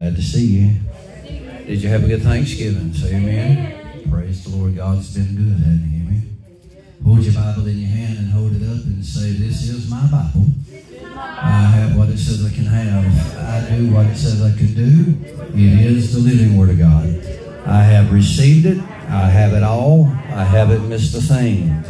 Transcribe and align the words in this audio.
Glad 0.00 0.14
to 0.14 0.22
see 0.22 0.46
you. 0.46 0.70
Did 1.66 1.82
you 1.82 1.88
have 1.88 2.04
a 2.04 2.06
good 2.06 2.22
Thanksgiving? 2.22 2.94
Say 2.94 3.16
amen. 3.16 4.08
Praise 4.08 4.44
the 4.44 4.56
Lord. 4.56 4.76
God's 4.76 5.12
been 5.12 5.34
good, 5.34 5.58
hasn't 5.58 5.90
he? 5.90 5.96
Amen. 5.96 6.38
Hold 7.04 7.24
your 7.24 7.34
Bible 7.34 7.66
in 7.66 7.78
your 7.78 7.88
hand 7.88 8.18
and 8.18 8.30
hold 8.30 8.54
it 8.54 8.62
up 8.62 8.84
and 8.84 9.04
say, 9.04 9.32
This 9.32 9.68
is 9.68 9.90
my 9.90 10.06
Bible. 10.06 10.46
I 11.18 11.62
have 11.74 11.96
what 11.96 12.10
it 12.10 12.18
says 12.18 12.46
I 12.46 12.54
can 12.54 12.66
have. 12.66 13.38
I 13.38 13.76
do 13.76 13.92
what 13.92 14.06
it 14.06 14.14
says 14.14 14.40
I 14.40 14.56
can 14.56 14.72
do. 14.72 15.16
It 15.58 15.90
is 15.90 16.12
the 16.12 16.20
living 16.20 16.56
Word 16.56 16.70
of 16.70 16.78
God. 16.78 17.06
I 17.66 17.82
have 17.82 18.12
received 18.12 18.66
it. 18.66 18.78
I 18.78 19.28
have 19.28 19.52
it 19.52 19.64
all. 19.64 20.06
I 20.28 20.44
haven't 20.44 20.88
missed 20.88 21.12
a 21.16 21.20
thing. 21.20 21.82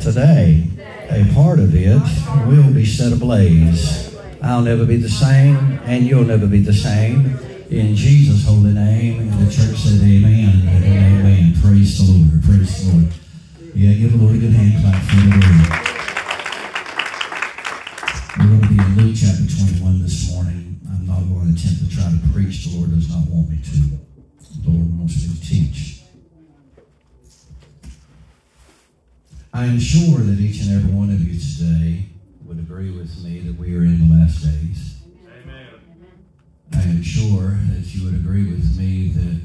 Today, 0.00 0.68
a 1.08 1.24
part 1.32 1.58
of 1.58 1.74
it 1.74 2.02
will 2.46 2.70
be 2.74 2.84
set 2.84 3.10
ablaze. 3.10 4.14
I'll 4.42 4.60
never 4.60 4.84
be 4.84 4.98
the 4.98 5.08
same, 5.08 5.56
and 5.86 6.04
you'll 6.04 6.26
never 6.26 6.46
be 6.46 6.60
the 6.60 6.74
same. 6.74 7.38
In 7.70 7.96
Jesus' 7.96 8.44
holy 8.44 8.74
name, 8.74 9.20
and 9.20 9.32
the 9.32 9.50
church 9.50 9.76
said 9.76 10.00
amen 10.02 10.68
and 10.68 10.84
amen. 10.84 11.54
Praise 11.62 11.96
the 11.96 12.12
Lord. 12.12 12.44
Praise 12.44 12.84
the 12.84 12.92
Lord. 12.92 13.08
Yeah, 13.74 13.94
give 13.94 14.12
the 14.12 14.18
Lord 14.18 14.36
a 14.36 14.38
good 14.38 14.52
hand 14.52 14.82
clap 14.84 15.02
for 15.02 15.16
the 15.16 15.22
Lord. 15.32 15.84
We're 18.38 18.48
going 18.52 18.60
to 18.60 18.68
be 18.68 18.76
in 18.76 18.96
Luke 19.00 19.16
chapter 19.16 19.48
21 19.48 20.02
this 20.02 20.30
morning. 20.30 20.78
I'm 20.92 21.06
not 21.06 21.20
going 21.20 21.54
to 21.54 21.60
attempt 21.60 21.88
to 21.88 21.96
try 21.96 22.04
to 22.04 22.20
preach. 22.34 22.66
The 22.66 22.76
Lord 22.76 22.90
does 22.92 23.08
not 23.08 23.24
want 23.32 23.48
me 23.48 23.56
to. 23.56 23.96
The 24.60 24.70
Lord 24.70 24.98
wants 24.98 25.26
me 25.26 25.34
to 25.34 25.40
teach. 25.40 26.02
I 29.54 29.64
am 29.64 29.80
sure 29.80 30.18
that 30.18 30.38
each 30.38 30.60
and 30.60 30.76
every 30.76 30.92
one 30.92 31.08
of 31.08 31.20
you 31.22 31.40
today 31.40 32.06
would 32.44 32.58
agree 32.58 32.90
with 32.90 33.24
me 33.24 33.40
that 33.40 33.56
we 33.56 33.74
are 33.74 33.82
in 33.82 34.06
the 34.06 34.14
last 34.14 34.42
days. 34.42 34.93
I 36.76 36.82
am 36.82 37.02
sure 37.02 37.58
that 37.70 37.94
you 37.94 38.04
would 38.04 38.14
agree 38.14 38.50
with 38.50 38.76
me 38.78 39.08
that 39.08 39.40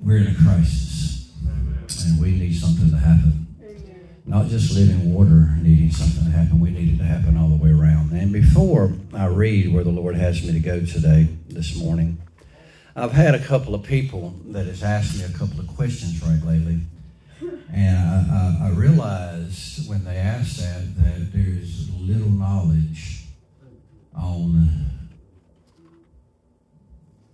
we're 0.00 0.18
in 0.18 0.26
a 0.28 0.34
crisis 0.34 1.32
and 2.06 2.20
we 2.20 2.32
need 2.32 2.54
something 2.54 2.90
to 2.90 2.96
happen. 2.96 3.46
Not 4.26 4.48
just 4.48 4.74
living 4.74 5.14
water 5.14 5.54
needing 5.62 5.90
something 5.90 6.24
to 6.24 6.30
happen, 6.30 6.60
we 6.60 6.70
need 6.70 6.94
it 6.94 6.98
to 6.98 7.04
happen 7.04 7.36
all 7.36 7.48
the 7.48 7.56
way 7.56 7.70
around. 7.70 8.12
And 8.12 8.32
before 8.32 8.92
I 9.14 9.26
read 9.26 9.72
where 9.72 9.84
the 9.84 9.90
Lord 9.90 10.16
has 10.16 10.42
me 10.42 10.52
to 10.52 10.60
go 10.60 10.84
today, 10.84 11.28
this 11.48 11.76
morning, 11.76 12.18
I've 12.94 13.12
had 13.12 13.34
a 13.34 13.38
couple 13.38 13.74
of 13.74 13.82
people 13.82 14.34
that 14.46 14.66
has 14.66 14.82
asked 14.82 15.16
me 15.16 15.24
a 15.24 15.38
couple 15.38 15.60
of 15.60 15.68
questions 15.68 16.22
right 16.22 16.42
lately. 16.44 16.80
And 17.40 17.98
I, 17.98 18.64
I, 18.64 18.68
I 18.68 18.70
realized 18.70 19.88
when 19.88 20.04
they 20.04 20.16
asked 20.16 20.58
that 20.58 20.96
that 20.96 21.32
there's 21.32 21.90
little 21.90 22.30
knowledge 22.30 23.24
on 24.14 24.86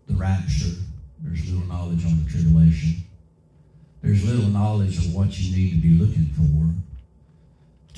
the 0.08 0.14
rapture. 0.14 0.77
There's 1.20 1.48
little 1.50 1.67
knowledge 1.69 2.05
on 2.05 2.25
the 2.25 2.30
tribulation. 2.30 3.05
There's 4.03 4.25
little 4.25 4.50
knowledge 4.50 4.98
of 4.98 5.14
what 5.14 5.39
you 5.39 5.56
need 5.56 5.70
to 5.70 5.77
be 5.77 5.95
looking 5.95 6.27
for 6.34 6.73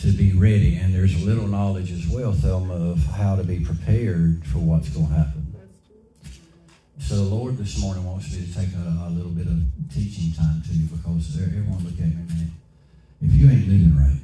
to 0.02 0.12
be 0.12 0.32
ready. 0.32 0.76
And 0.76 0.94
there's 0.94 1.14
a 1.22 1.24
little 1.24 1.46
knowledge 1.46 1.90
as 1.90 2.06
well, 2.06 2.32
Thelma, 2.32 2.90
of 2.90 2.98
how 3.06 3.36
to 3.36 3.44
be 3.44 3.60
prepared 3.60 4.46
for 4.46 4.58
what's 4.58 4.90
going 4.90 5.08
to 5.08 5.14
happen. 5.14 5.33
So 7.14 7.22
the 7.22 7.30
Lord 7.30 7.56
this 7.56 7.78
morning 7.78 8.04
wants 8.04 8.34
me 8.34 8.44
to 8.44 8.52
take 8.52 8.74
a, 8.74 9.06
a 9.06 9.10
little 9.14 9.30
bit 9.30 9.46
of 9.46 9.62
teaching 9.86 10.34
time 10.34 10.60
to 10.66 10.74
you 10.74 10.90
because 10.90 11.38
everyone 11.38 11.78
look 11.86 11.94
at 11.94 12.10
me 12.10 12.26
a 12.26 12.26
minute. 12.26 12.50
If 13.22 13.34
you 13.38 13.48
ain't 13.48 13.68
living 13.70 13.94
right, 13.94 14.18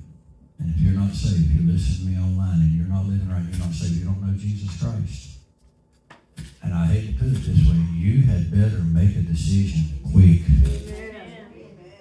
and 0.58 0.74
if 0.74 0.80
you're 0.82 0.98
not 0.98 1.14
saved, 1.14 1.54
you 1.54 1.70
listen 1.70 2.02
to 2.02 2.10
me 2.10 2.18
online 2.18 2.66
and 2.66 2.74
you're 2.74 2.90
not 2.90 3.06
living 3.06 3.30
right, 3.30 3.46
you're 3.46 3.62
not 3.62 3.70
saved, 3.70 3.94
you 3.94 4.06
don't 4.06 4.18
know 4.18 4.34
Jesus 4.34 4.74
Christ. 4.82 5.38
And 6.64 6.74
I 6.74 6.86
hate 6.86 7.14
to 7.14 7.22
put 7.22 7.30
it 7.30 7.46
this 7.46 7.62
way, 7.62 7.78
you 7.94 8.26
had 8.26 8.50
better 8.50 8.82
make 8.82 9.14
a 9.14 9.22
decision 9.22 9.94
quick. 10.10 10.42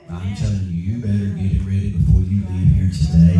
I'm 0.10 0.34
telling 0.34 0.74
you, 0.74 0.74
you 0.74 1.06
better 1.06 1.38
get 1.38 1.54
it 1.54 1.70
ready 1.70 1.94
before 1.94 2.26
you 2.26 2.42
leave 2.50 2.74
here 2.74 2.90
today. 2.90 3.38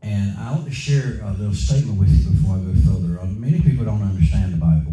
And 0.00 0.38
I 0.40 0.52
want 0.52 0.64
to 0.64 0.72
share 0.72 1.20
a 1.20 1.36
little 1.36 1.52
statement 1.52 2.00
with 2.00 2.16
you 2.16 2.32
before 2.32 2.56
I 2.56 2.64
go 2.64 2.72
further. 2.80 3.20
Uh, 3.20 3.26
many 3.26 3.60
people 3.60 3.84
don't 3.84 4.00
understand 4.00 4.54
the 4.54 4.56
Bible. 4.56 4.87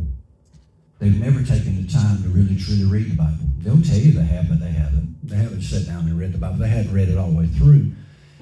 They've 1.00 1.20
never 1.20 1.44
taken 1.44 1.86
the 1.86 1.92
time 1.92 2.24
to 2.24 2.30
really 2.30 2.56
truly 2.56 2.86
read 2.86 3.12
the 3.12 3.16
Bible. 3.16 3.46
They'll 3.60 3.82
tell 3.82 3.98
you 3.98 4.14
they 4.14 4.26
have, 4.26 4.48
but 4.48 4.60
they 4.60 4.72
haven't. 4.72 5.18
They 5.28 5.36
haven't 5.36 5.62
sat 5.62 5.86
down 5.86 6.08
and 6.08 6.18
read 6.18 6.32
the 6.32 6.38
Bible. 6.38 6.58
They 6.58 6.70
haven't 6.70 6.94
read 6.94 7.10
it 7.10 7.18
all 7.18 7.32
the 7.32 7.38
way 7.38 7.48
through. 7.48 7.92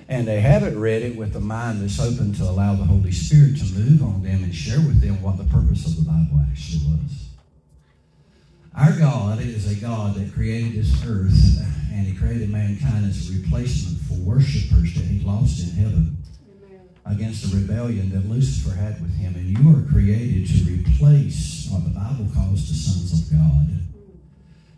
And 0.08 0.28
they 0.28 0.42
haven't 0.42 0.80
read 0.80 1.02
it 1.02 1.16
with 1.16 1.36
a 1.36 1.40
mind 1.40 1.82
that's 1.82 2.00
open 2.00 2.34
to 2.34 2.44
allow 2.44 2.76
the 2.76 2.84
Holy 2.84 3.12
Spirit 3.12 3.58
to 3.58 3.74
move 3.74 4.04
on 4.04 4.22
them 4.22 4.44
and 4.44 4.54
share 4.54 4.80
with 4.80 5.02
them 5.02 5.22
what 5.22 5.38
the 5.38 5.46
purpose 5.46 5.88
of 5.88 5.96
the 5.96 6.04
Bible 6.04 6.46
actually 6.52 6.86
was. 6.86 7.30
Our 8.76 9.00
God 9.00 9.40
is 9.40 9.72
a 9.72 9.80
God 9.80 10.16
that 10.16 10.34
created 10.34 10.74
this 10.74 11.04
earth 11.06 11.62
and 11.92 12.06
He 12.06 12.14
created 12.14 12.50
mankind 12.50 13.06
as 13.06 13.30
a 13.30 13.40
replacement 13.40 14.00
for 14.02 14.16
worshipers 14.16 14.94
that 14.94 15.06
He 15.06 15.26
lost 15.26 15.64
in 15.64 15.76
heaven 15.76 16.18
against 17.06 17.50
the 17.50 17.58
rebellion 17.58 18.10
that 18.12 18.30
Lucifer 18.30 18.76
had 18.76 19.02
with 19.02 19.16
him. 19.16 19.36
And 19.36 19.58
you 19.58 19.70
are 19.70 19.92
created 19.92 20.48
to 20.48 20.72
replace 20.72 21.68
what 21.70 21.84
the 21.84 21.90
Bible 21.90 22.28
calls 22.34 22.68
the 22.68 22.76
sons 22.76 23.14
of 23.14 23.38
God. 23.38 23.68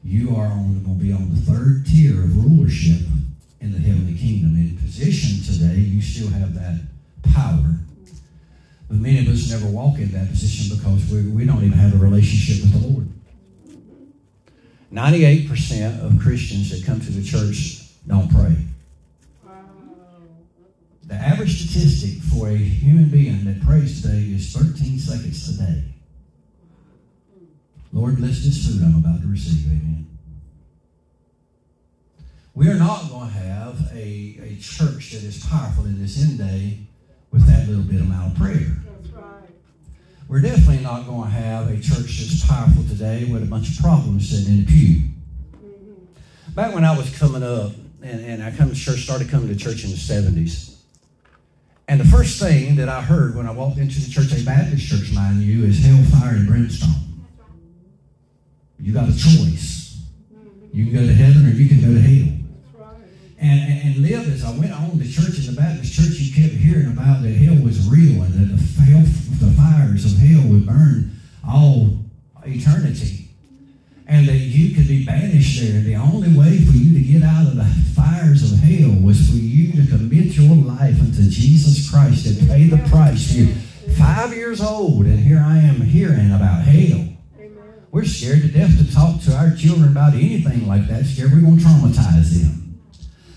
You 0.04 0.36
are 0.36 0.48
on, 0.48 0.84
going 0.84 1.00
to 1.00 1.04
be 1.04 1.12
on 1.12 1.34
the 1.34 1.42
third 1.42 1.86
tier 1.86 2.24
of 2.24 2.36
rulership 2.38 3.02
in 3.60 3.72
the 3.72 3.80
heavenly 3.80 4.18
kingdom. 4.18 4.56
In 4.56 4.78
position 4.78 5.44
today, 5.44 5.80
you 5.80 6.02
still 6.02 6.30
have 6.30 6.54
that 6.54 6.82
power. 7.34 7.76
But 8.88 8.98
many 8.98 9.20
of 9.20 9.28
us 9.28 9.50
never 9.50 9.66
walk 9.68 9.98
in 9.98 10.12
that 10.12 10.30
position 10.30 10.78
because 10.78 11.10
we, 11.12 11.24
we 11.24 11.46
don't 11.46 11.64
even 11.64 11.78
have 11.78 11.96
a 11.96 11.98
relationship 11.98 12.64
with 12.64 12.82
the 12.82 12.88
Lord. 12.88 13.08
98% 14.94 16.06
of 16.06 16.22
Christians 16.22 16.70
that 16.70 16.86
come 16.86 17.02
to 17.02 17.12
the 17.12 17.24
church 17.24 17.82
don't 18.08 18.32
pray. 18.32 18.56
The 21.08 21.14
average 21.14 21.70
statistic 21.70 22.22
for 22.24 22.50
a 22.50 22.58
human 22.58 23.10
being 23.10 23.46
that 23.46 23.62
prays 23.64 24.02
today 24.02 24.24
is 24.34 24.52
13 24.54 24.98
seconds 24.98 25.60
a 25.60 25.64
day. 25.64 25.84
Lord, 27.94 28.18
bless 28.18 28.44
this 28.44 28.66
food 28.68 28.82
I'm 28.82 28.96
about 28.96 29.22
to 29.22 29.28
receive. 29.28 29.68
Amen. 29.68 30.08
We 32.56 32.70
are 32.70 32.76
not 32.76 33.10
going 33.10 33.28
to 33.28 33.34
have 33.34 33.92
a, 33.94 34.40
a 34.42 34.58
church 34.60 35.12
that 35.12 35.24
is 35.24 35.46
powerful 35.46 35.86
in 35.86 36.02
this 36.02 36.22
end 36.24 36.40
day 36.40 36.80
with 37.32 37.46
that 37.48 37.68
little 37.68 37.84
bit 37.84 38.02
amount 38.02 38.32
of 38.32 38.38
prayer. 38.38 38.78
We're 40.28 40.42
definitely 40.42 40.84
not 40.84 41.06
going 41.06 41.30
to 41.30 41.38
have 41.38 41.70
a 41.70 41.76
church 41.76 42.18
that's 42.18 42.48
powerful 42.48 42.84
today 42.86 43.26
with 43.26 43.44
a 43.44 43.46
bunch 43.46 43.70
of 43.70 43.84
problems 43.84 44.30
sitting 44.30 44.58
in 44.58 44.66
the 44.66 44.72
pew. 44.72 45.02
Mm-hmm. 45.56 46.54
Back 46.54 46.74
when 46.74 46.84
I 46.84 46.98
was 46.98 47.16
coming 47.16 47.44
up, 47.44 47.74
and, 48.02 48.26
and 48.26 48.44
I 48.44 48.52
come 48.52 48.70
to 48.72 48.76
church, 48.76 49.04
started 49.04 49.30
coming 49.30 49.50
to 49.50 49.56
church 49.56 49.84
in 49.84 49.92
the 49.92 49.98
70s. 49.98 50.75
And 51.88 52.00
the 52.00 52.06
first 52.06 52.40
thing 52.40 52.76
that 52.78 52.90
I 52.90 53.02
heard 53.02 53.36
when 53.36 53.48
I 53.48 53.52
walked 53.52 53.78
into 53.78 54.00
the 54.00 54.10
church, 54.10 54.32
a 54.32 54.44
Baptist 54.44 54.88
church, 54.88 55.14
mind 55.14 55.42
you, 55.42 55.64
is 55.66 55.86
hellfire 55.86 56.36
and 56.36 56.48
brimstone. 56.48 56.90
You 58.80 58.94
got 58.94 59.08
a 59.08 59.14
choice. 59.14 60.02
You 60.74 60.86
can 60.86 60.94
go 60.94 61.06
to 61.06 61.14
heaven 61.14 61.46
or 61.46 61.50
you 61.52 61.70
can 61.70 61.82
go 61.82 61.94
to 61.94 62.02
hell. 62.02 62.34
And, 63.38 63.60
and, 63.60 63.82
and 63.84 63.98
live 63.98 64.28
as 64.34 64.44
I 64.44 64.58
went 64.58 64.72
on 64.72 64.98
to 64.98 65.12
church 65.12 65.38
in 65.38 65.54
the 65.54 65.62
Baptist 65.62 65.94
church, 65.94 66.20
you 66.20 66.34
kept 66.34 66.56
hearing 66.56 66.88
about 66.88 67.22
that 67.22 67.32
hell 67.32 67.56
was 67.64 67.88
real 67.88 68.24
and 68.24 68.34
that 68.34 68.56
the, 68.56 68.82
hell, 68.82 69.02
the 69.40 69.54
fires 69.56 70.06
of 70.06 70.18
hell 70.18 70.42
would 70.50 70.66
burn 70.66 71.12
all 71.48 72.00
eternity 72.46 73.25
and 74.08 74.28
that 74.28 74.38
you 74.38 74.76
could 74.76 74.88
be 74.88 75.06
banished 75.06 75.62
there. 75.62 75.82
The 75.82 75.96
only 75.96 76.30
way 76.38 76.60
for 76.60 76.74
you 76.74 76.94
to 76.94 77.04
get 77.04 77.24
out 77.24 77.48
of 77.48 77.56
the 77.56 77.66
fires 77.96 78.52
of 78.52 78.60
hell 78.60 78.92
was 79.02 79.30
for 79.30 79.38
you 79.38 79.72
to 79.74 79.90
commit 79.90 80.38
your 80.38 80.56
life 80.56 81.00
unto 81.00 81.30
Jesus 81.30 81.90
Christ 81.90 82.26
and 82.26 82.48
pay 82.48 82.68
the 82.68 82.78
price. 82.90 83.34
You're 83.34 83.56
five 83.98 84.34
years 84.34 84.62
old, 84.62 85.06
and 85.06 85.20
here 85.20 85.42
I 85.44 85.58
am 85.58 85.82
hearing 85.82 86.32
about 86.32 86.64
hell. 86.64 87.10
We're 87.92 88.06
scared 88.06 88.42
to 88.42 88.50
death 88.50 88.78
to 88.78 88.94
talk 88.94 89.22
to 89.22 89.36
our 89.36 89.56
children 89.56 89.90
about 89.90 90.14
anything 90.14 90.68
like 90.68 90.88
that. 90.90 91.06
Scared 91.06 91.32
we're 91.32 91.42
going 91.42 91.58
to 91.58 91.64
traumatize 91.64 92.42
them. 92.42 92.82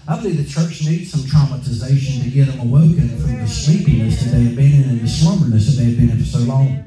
I 0.08 0.16
believe 0.16 0.38
the 0.38 0.50
church 0.50 0.84
needs 0.84 1.12
some 1.12 1.20
traumatization 1.20 2.24
to 2.24 2.30
get 2.30 2.48
them 2.48 2.60
awoken 2.60 3.08
from 3.20 3.38
the 3.38 3.46
sleepiness 3.46 4.24
that 4.24 4.30
they 4.30 4.42
have 4.44 4.56
been 4.56 4.72
in 4.72 4.90
and 4.90 5.00
the 5.00 5.06
slumberness 5.06 5.66
that 5.66 5.76
they 5.76 5.90
have 5.90 5.96
been 5.98 6.10
in 6.10 6.18
for 6.18 6.24
so 6.24 6.38
long. 6.40 6.84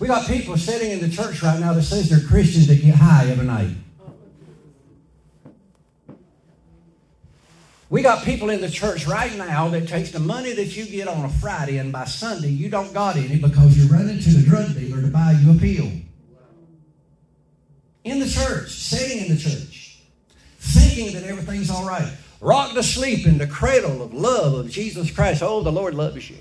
We 0.00 0.06
got 0.06 0.26
people 0.26 0.56
sitting 0.56 0.90
in 0.90 1.00
the 1.00 1.08
church 1.08 1.42
right 1.42 1.58
now 1.58 1.72
that 1.72 1.82
says 1.82 2.08
they're 2.08 2.20
Christians 2.20 2.68
that 2.68 2.80
get 2.80 2.94
high 2.94 3.28
every 3.28 3.46
night. 3.46 3.70
We 7.90 8.02
got 8.02 8.22
people 8.22 8.50
in 8.50 8.60
the 8.60 8.70
church 8.70 9.06
right 9.06 9.34
now 9.36 9.68
that 9.68 9.88
takes 9.88 10.10
the 10.10 10.20
money 10.20 10.52
that 10.52 10.76
you 10.76 10.84
get 10.84 11.08
on 11.08 11.24
a 11.24 11.28
Friday 11.28 11.78
and 11.78 11.90
by 11.90 12.04
Sunday 12.04 12.50
you 12.50 12.68
don't 12.68 12.92
got 12.92 13.16
any 13.16 13.38
because 13.38 13.78
you're 13.78 13.88
running 13.88 14.20
to 14.20 14.30
the 14.30 14.42
drug 14.42 14.74
dealer 14.74 15.00
to 15.00 15.08
buy 15.08 15.32
you 15.32 15.52
a 15.52 15.54
pill. 15.54 15.90
In 18.04 18.18
the 18.20 18.28
church, 18.28 18.70
sitting 18.70 19.24
in 19.24 19.34
the 19.34 19.40
church, 19.40 20.02
thinking 20.58 21.14
that 21.14 21.24
everything's 21.24 21.70
all 21.70 21.86
right. 21.86 22.12
Rocked 22.40 22.76
asleep 22.76 23.26
in 23.26 23.38
the 23.38 23.46
cradle 23.46 24.02
of 24.02 24.12
love 24.12 24.52
of 24.52 24.70
Jesus 24.70 25.10
Christ. 25.10 25.42
Oh, 25.42 25.62
the 25.62 25.72
Lord 25.72 25.94
loves 25.94 26.28
you. 26.30 26.36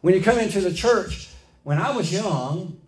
When 0.00 0.14
you 0.14 0.22
come 0.22 0.38
into 0.38 0.60
the 0.60 0.72
church, 0.72 1.28
when 1.66 1.78
I 1.78 1.90
was 1.90 2.12
young, 2.12 2.78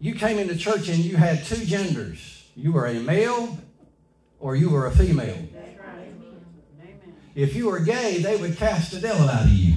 you 0.00 0.14
came 0.14 0.38
into 0.38 0.54
church 0.54 0.90
and 0.90 0.98
you 0.98 1.16
had 1.16 1.46
two 1.46 1.64
genders. 1.64 2.44
You 2.54 2.72
were 2.72 2.84
a 2.84 3.00
male 3.00 3.56
or 4.38 4.54
you 4.54 4.68
were 4.68 4.84
a 4.84 4.90
female. 4.90 5.48
If 7.34 7.56
you 7.56 7.70
were 7.70 7.80
gay, 7.80 8.18
they 8.18 8.36
would 8.36 8.58
cast 8.58 8.92
the 8.92 9.00
devil 9.00 9.30
out 9.30 9.46
of 9.46 9.50
you. 9.50 9.76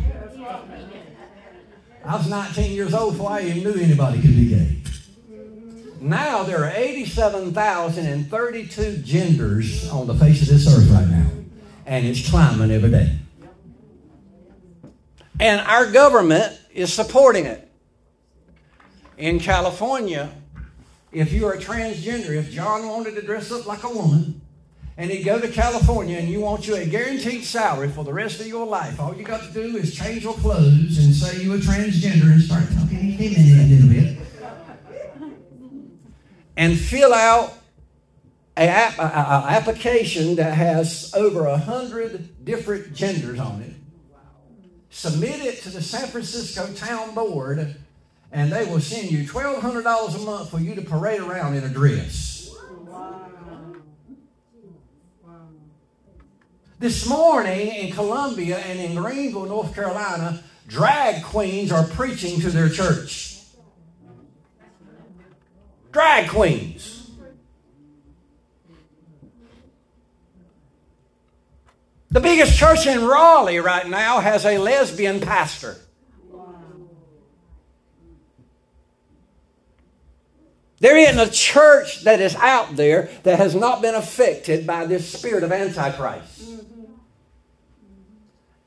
I 2.04 2.18
was 2.18 2.28
19 2.28 2.74
years 2.74 2.94
old 2.94 3.14
before 3.14 3.32
I 3.32 3.44
even 3.44 3.64
knew 3.64 3.76
anybody 3.82 4.20
could 4.20 4.36
be 4.36 4.50
gay. 4.50 4.82
Now 6.02 6.44
there 6.44 6.66
are 6.66 6.72
87,032 6.72 8.98
genders 8.98 9.90
on 9.90 10.08
the 10.08 10.16
face 10.16 10.42
of 10.42 10.50
this 10.50 10.68
earth 10.68 10.90
right 10.90 11.08
now, 11.08 11.28
and 11.86 12.06
it's 12.06 12.30
climbing 12.30 12.70
every 12.70 12.92
day. 12.92 13.18
And 15.40 15.62
our 15.62 15.90
government 15.90 16.58
is 16.74 16.94
supporting 16.94 17.46
it. 17.46 17.68
In 19.18 19.40
California, 19.40 20.30
if 21.12 21.32
you 21.32 21.46
are 21.46 21.58
transgender, 21.58 22.30
if 22.30 22.52
John 22.52 22.88
wanted 22.88 23.16
to 23.16 23.22
dress 23.22 23.52
up 23.52 23.66
like 23.68 23.84
a 23.84 23.90
woman, 23.90 24.42
and 24.98 25.10
he'd 25.10 25.24
go 25.24 25.40
to 25.40 25.48
California 25.48 26.18
and 26.18 26.28
you 26.28 26.42
want 26.42 26.68
you 26.68 26.76
a 26.76 26.86
guaranteed 26.86 27.44
salary 27.44 27.90
for 27.90 28.04
the 28.04 28.14
rest 28.14 28.40
of 28.40 28.48
your 28.48 28.66
life, 28.66 29.00
all 29.00 29.16
you 29.16 29.24
got 29.24 29.44
to 29.44 29.52
do 29.52 29.78
is 29.78 29.96
change 29.96 30.24
your 30.24 30.34
clothes 30.36 30.98
and 30.98 31.14
say 31.14 31.44
you're 31.44 31.58
transgender 31.58 32.32
and 32.32 32.42
start 32.42 32.64
talking 32.74 33.18
feminine 33.18 33.60
a 33.60 33.64
little 33.68 33.90
bit. 33.90 34.18
And 36.58 36.78
fill 36.78 37.14
out 37.14 37.54
an 38.58 38.70
application 38.70 40.36
that 40.36 40.54
has 40.54 41.12
over 41.16 41.48
a 41.48 41.58
hundred 41.58 42.46
different 42.46 42.94
genders 42.94 43.40
on 43.40 43.62
it. 43.62 43.74
Submit 44.92 45.40
it 45.40 45.62
to 45.64 45.70
the 45.70 45.82
San 45.82 46.08
Francisco 46.08 46.72
Town 46.74 47.16
Board, 47.16 47.78
and 48.32 48.52
they 48.52 48.66
will 48.66 48.82
send 48.82 49.10
you 49.10 49.26
$1,200 49.26 50.16
a 50.16 50.20
month 50.20 50.52
for 50.52 50.60
you 50.60 50.76
to 50.76 50.82
parade 50.82 51.22
around 51.22 51.56
in 51.56 51.64
a 51.64 51.70
dress. 51.70 52.54
This 56.78 57.08
morning 57.08 57.68
in 57.68 57.94
Columbia 57.94 58.58
and 58.58 58.80
in 58.80 58.96
Greenville, 58.96 59.46
North 59.46 59.74
Carolina, 59.74 60.44
drag 60.68 61.24
queens 61.24 61.72
are 61.72 61.86
preaching 61.86 62.42
to 62.42 62.50
their 62.50 62.70
church. 62.70 63.40
Drag 65.92 66.30
queens. 66.30 67.01
The 72.12 72.20
biggest 72.20 72.58
church 72.58 72.86
in 72.88 73.06
Raleigh 73.06 73.60
right 73.60 73.88
now 73.88 74.20
has 74.20 74.46
a 74.46 74.58
lesbian 74.58 75.22
pastor. 75.22 75.78
There 80.80 80.98
isn't 80.98 81.20
a 81.20 81.32
church 81.32 82.04
that 82.04 82.20
is 82.20 82.36
out 82.36 82.76
there 82.76 83.10
that 83.24 83.38
has 83.38 83.56
not 83.56 83.82
been 83.82 83.96
affected 83.96 84.68
by 84.68 84.88
this 84.88 85.10
spirit 85.10 85.44
of 85.44 85.52
Antichrist. 85.54 86.42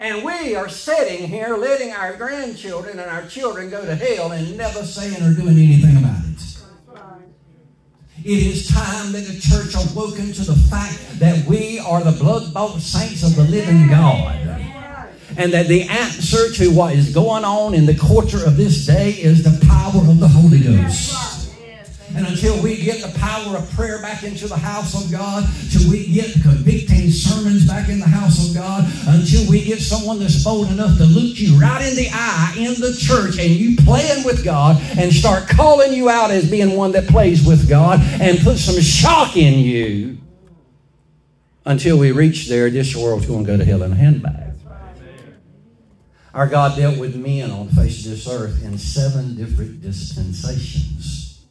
And 0.00 0.24
we 0.24 0.54
are 0.54 0.68
sitting 0.68 1.28
here 1.28 1.56
letting 1.56 1.90
our 1.92 2.16
grandchildren 2.16 2.98
and 2.98 3.10
our 3.10 3.26
children 3.26 3.68
go 3.68 3.84
to 3.84 3.94
hell 3.94 4.32
and 4.32 4.56
never 4.56 4.84
saying 4.84 5.22
or 5.22 5.34
doing 5.34 5.58
anything 5.58 5.96
about 5.96 6.13
it. 6.13 6.13
It 8.22 8.38
is 8.46 8.68
time 8.68 9.12
that 9.12 9.24
the 9.26 9.38
church 9.40 9.74
awoken 9.74 10.32
to 10.32 10.42
the 10.42 10.54
fact 10.70 11.18
that 11.18 11.44
we 11.46 11.78
are 11.80 12.02
the 12.02 12.12
blood 12.12 12.54
bought 12.54 12.80
saints 12.80 13.22
of 13.22 13.34
the 13.36 13.42
living 13.42 13.88
God. 13.88 14.36
And 15.36 15.52
that 15.52 15.66
the 15.66 15.82
answer 15.82 16.52
to 16.52 16.70
what 16.70 16.94
is 16.94 17.12
going 17.12 17.44
on 17.44 17.74
in 17.74 17.86
the 17.86 17.94
culture 17.94 18.46
of 18.46 18.56
this 18.56 18.86
day 18.86 19.10
is 19.10 19.42
the 19.42 19.66
power 19.66 20.00
of 20.08 20.20
the 20.20 20.28
Holy 20.28 20.60
Ghost. 20.60 21.50
And 22.14 22.24
until 22.28 22.62
we 22.62 22.76
get 22.76 23.02
the 23.02 23.18
power 23.18 23.56
of 23.56 23.68
prayer 23.72 24.00
back 24.00 24.22
into 24.22 24.46
the 24.46 24.56
house 24.56 24.94
of 24.94 25.10
God, 25.10 25.44
till 25.72 25.90
we 25.90 26.06
get 26.06 26.32
convicting 26.42 27.10
sermons 27.10 27.66
back 27.66 27.88
in 27.88 27.98
the 27.98 28.06
house 28.06 28.48
of 28.48 28.54
God, 28.54 28.84
we 29.48 29.64
get 29.64 29.80
someone 29.80 30.18
that's 30.18 30.42
bold 30.42 30.70
enough 30.70 30.96
to 30.98 31.04
look 31.04 31.38
you 31.38 31.58
right 31.58 31.86
in 31.86 31.96
the 31.96 32.08
eye 32.12 32.54
in 32.56 32.74
the 32.80 32.96
church 32.98 33.38
and 33.38 33.50
you 33.50 33.76
playing 33.76 34.24
with 34.24 34.44
God 34.44 34.80
and 34.98 35.12
start 35.12 35.48
calling 35.48 35.92
you 35.92 36.08
out 36.08 36.30
as 36.30 36.50
being 36.50 36.76
one 36.76 36.92
that 36.92 37.06
plays 37.08 37.46
with 37.46 37.68
God 37.68 38.00
and 38.20 38.38
put 38.40 38.58
some 38.58 38.80
shock 38.80 39.36
in 39.36 39.58
you, 39.58 40.18
until 41.66 41.98
we 41.98 42.12
reach 42.12 42.48
there, 42.48 42.68
this 42.70 42.94
world's 42.94 43.26
going 43.26 43.44
to 43.44 43.52
go 43.52 43.56
to 43.56 43.64
hell 43.64 43.82
in 43.82 43.92
a 43.92 43.96
handbag. 43.96 44.52
Our 46.34 46.48
God 46.48 46.76
dealt 46.76 46.98
with 46.98 47.14
men 47.14 47.50
on 47.50 47.68
the 47.68 47.74
face 47.74 48.04
of 48.04 48.10
this 48.10 48.28
earth 48.28 48.64
in 48.64 48.76
seven 48.76 49.36
different 49.36 49.80
dispensations. 49.80 51.46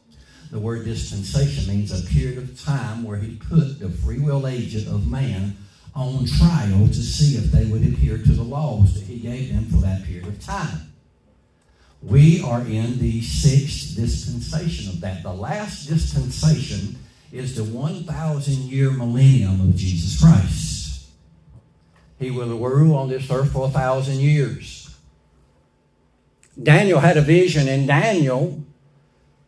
The 0.50 0.60
word 0.60 0.84
dispensation 0.84 1.74
means 1.74 1.90
a 1.90 2.06
period 2.12 2.38
of 2.38 2.62
time 2.62 3.02
where 3.02 3.16
he 3.16 3.36
put 3.36 3.80
the 3.80 3.88
free 3.88 4.20
will 4.20 4.46
agent 4.46 4.86
of 4.86 5.10
man 5.10 5.56
on 5.94 6.26
trial 6.26 6.88
to 6.88 6.94
see 6.94 7.36
if 7.36 7.52
they 7.52 7.66
would 7.66 7.82
adhere 7.82 8.18
to 8.18 8.32
the 8.32 8.42
laws 8.42 8.94
that 8.94 9.04
he 9.04 9.18
gave 9.18 9.54
them 9.54 9.66
for 9.66 9.76
that 9.76 10.04
period 10.04 10.26
of 10.26 10.42
time. 10.42 10.92
We 12.02 12.42
are 12.42 12.60
in 12.60 12.98
the 12.98 13.22
sixth 13.22 13.96
dispensation 13.96 14.90
of 14.90 15.00
that. 15.00 15.22
The 15.22 15.32
last 15.32 15.88
dispensation 15.88 16.96
is 17.32 17.56
the 17.56 17.64
1,000 17.64 18.54
year 18.64 18.90
millennium 18.90 19.60
of 19.60 19.76
Jesus 19.76 20.20
Christ. 20.20 21.06
He 22.18 22.30
will 22.30 22.58
rule 22.58 22.96
on 22.96 23.08
this 23.08 23.30
earth 23.30 23.52
for 23.52 23.66
a 23.66 23.70
thousand 23.70 24.20
years. 24.20 24.94
Daniel 26.62 27.00
had 27.00 27.16
a 27.16 27.22
vision, 27.22 27.66
and 27.68 27.86
Daniel 27.86 28.62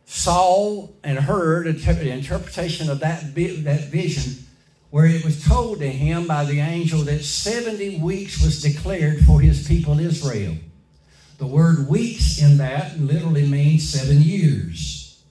saw 0.05 0.87
and 1.03 1.19
heard 1.19 1.65
the 1.65 2.11
interpretation 2.11 2.89
of 2.89 2.99
that, 2.99 3.21
that 3.35 3.89
vision 3.89 4.46
where 4.89 5.05
it 5.05 5.23
was 5.23 5.43
told 5.45 5.79
to 5.79 5.89
him 5.89 6.27
by 6.27 6.45
the 6.45 6.59
angel 6.59 7.01
that 7.01 7.23
70 7.23 7.99
weeks 7.99 8.41
was 8.41 8.61
declared 8.61 9.19
for 9.25 9.41
his 9.41 9.67
people 9.67 9.99
Israel. 9.99 10.55
The 11.37 11.45
word 11.47 11.87
weeks 11.87 12.41
in 12.41 12.57
that 12.57 12.99
literally 12.99 13.45
means 13.45 13.89
seven 13.89 14.21
years. 14.21 15.23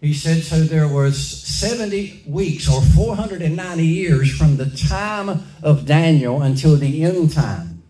He 0.00 0.14
said, 0.14 0.42
so 0.42 0.62
there 0.62 0.88
was 0.88 1.18
70 1.18 2.24
weeks 2.26 2.68
or 2.68 2.80
490 2.80 3.84
years 3.84 4.34
from 4.36 4.56
the 4.56 4.70
time 4.70 5.44
of 5.62 5.86
Daniel 5.86 6.42
until 6.42 6.76
the 6.76 7.04
end 7.04 7.32
time. 7.32 7.82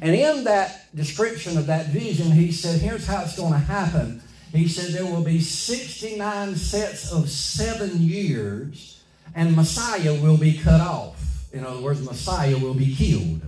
And 0.00 0.14
in 0.14 0.44
that 0.44 0.94
description 0.94 1.56
of 1.56 1.66
that 1.66 1.86
vision, 1.86 2.32
he 2.32 2.52
said, 2.52 2.80
here's 2.80 3.06
how 3.06 3.22
it's 3.22 3.36
going 3.36 3.52
to 3.52 3.58
happen 3.58 4.22
he 4.52 4.66
said 4.66 4.92
there 4.92 5.04
will 5.04 5.22
be 5.22 5.40
69 5.40 6.56
sets 6.56 7.12
of 7.12 7.28
seven 7.28 8.00
years, 8.00 8.97
and 9.34 9.54
Messiah 9.54 10.14
will 10.20 10.36
be 10.36 10.58
cut 10.58 10.80
off. 10.80 11.52
In 11.52 11.64
other 11.64 11.80
words, 11.80 12.04
Messiah 12.04 12.58
will 12.58 12.74
be 12.74 12.94
killed. 12.94 13.42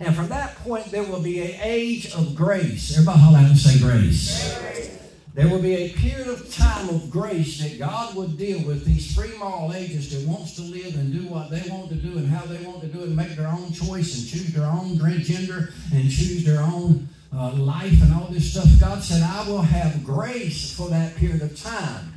And 0.00 0.14
from 0.14 0.28
that 0.28 0.56
point, 0.56 0.86
there 0.86 1.02
will 1.02 1.22
be 1.22 1.40
an 1.40 1.60
age 1.62 2.12
of 2.14 2.34
grace. 2.34 2.92
Everybody 2.92 3.18
holler 3.20 3.38
out 3.38 3.46
and 3.46 3.58
say 3.58 3.78
grace. 3.78 4.58
grace. 4.58 4.98
There 5.34 5.48
will 5.48 5.62
be 5.62 5.74
a 5.74 5.88
period 5.90 6.26
of 6.26 6.52
time 6.52 6.88
of 6.88 7.08
grace 7.10 7.60
that 7.62 7.78
God 7.78 8.16
would 8.16 8.36
deal 8.36 8.66
with 8.66 8.84
these 8.84 9.14
free 9.14 9.36
moral 9.38 9.72
ages 9.72 10.10
that 10.10 10.28
wants 10.28 10.56
to 10.56 10.62
live 10.62 10.94
and 10.96 11.12
do 11.12 11.28
what 11.28 11.50
they 11.50 11.62
want 11.70 11.88
to 11.90 11.94
do 11.94 12.18
and 12.18 12.28
how 12.28 12.44
they 12.46 12.62
want 12.64 12.80
to 12.80 12.88
do 12.88 13.02
and 13.02 13.14
make 13.14 13.36
their 13.36 13.46
own 13.46 13.72
choice 13.72 14.18
and 14.18 14.28
choose 14.28 14.52
their 14.52 14.66
own 14.66 14.98
gender 15.22 15.72
and 15.94 16.10
choose 16.10 16.44
their 16.44 16.60
own 16.60 17.08
uh, 17.32 17.52
life 17.52 18.02
and 18.02 18.12
all 18.14 18.26
this 18.26 18.50
stuff, 18.50 18.68
God 18.80 19.02
said, 19.02 19.22
I 19.22 19.48
will 19.48 19.62
have 19.62 20.04
grace 20.04 20.74
for 20.74 20.88
that 20.88 21.14
period 21.16 21.42
of 21.42 21.60
time. 21.60 22.09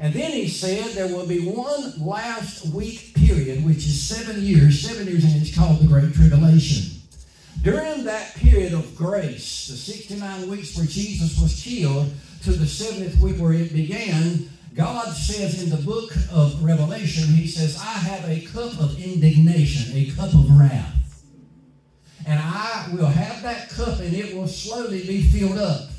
And 0.00 0.14
then 0.14 0.30
he 0.32 0.48
said 0.48 0.92
there 0.92 1.14
will 1.14 1.26
be 1.26 1.46
one 1.46 1.92
last 1.98 2.64
week 2.74 3.12
period, 3.14 3.62
which 3.64 3.78
is 3.78 4.02
seven 4.02 4.42
years, 4.42 4.80
seven 4.80 5.06
years, 5.06 5.24
and 5.24 5.36
it's 5.36 5.54
called 5.54 5.78
the 5.78 5.86
Great 5.86 6.14
Tribulation. 6.14 7.02
During 7.62 8.04
that 8.04 8.34
period 8.36 8.72
of 8.72 8.96
grace, 8.96 9.68
the 9.68 9.76
69 9.76 10.48
weeks 10.48 10.74
where 10.74 10.86
Jesus 10.86 11.38
was 11.38 11.62
killed, 11.62 12.10
to 12.44 12.52
the 12.52 12.64
70th 12.64 13.20
week 13.20 13.36
where 13.36 13.52
it 13.52 13.74
began, 13.74 14.48
God 14.74 15.14
says 15.14 15.62
in 15.62 15.68
the 15.68 15.84
book 15.84 16.10
of 16.32 16.64
Revelation, 16.64 17.24
He 17.34 17.46
says, 17.46 17.78
I 17.78 17.92
have 17.92 18.26
a 18.26 18.40
cup 18.46 18.80
of 18.80 18.98
indignation, 18.98 19.94
a 19.94 20.10
cup 20.12 20.32
of 20.32 20.50
wrath. 20.58 21.22
And 22.26 22.40
I 22.40 22.88
will 22.94 23.06
have 23.06 23.42
that 23.42 23.68
cup 23.68 23.98
and 24.00 24.14
it 24.14 24.34
will 24.34 24.48
slowly 24.48 25.06
be 25.06 25.22
filled 25.22 25.58
up. 25.58 25.89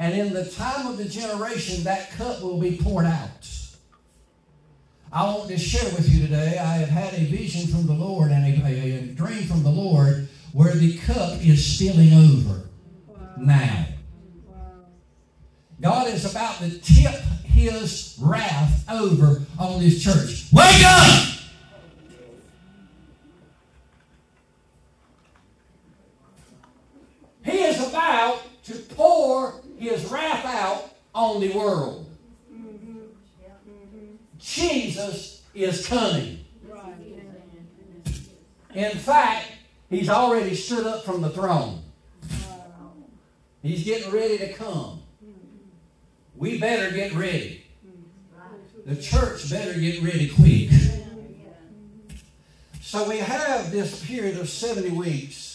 And 0.00 0.14
in 0.14 0.32
the 0.32 0.46
time 0.46 0.86
of 0.86 0.96
the 0.96 1.04
generation, 1.04 1.84
that 1.84 2.10
cup 2.12 2.40
will 2.40 2.58
be 2.58 2.78
poured 2.82 3.04
out. 3.04 3.46
I 5.12 5.24
want 5.24 5.50
to 5.50 5.58
share 5.58 5.84
with 5.92 6.08
you 6.08 6.22
today. 6.22 6.56
I 6.56 6.78
have 6.78 6.88
had 6.88 7.12
a 7.12 7.24
vision 7.26 7.70
from 7.70 7.86
the 7.86 7.92
Lord 7.92 8.30
and 8.30 8.46
a, 8.46 8.66
a, 8.66 8.98
a 8.98 9.00
dream 9.08 9.42
from 9.42 9.62
the 9.62 9.70
Lord 9.70 10.26
where 10.54 10.72
the 10.72 10.96
cup 10.96 11.44
is 11.44 11.66
spilling 11.66 12.14
over 12.14 12.62
wow. 13.08 13.16
now. 13.36 13.86
God 15.82 16.08
is 16.08 16.24
about 16.24 16.56
to 16.60 16.78
tip 16.78 17.20
his 17.44 18.16
wrath 18.22 18.90
over 18.90 19.42
on 19.58 19.80
his 19.80 20.02
church. 20.02 20.46
Wake 20.50 20.82
up! 20.82 21.26
He 27.44 27.58
is 27.58 27.86
about 27.86 28.40
to 28.64 28.74
pour 28.94 29.59
his 29.80 30.04
wrath 30.10 30.44
out 30.44 30.90
on 31.14 31.40
the 31.40 31.52
world. 31.52 32.06
Jesus 34.38 35.42
is 35.54 35.86
coming. 35.86 36.44
In 38.74 38.96
fact, 38.98 39.46
he's 39.88 40.08
already 40.08 40.54
stood 40.54 40.86
up 40.86 41.04
from 41.04 41.22
the 41.22 41.30
throne. 41.30 41.82
He's 43.62 43.84
getting 43.84 44.12
ready 44.12 44.38
to 44.38 44.52
come. 44.52 45.02
We 46.36 46.58
better 46.58 46.94
get 46.94 47.14
ready. 47.14 47.64
The 48.86 48.96
church 48.96 49.50
better 49.50 49.78
get 49.78 50.02
ready 50.02 50.28
quick. 50.28 50.70
So 52.80 53.08
we 53.08 53.18
have 53.18 53.70
this 53.70 54.04
period 54.04 54.38
of 54.38 54.48
70 54.48 54.90
weeks 54.90 55.49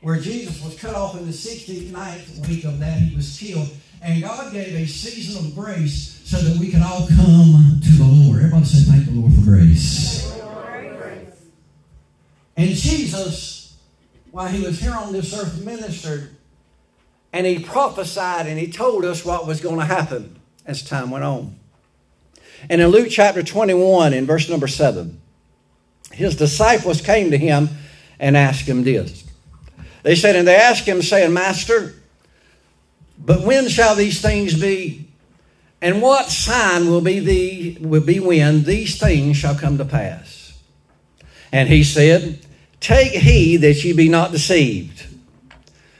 where 0.00 0.16
Jesus 0.16 0.62
was 0.64 0.78
cut 0.78 0.94
off 0.94 1.16
in 1.16 1.26
the 1.26 1.32
69th 1.32 2.48
week 2.48 2.64
of 2.64 2.78
that. 2.78 2.98
He 2.98 3.16
was 3.16 3.38
killed. 3.38 3.68
And 4.00 4.22
God 4.22 4.52
gave 4.52 4.74
a 4.74 4.86
season 4.86 5.44
of 5.44 5.54
grace 5.54 6.20
so 6.24 6.36
that 6.36 6.58
we 6.58 6.70
can 6.70 6.82
all 6.82 7.08
come 7.08 7.80
to 7.82 7.90
the 7.90 8.04
Lord. 8.04 8.38
Everybody 8.38 8.64
say, 8.64 8.90
Thank 8.90 9.06
the 9.06 9.12
Lord 9.12 9.34
for 9.34 9.40
grace. 9.40 10.38
And 12.56 12.70
Jesus, 12.70 13.76
while 14.30 14.48
he 14.48 14.64
was 14.64 14.80
here 14.80 14.92
on 14.92 15.12
this 15.12 15.36
earth, 15.38 15.64
ministered 15.64 16.36
and 17.32 17.46
he 17.46 17.58
prophesied 17.58 18.46
and 18.46 18.58
he 18.58 18.70
told 18.70 19.04
us 19.04 19.24
what 19.24 19.46
was 19.46 19.60
going 19.60 19.78
to 19.78 19.84
happen 19.84 20.40
as 20.66 20.82
time 20.82 21.10
went 21.10 21.24
on. 21.24 21.58
And 22.68 22.80
in 22.80 22.88
Luke 22.88 23.08
chapter 23.10 23.42
21, 23.42 24.12
in 24.12 24.26
verse 24.26 24.48
number 24.48 24.66
7, 24.66 25.20
his 26.12 26.34
disciples 26.36 27.00
came 27.00 27.30
to 27.30 27.38
him 27.38 27.68
and 28.18 28.36
asked 28.36 28.68
him 28.68 28.82
this. 28.82 29.27
They 30.08 30.14
said, 30.14 30.36
and 30.36 30.48
they 30.48 30.56
asked 30.56 30.86
him, 30.86 31.02
saying, 31.02 31.34
Master, 31.34 31.92
but 33.18 33.42
when 33.42 33.68
shall 33.68 33.94
these 33.94 34.22
things 34.22 34.58
be? 34.58 35.06
And 35.82 36.00
what 36.00 36.30
sign 36.30 36.88
will 36.88 37.02
be 37.02 37.20
the 37.20 37.86
will 37.86 38.00
be 38.00 38.18
when 38.18 38.62
these 38.62 38.98
things 38.98 39.36
shall 39.36 39.54
come 39.54 39.76
to 39.76 39.84
pass? 39.84 40.58
And 41.52 41.68
he 41.68 41.84
said, 41.84 42.38
Take 42.80 43.12
heed 43.12 43.58
that 43.58 43.84
ye 43.84 43.92
be 43.92 44.08
not 44.08 44.32
deceived. 44.32 45.06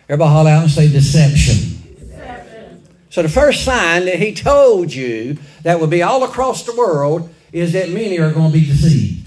Everybody 0.09 0.31
holler 0.31 0.51
out 0.53 0.63
and 0.63 0.71
say 0.71 0.91
deception. 0.91 1.95
deception. 1.99 2.89
So 3.11 3.21
the 3.21 3.29
first 3.29 3.63
sign 3.63 4.07
that 4.07 4.19
he 4.19 4.33
told 4.33 4.91
you 4.91 5.37
that 5.65 5.81
will 5.81 5.87
be 5.87 6.03
all 6.03 6.25
across 6.25 6.63
the 6.63 6.75
world 6.75 7.29
is 7.53 7.75
that 7.75 7.91
many 7.91 8.19
are 8.19 8.33
going 8.33 8.53
to 8.53 8.59
be 8.59 8.65
deceived. 8.65 9.18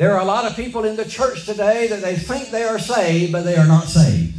There 0.00 0.14
are 0.14 0.22
a 0.22 0.24
lot 0.24 0.46
of 0.46 0.56
people 0.56 0.84
in 0.84 0.96
the 0.96 1.04
church 1.04 1.44
today 1.44 1.86
that 1.88 2.00
they 2.00 2.16
think 2.16 2.48
they 2.48 2.62
are 2.62 2.78
saved, 2.78 3.32
but 3.32 3.42
they 3.42 3.56
are 3.56 3.66
not 3.66 3.84
saved. 3.84 4.34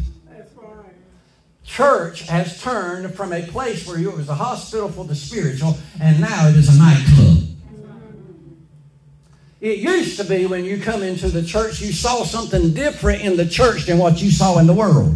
Church 1.64 2.24
has 2.24 2.60
turned 2.60 3.14
from 3.14 3.32
a 3.32 3.44
place 3.44 3.86
where 3.86 4.00
it 4.00 4.12
was 4.12 4.28
a 4.28 4.34
hospital 4.34 4.90
for 4.90 5.06
the 5.06 5.14
spiritual, 5.14 5.78
and 6.02 6.20
now 6.20 6.48
it 6.48 6.56
is 6.56 6.68
a 6.68 6.80
nightclub. 6.80 7.44
It 9.60 9.78
used 9.78 10.18
to 10.18 10.24
be 10.24 10.48
when 10.48 10.66
you 10.66 10.82
come 10.82 11.04
into 11.04 11.30
the 11.30 11.44
church, 11.44 11.80
you 11.80 11.94
saw 11.94 12.24
something 12.24 12.74
different 12.74 13.22
in 13.22 13.38
the 13.38 13.46
church 13.46 13.86
than 13.86 14.00
what 14.00 14.20
you 14.20 14.32
saw 14.32 14.58
in 14.58 14.66
the 14.66 14.74
world. 14.74 15.16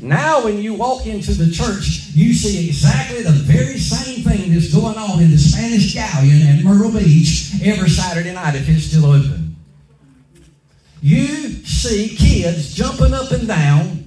Now, 0.00 0.44
when 0.44 0.62
you 0.62 0.74
walk 0.74 1.06
into 1.06 1.32
the 1.32 1.50
church, 1.50 2.10
you 2.14 2.34
see 2.34 2.68
exactly 2.68 3.24
the 3.24 3.32
very 3.32 3.78
same 3.78 4.22
thing 4.22 4.54
that's 4.54 4.72
going 4.72 4.96
on 4.96 5.20
in 5.20 5.32
the 5.32 5.38
Spanish 5.38 5.92
Galleon 5.92 6.42
at 6.42 6.62
Myrtle 6.62 6.92
Beach 6.92 7.50
every 7.64 7.88
Saturday 7.88 8.32
night 8.32 8.54
if 8.54 8.68
it's 8.68 8.84
still 8.84 9.06
open. 9.06 9.45
You 11.06 11.64
see 11.64 12.16
kids 12.16 12.74
jumping 12.74 13.14
up 13.14 13.30
and 13.30 13.46
down 13.46 14.06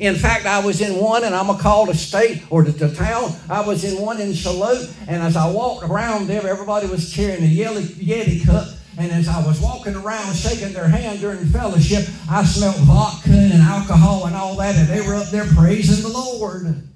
in 0.00 0.16
fact, 0.16 0.44
I 0.44 0.64
was 0.64 0.80
in 0.80 1.00
one, 1.00 1.24
and 1.24 1.34
I'm 1.34 1.46
going 1.46 1.58
to 1.58 1.62
call 1.62 1.86
the 1.86 1.94
state 1.94 2.42
or 2.50 2.64
the, 2.64 2.72
the, 2.72 2.94
town. 2.94 3.32
I 3.48 3.64
was 3.64 3.84
in 3.84 4.00
one 4.00 4.20
in 4.20 4.34
Shallotte, 4.34 4.92
and 5.06 5.22
as 5.22 5.36
I 5.36 5.48
walked 5.48 5.84
around 5.84 6.26
there, 6.26 6.46
everybody 6.46 6.88
was 6.88 7.14
carrying 7.14 7.44
a 7.44 7.46
Yeti, 7.46 7.82
Yeti 7.82 8.44
cup. 8.44 8.68
And 8.96 9.10
as 9.10 9.28
I 9.28 9.44
was 9.44 9.60
walking 9.60 9.94
around 9.94 10.34
shaking 10.34 10.72
their 10.72 10.86
hand 10.86 11.20
during 11.20 11.44
fellowship, 11.46 12.06
I 12.30 12.44
smelled 12.44 12.76
vodka 12.76 13.30
and 13.30 13.62
alcohol 13.62 14.26
and 14.26 14.36
all 14.36 14.56
that, 14.56 14.74
and 14.76 14.88
they 14.88 15.00
were 15.00 15.14
up 15.14 15.30
there 15.30 15.46
praising 15.46 16.02
the 16.02 16.16
Lord. 16.16 16.88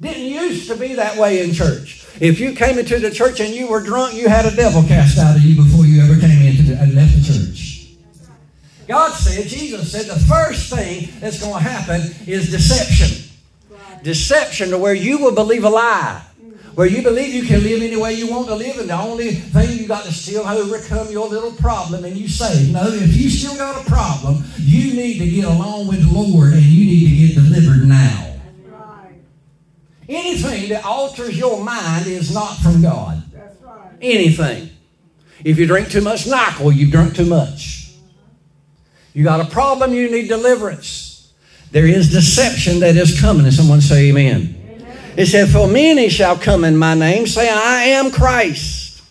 Didn't 0.00 0.24
used 0.24 0.68
to 0.68 0.76
be 0.76 0.94
that 0.94 1.16
way 1.16 1.42
in 1.42 1.54
church. 1.54 2.04
If 2.20 2.40
you 2.40 2.54
came 2.54 2.78
into 2.78 2.98
the 2.98 3.10
church 3.10 3.40
and 3.40 3.54
you 3.54 3.68
were 3.68 3.80
drunk, 3.80 4.14
you 4.14 4.28
had 4.28 4.44
a 4.44 4.54
devil 4.54 4.82
cast 4.82 5.18
out 5.18 5.36
of 5.36 5.42
you 5.42 5.56
before 5.62 5.85
God 8.86 9.12
said, 9.12 9.46
Jesus 9.46 9.90
said, 9.90 10.06
the 10.06 10.18
first 10.26 10.72
thing 10.72 11.08
that's 11.20 11.40
going 11.40 11.54
to 11.54 11.68
happen 11.68 12.02
is 12.26 12.50
deception. 12.50 13.30
Deception 14.02 14.70
to 14.70 14.78
where 14.78 14.94
you 14.94 15.18
will 15.18 15.34
believe 15.34 15.64
a 15.64 15.68
lie. 15.68 16.22
Where 16.76 16.86
you 16.86 17.02
believe 17.02 17.32
you 17.32 17.44
can 17.44 17.62
live 17.62 17.80
any 17.82 17.96
way 17.96 18.12
you 18.12 18.30
want 18.30 18.48
to 18.48 18.54
live, 18.54 18.78
and 18.78 18.90
the 18.90 19.00
only 19.00 19.30
thing 19.30 19.78
you 19.78 19.88
got 19.88 20.04
to 20.04 20.12
still 20.12 20.46
overcome 20.46 21.10
your 21.10 21.26
little 21.26 21.52
problem, 21.52 22.04
and 22.04 22.14
you 22.14 22.28
say, 22.28 22.70
No, 22.70 22.86
if 22.86 23.16
you 23.16 23.30
still 23.30 23.56
got 23.56 23.80
a 23.80 23.90
problem, 23.90 24.44
you 24.58 24.92
need 24.92 25.18
to 25.18 25.26
get 25.26 25.46
along 25.46 25.88
with 25.88 26.02
the 26.06 26.14
Lord 26.14 26.52
and 26.52 26.62
you 26.62 26.84
need 26.84 27.08
to 27.08 27.34
get 27.34 27.42
delivered 27.42 27.88
now. 27.88 28.34
Anything 30.06 30.68
that 30.68 30.84
alters 30.84 31.36
your 31.36 31.64
mind 31.64 32.06
is 32.06 32.32
not 32.32 32.58
from 32.58 32.82
God. 32.82 33.22
Anything. 34.00 34.70
If 35.44 35.58
you 35.58 35.66
drink 35.66 35.88
too 35.88 36.02
much 36.02 36.26
NyQuil, 36.26 36.76
you've 36.76 36.92
drunk 36.92 37.16
too 37.16 37.24
much. 37.26 37.85
You 39.16 39.24
got 39.24 39.40
a 39.40 39.46
problem, 39.46 39.94
you 39.94 40.10
need 40.10 40.28
deliverance. 40.28 41.32
There 41.70 41.86
is 41.86 42.10
deception 42.10 42.80
that 42.80 42.96
is 42.96 43.18
coming. 43.18 43.46
And 43.46 43.54
someone 43.54 43.80
say 43.80 44.10
amen. 44.10 44.54
amen. 44.68 44.98
It 45.16 45.24
said, 45.24 45.48
For 45.48 45.66
many 45.66 46.10
shall 46.10 46.36
come 46.36 46.64
in 46.64 46.76
my 46.76 46.92
name, 46.92 47.26
saying, 47.26 47.50
I 47.50 47.84
am 47.84 48.10
Christ. 48.10 49.02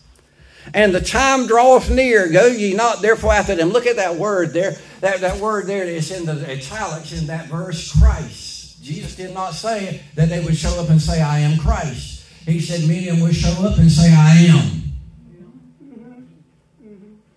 And 0.75 0.93
the 0.93 1.01
time 1.01 1.47
draweth 1.47 1.89
near. 1.89 2.31
Go 2.31 2.45
ye 2.45 2.75
not 2.75 3.01
therefore 3.01 3.33
after 3.33 3.55
them. 3.55 3.69
Look 3.69 3.87
at 3.87 3.95
that 3.95 4.15
word 4.15 4.53
there. 4.53 4.75
That, 5.01 5.21
that 5.21 5.39
word 5.39 5.65
there 5.65 5.85
is 5.85 6.11
in 6.11 6.27
the 6.27 6.51
italics 6.51 7.11
in 7.19 7.25
that 7.25 7.47
verse, 7.47 7.91
Christ. 7.99 8.83
Jesus 8.83 9.15
did 9.15 9.33
not 9.33 9.55
say 9.55 10.03
that 10.13 10.29
they 10.29 10.45
would 10.45 10.55
show 10.55 10.79
up 10.79 10.91
and 10.91 11.01
say, 11.01 11.19
I 11.23 11.39
am 11.39 11.57
Christ. 11.57 12.27
He 12.45 12.59
said, 12.59 12.87
Many 12.87 13.23
would 13.23 13.35
show 13.35 13.53
up 13.65 13.79
and 13.79 13.91
say, 13.91 14.13
I 14.13 14.51
am. 14.51 14.83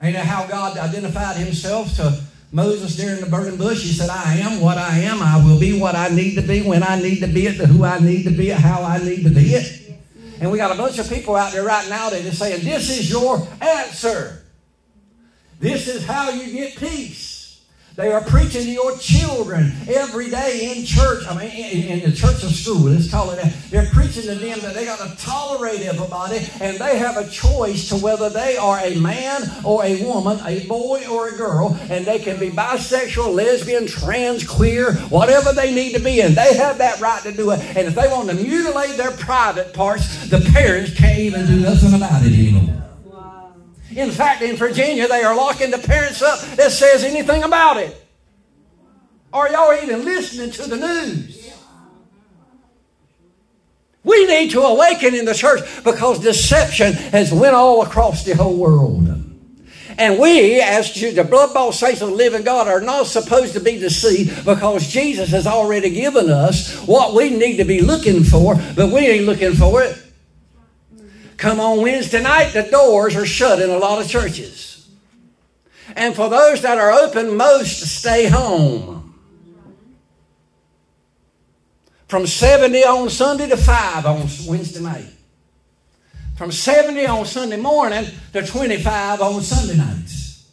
Ain't 0.03 0.17
that 0.17 0.27
how 0.27 0.47
God 0.47 0.77
identified 0.77 1.39
himself 1.39 1.97
to 1.97 2.28
Moses 2.51 2.97
during 2.97 3.21
the 3.21 3.27
burning 3.27 3.59
bush, 3.59 3.83
he 3.83 3.93
said, 3.93 4.09
I 4.09 4.37
am 4.37 4.61
what 4.61 4.79
I 4.79 5.01
am. 5.01 5.23
I 5.23 5.43
will 5.45 5.61
be 5.61 5.79
what 5.79 5.95
I 5.95 6.09
need 6.09 6.35
to 6.37 6.43
be 6.43 6.63
when 6.63 6.83
I 6.83 7.01
need 7.01 7.21
to 7.21 7.27
be 7.27 7.47
it, 7.47 7.59
to 7.59 7.67
who 7.67 7.85
I 7.85 7.99
need 7.99 8.23
to 8.25 8.31
be 8.31 8.51
it, 8.51 8.57
how 8.57 8.83
I 8.83 8.99
need 8.99 9.25
to 9.25 9.31
be 9.31 9.55
it. 9.55 10.01
And 10.41 10.51
we 10.51 10.57
got 10.57 10.75
a 10.75 10.79
bunch 10.79 10.99
of 10.99 11.09
people 11.09 11.37
out 11.37 11.53
there 11.53 11.65
right 11.65 11.89
now 11.91 12.11
that 12.11 12.25
are 12.25 12.31
saying, 12.31 12.65
This 12.65 12.89
is 12.89 13.11
your 13.11 13.47
answer. 13.61 14.45
This 15.59 15.89
is 15.89 16.07
how 16.07 16.31
you 16.31 16.53
get 16.53 16.77
peace. 16.77 17.28
They 17.99 18.13
are 18.13 18.21
preaching 18.21 18.63
to 18.63 18.71
your 18.71 18.97
children 18.99 19.73
every 19.89 20.31
day 20.31 20.73
in 20.73 20.85
church. 20.85 21.25
I 21.27 21.37
mean, 21.37 21.51
in, 21.51 21.99
in 21.99 22.09
the 22.09 22.17
church 22.17 22.45
of 22.45 22.53
school, 22.53 22.83
let's 22.83 23.11
call 23.11 23.33
it 23.33 23.43
that. 23.43 23.53
They're 23.71 23.91
preaching 23.91 24.23
to 24.23 24.37
them 24.37 24.61
that 24.61 24.75
they 24.75 24.85
got 24.85 25.01
to 25.01 25.17
tolerate 25.17 25.81
everybody, 25.81 26.47
and 26.61 26.79
they 26.79 26.97
have 26.97 27.17
a 27.17 27.29
choice 27.29 27.89
to 27.89 27.97
whether 27.97 28.31
they 28.31 28.57
are 28.57 28.79
a 28.79 28.95
man 29.01 29.43
or 29.65 29.85
a 29.85 30.01
woman, 30.05 30.39
a 30.47 30.65
boy 30.69 31.09
or 31.11 31.31
a 31.31 31.37
girl, 31.37 31.77
and 31.91 32.07
they 32.07 32.21
can 32.21 32.39
be 32.39 32.51
bisexual, 32.51 33.35
lesbian, 33.35 33.89
trans, 33.89 34.47
queer, 34.47 34.93
whatever 35.09 35.53
they 35.53 35.75
need 35.75 35.93
to 35.97 36.01
be, 36.01 36.21
and 36.21 36.37
they 36.37 36.57
have 36.57 36.79
that 36.79 37.01
right 37.01 37.25
to 37.25 37.33
do 37.33 37.51
it. 37.51 37.59
And 37.77 37.89
if 37.89 37.97
they 37.97 38.07
want 38.07 38.29
to 38.29 38.37
mutilate 38.37 38.97
their 38.97 39.11
private 39.11 39.75
parts, 39.75 40.29
the 40.29 40.39
parents 40.53 40.95
can't 40.95 41.19
even 41.19 41.47
do 41.47 41.59
nothing 41.59 41.95
about 41.95 42.23
it 42.25 42.33
anymore. 42.33 42.88
In 43.95 44.11
fact, 44.11 44.43
in 44.43 44.57
Virginia, 44.57 45.09
they 45.09 45.23
are 45.23 45.35
locking 45.35 45.71
the 45.71 45.79
parents 45.79 46.23
up 46.23 46.41
that 46.57 46.73
says 46.73 47.05
anything 47.05 47.43
about 47.43 47.79
it. 47.79 47.97
Are 49.33 49.51
y'all 49.51 49.75
even 49.83 50.05
listening 50.05 50.51
to 50.53 50.69
the 50.69 50.77
news? 50.77 51.39
We 54.05 54.27
need 54.27 54.51
to 54.53 54.63
awaken 54.63 55.15
in 55.15 55.25
the 55.25 55.35
church 55.35 55.61
because 55.85 56.21
deception 56.21 56.95
has 56.95 57.33
went 57.33 57.55
all 57.55 57.83
across 57.83 58.25
the 58.25 58.35
whole 58.35 58.57
world. 58.57 59.07
And 59.99 60.19
we, 60.19 60.61
as 60.61 60.95
the 60.95 61.25
blood 61.25 61.53
bought 61.53 61.75
saints 61.75 62.01
of 62.01 62.11
the 62.11 62.15
living 62.15 62.45
God, 62.45 62.69
are 62.69 62.81
not 62.81 63.07
supposed 63.07 63.53
to 63.55 63.61
be 63.61 63.79
deceived 63.79 64.45
because 64.45 64.87
Jesus 64.89 65.31
has 65.31 65.47
already 65.47 65.91
given 65.91 66.31
us 66.31 66.77
what 66.87 67.15
we 67.15 67.31
need 67.31 67.57
to 67.57 67.65
be 67.65 67.81
looking 67.81 68.23
for, 68.23 68.55
but 68.77 68.93
we 68.93 69.01
ain't 69.01 69.27
looking 69.27 69.55
for 69.55 69.83
it. 69.83 70.01
Come 71.39 71.61
on 71.61 71.81
Wednesday 71.83 72.21
night, 72.21 72.53
the 72.53 72.65
doors 72.65 73.15
are 73.15 73.25
shut 73.25 73.63
in 73.63 73.71
a 73.71 73.79
lot 73.79 74.03
of 74.03 74.09
churches. 74.09 74.89
And 75.95 76.15
for 76.15 76.29
those 76.29 76.63
that 76.63 76.79
are 76.79 76.91
open, 76.91 77.37
most 77.37 77.81
stay 77.81 78.27
home. 78.27 79.15
From 82.09 82.27
70 82.27 82.85
on 82.85 83.09
Sunday 83.09 83.49
to 83.49 83.57
5 83.57 84.05
on 84.05 84.29
Wednesday 84.47 84.81
night. 84.81 85.07
From 86.37 86.51
70 86.51 87.07
on 87.07 87.25
Sunday 87.25 87.57
morning 87.57 88.05
to 88.33 88.45
25 88.45 89.21
on 89.21 89.41
Sunday 89.41 89.77
nights. 89.77 90.45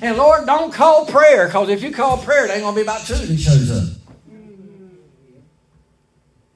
And 0.00 0.16
Lord, 0.16 0.46
don't 0.46 0.72
call 0.72 1.04
prayer, 1.04 1.46
because 1.46 1.68
if 1.68 1.82
you 1.82 1.92
call 1.92 2.16
prayer, 2.16 2.46
it 2.46 2.50
ain't 2.50 2.62
going 2.62 2.74
to 2.74 2.78
be 2.78 2.82
about 2.82 3.06
two 3.06 3.14
that 3.14 3.38
shows 3.38 3.70
up. 3.70 3.98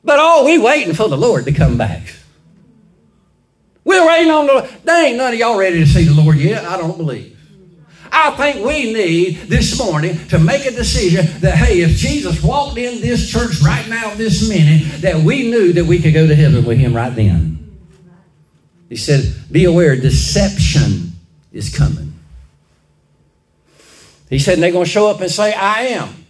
But 0.03 0.17
oh, 0.21 0.47
we 0.47 0.57
waiting 0.57 0.95
for 0.95 1.09
the 1.09 1.19
Lord 1.19 1.45
to 1.45 1.53
come 1.53 1.77
back. 1.77 2.15
We're 3.85 4.07
waiting 4.07 4.31
on 4.31 4.47
the 4.47 4.71
There 4.85 5.07
ain't 5.07 5.19
none 5.19 5.33
of 5.33 5.39
y'all 5.39 5.59
ready 5.59 5.79
to 5.79 5.87
see 5.87 6.05
the 6.05 6.15
Lord 6.15 6.39
yet. 6.39 6.65
I 6.65 6.77
don't 6.77 6.97
believe. 6.97 7.33
I 8.11 8.31
think 8.37 8.65
we 8.65 8.93
need 8.93 9.37
this 9.49 9.77
morning 9.79 10.17
to 10.29 10.39
make 10.39 10.67
a 10.67 10.71
decision 10.71 11.27
that, 11.41 11.57
hey, 11.57 11.81
if 11.81 11.97
Jesus 11.97 12.43
walked 12.43 12.79
in 12.79 13.01
this 13.01 13.29
church 13.29 13.61
right 13.61 13.89
now, 13.89 14.15
this 14.15 14.49
minute, 14.49 15.03
that 15.03 15.17
we 15.17 15.51
knew 15.51 15.73
that 15.73 15.85
we 15.85 15.99
could 16.01 16.15
go 16.15 16.27
to 16.27 16.35
heaven 16.35 16.65
with 16.65 16.79
him 16.79 16.95
right 16.95 17.15
then. 17.15 17.77
He 18.89 18.97
said, 18.97 19.35
Be 19.51 19.65
aware, 19.65 19.97
deception 19.97 21.13
is 21.53 21.77
coming. 21.77 22.15
He 24.31 24.39
said, 24.39 24.59
they're 24.59 24.73
going 24.73 24.85
to 24.85 24.91
show 24.91 25.09
up 25.09 25.21
and 25.21 25.31
say, 25.31 25.53
I 25.53 25.83
am. 25.89 26.24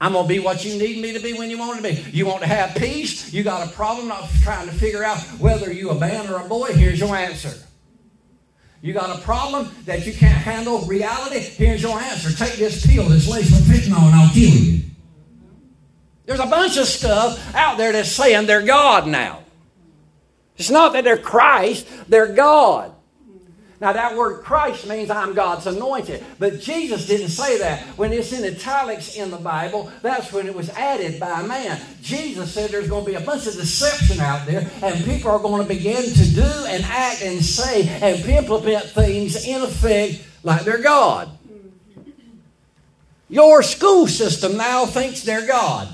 I'm 0.00 0.12
going 0.12 0.24
to 0.24 0.28
be 0.28 0.40
what 0.40 0.64
you 0.64 0.78
need 0.78 1.00
me 1.00 1.12
to 1.14 1.20
be 1.20 1.32
when 1.32 1.48
you 1.48 1.58
want 1.58 1.78
to 1.78 1.82
be. 1.82 2.04
You 2.10 2.26
want 2.26 2.40
to 2.42 2.46
have 2.46 2.74
peace? 2.74 3.32
You 3.32 3.42
got 3.42 3.66
a 3.66 3.70
problem 3.70 4.08
not 4.08 4.28
trying 4.42 4.66
to 4.68 4.74
figure 4.74 5.02
out 5.02 5.18
whether 5.38 5.72
you 5.72 5.90
a 5.90 5.98
man 5.98 6.28
or 6.28 6.36
a 6.36 6.48
boy? 6.48 6.68
Here's 6.72 7.00
your 7.00 7.16
answer. 7.16 7.52
You 8.82 8.92
got 8.92 9.18
a 9.18 9.22
problem 9.22 9.68
that 9.86 10.06
you 10.06 10.12
can't 10.12 10.36
handle 10.36 10.80
reality? 10.82 11.40
Here's 11.40 11.82
your 11.82 11.98
answer. 11.98 12.30
Take 12.30 12.58
this 12.58 12.86
pill 12.86 13.08
that's 13.08 13.26
laced 13.26 13.52
with 13.52 13.66
fentanyl 13.66 14.04
and 14.04 14.14
I'll 14.14 14.30
kill 14.32 14.50
you. 14.50 14.82
There's 16.26 16.40
a 16.40 16.46
bunch 16.46 16.76
of 16.76 16.86
stuff 16.86 17.54
out 17.54 17.78
there 17.78 17.92
that's 17.92 18.10
saying 18.10 18.46
they're 18.46 18.66
God 18.66 19.06
now. 19.06 19.44
It's 20.56 20.70
not 20.70 20.92
that 20.92 21.04
they're 21.04 21.18
Christ, 21.18 21.86
they're 22.08 22.32
God. 22.32 22.92
Now, 23.80 23.92
that 23.92 24.16
word 24.16 24.42
Christ 24.42 24.88
means 24.88 25.10
I'm 25.10 25.34
God's 25.34 25.66
anointed. 25.66 26.24
But 26.38 26.60
Jesus 26.60 27.06
didn't 27.06 27.28
say 27.28 27.58
that. 27.58 27.82
When 27.98 28.12
it's 28.12 28.32
in 28.32 28.44
italics 28.44 29.16
in 29.16 29.30
the 29.30 29.36
Bible, 29.36 29.92
that's 30.00 30.32
when 30.32 30.46
it 30.46 30.54
was 30.54 30.70
added 30.70 31.20
by 31.20 31.42
man. 31.42 31.78
Jesus 32.00 32.52
said 32.54 32.70
there's 32.70 32.88
going 32.88 33.04
to 33.04 33.10
be 33.10 33.16
a 33.16 33.20
bunch 33.20 33.46
of 33.46 33.52
deception 33.54 34.18
out 34.20 34.46
there, 34.46 34.70
and 34.82 35.04
people 35.04 35.30
are 35.30 35.38
going 35.38 35.62
to 35.62 35.68
begin 35.68 36.02
to 36.02 36.34
do 36.34 36.64
and 36.68 36.84
act 36.86 37.22
and 37.22 37.44
say 37.44 37.86
and 38.00 38.24
implement 38.24 38.86
things 38.86 39.44
in 39.46 39.60
effect 39.62 40.24
like 40.42 40.62
they're 40.62 40.82
God. 40.82 41.30
Your 43.28 43.62
school 43.62 44.06
system 44.06 44.56
now 44.56 44.86
thinks 44.86 45.22
they're 45.22 45.46
God. 45.46 45.88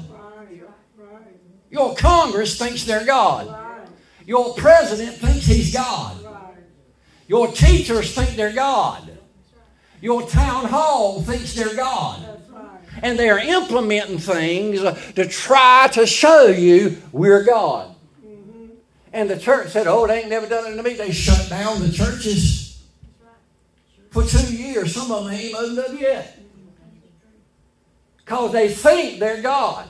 Your 1.71 1.97
Congress 1.97 2.59
thinks 2.59 2.85
they're 2.85 3.07
God. 3.07 3.59
Your 4.27 4.55
president 4.55 5.17
thinks 5.17 5.47
he's 5.47 5.73
God. 5.73 6.22
Your 7.33 7.51
teachers 7.51 8.15
think 8.15 8.37
they're 8.37 8.53
God. 8.53 9.11
Your 10.03 10.29
town 10.29 10.67
hall 10.67 11.23
thinks 11.23 11.55
they're 11.55 11.75
God. 11.75 12.23
And 13.03 13.19
they 13.19 13.31
are 13.31 13.39
implementing 13.39 14.19
things 14.19 14.83
to 15.15 15.27
try 15.27 15.89
to 15.95 16.07
show 16.07 16.49
you 16.49 17.01
we're 17.11 17.43
God. 17.43 17.97
And 19.15 19.31
the 19.31 19.39
church 19.39 19.71
said, 19.71 19.87
Oh, 19.87 20.07
they 20.07 20.21
ain't 20.21 20.29
never 20.29 20.47
done 20.47 20.75
it 20.75 20.77
to 20.77 20.83
me. 20.83 20.93
They 20.93 21.11
shut 21.11 21.49
down 21.49 21.81
the 21.81 21.91
churches 21.91 22.85
for 24.11 24.25
two 24.25 24.55
years. 24.55 24.95
Some 24.95 25.11
of 25.11 25.25
them 25.25 25.33
ain't 25.33 25.55
opened 25.55 25.79
up 25.79 25.99
yet. 25.99 26.39
Because 28.19 28.53
they 28.53 28.69
think 28.69 29.21
they're 29.21 29.41
God. 29.41 29.89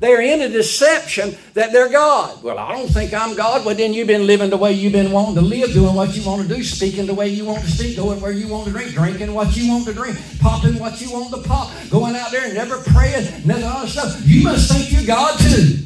They're 0.00 0.20
in 0.20 0.42
a 0.42 0.48
deception 0.48 1.36
that 1.54 1.72
they're 1.72 1.88
God. 1.88 2.42
Well, 2.42 2.58
I 2.58 2.72
don't 2.72 2.88
think 2.88 3.12
I'm 3.12 3.34
God. 3.34 3.66
Well, 3.66 3.74
then 3.74 3.92
you've 3.92 4.06
been 4.06 4.26
living 4.26 4.48
the 4.48 4.56
way 4.56 4.72
you've 4.72 4.92
been 4.92 5.10
wanting 5.10 5.34
to 5.34 5.40
live, 5.40 5.72
doing 5.72 5.94
what 5.94 6.14
you 6.14 6.24
want 6.24 6.46
to 6.46 6.54
do, 6.54 6.62
speaking 6.62 7.06
the 7.06 7.14
way 7.14 7.28
you 7.28 7.44
want 7.44 7.64
to 7.64 7.70
speak, 7.70 7.96
going 7.96 8.20
where 8.20 8.30
you 8.30 8.46
want 8.46 8.66
to 8.66 8.70
drink, 8.70 8.92
drinking 8.92 9.34
what 9.34 9.56
you 9.56 9.68
want 9.72 9.86
to 9.86 9.92
drink, 9.92 10.16
popping 10.40 10.78
what 10.78 11.00
you 11.00 11.12
want 11.12 11.34
to 11.34 11.48
pop, 11.48 11.72
going 11.90 12.14
out 12.14 12.30
there 12.30 12.44
and 12.44 12.54
never 12.54 12.78
praying, 12.78 13.26
of 13.26 13.44
that 13.44 13.88
stuff. 13.88 14.22
You 14.24 14.44
must 14.44 14.70
think 14.70 14.92
you're 14.92 15.06
God 15.06 15.38
too. 15.40 15.78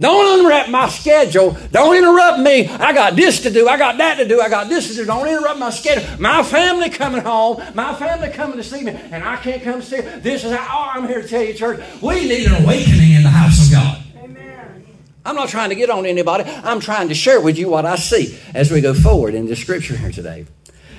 Don't 0.00 0.40
unwrap 0.40 0.70
my 0.70 0.88
schedule. 0.88 1.58
Don't 1.72 1.94
interrupt 1.94 2.38
me. 2.38 2.66
I 2.66 2.94
got 2.94 3.16
this 3.16 3.42
to 3.42 3.50
do. 3.50 3.68
I 3.68 3.76
got 3.76 3.98
that 3.98 4.14
to 4.14 4.26
do. 4.26 4.40
I 4.40 4.48
got 4.48 4.70
this 4.70 4.88
to 4.88 4.94
do. 4.94 5.04
Don't 5.04 5.28
interrupt 5.28 5.58
my 5.58 5.68
schedule. 5.68 6.18
My 6.18 6.42
family 6.42 6.88
coming 6.88 7.20
home. 7.20 7.62
My 7.74 7.94
family 7.94 8.30
coming 8.30 8.56
to 8.56 8.64
see 8.64 8.82
me, 8.82 8.92
and 8.92 9.22
I 9.22 9.36
can't 9.36 9.62
come 9.62 9.82
see. 9.82 10.00
This 10.00 10.42
is 10.42 10.52
how 10.56 10.78
oh, 10.78 10.98
I'm 10.98 11.06
here 11.06 11.20
to 11.20 11.28
tell 11.28 11.42
you, 11.42 11.52
church. 11.52 11.80
We 12.00 12.26
need 12.26 12.46
an 12.46 12.64
awakening 12.64 13.12
in 13.12 13.22
the 13.24 13.28
house 13.28 13.66
of 13.66 13.72
God. 13.72 14.02
Amen. 14.24 14.86
I'm 15.26 15.36
not 15.36 15.50
trying 15.50 15.68
to 15.68 15.74
get 15.74 15.90
on 15.90 16.06
anybody. 16.06 16.44
I'm 16.44 16.80
trying 16.80 17.08
to 17.08 17.14
share 17.14 17.40
with 17.42 17.58
you 17.58 17.68
what 17.68 17.84
I 17.84 17.96
see 17.96 18.38
as 18.54 18.70
we 18.70 18.80
go 18.80 18.94
forward 18.94 19.34
in 19.34 19.46
the 19.46 19.54
scripture 19.54 19.98
here 19.98 20.12
today. 20.12 20.46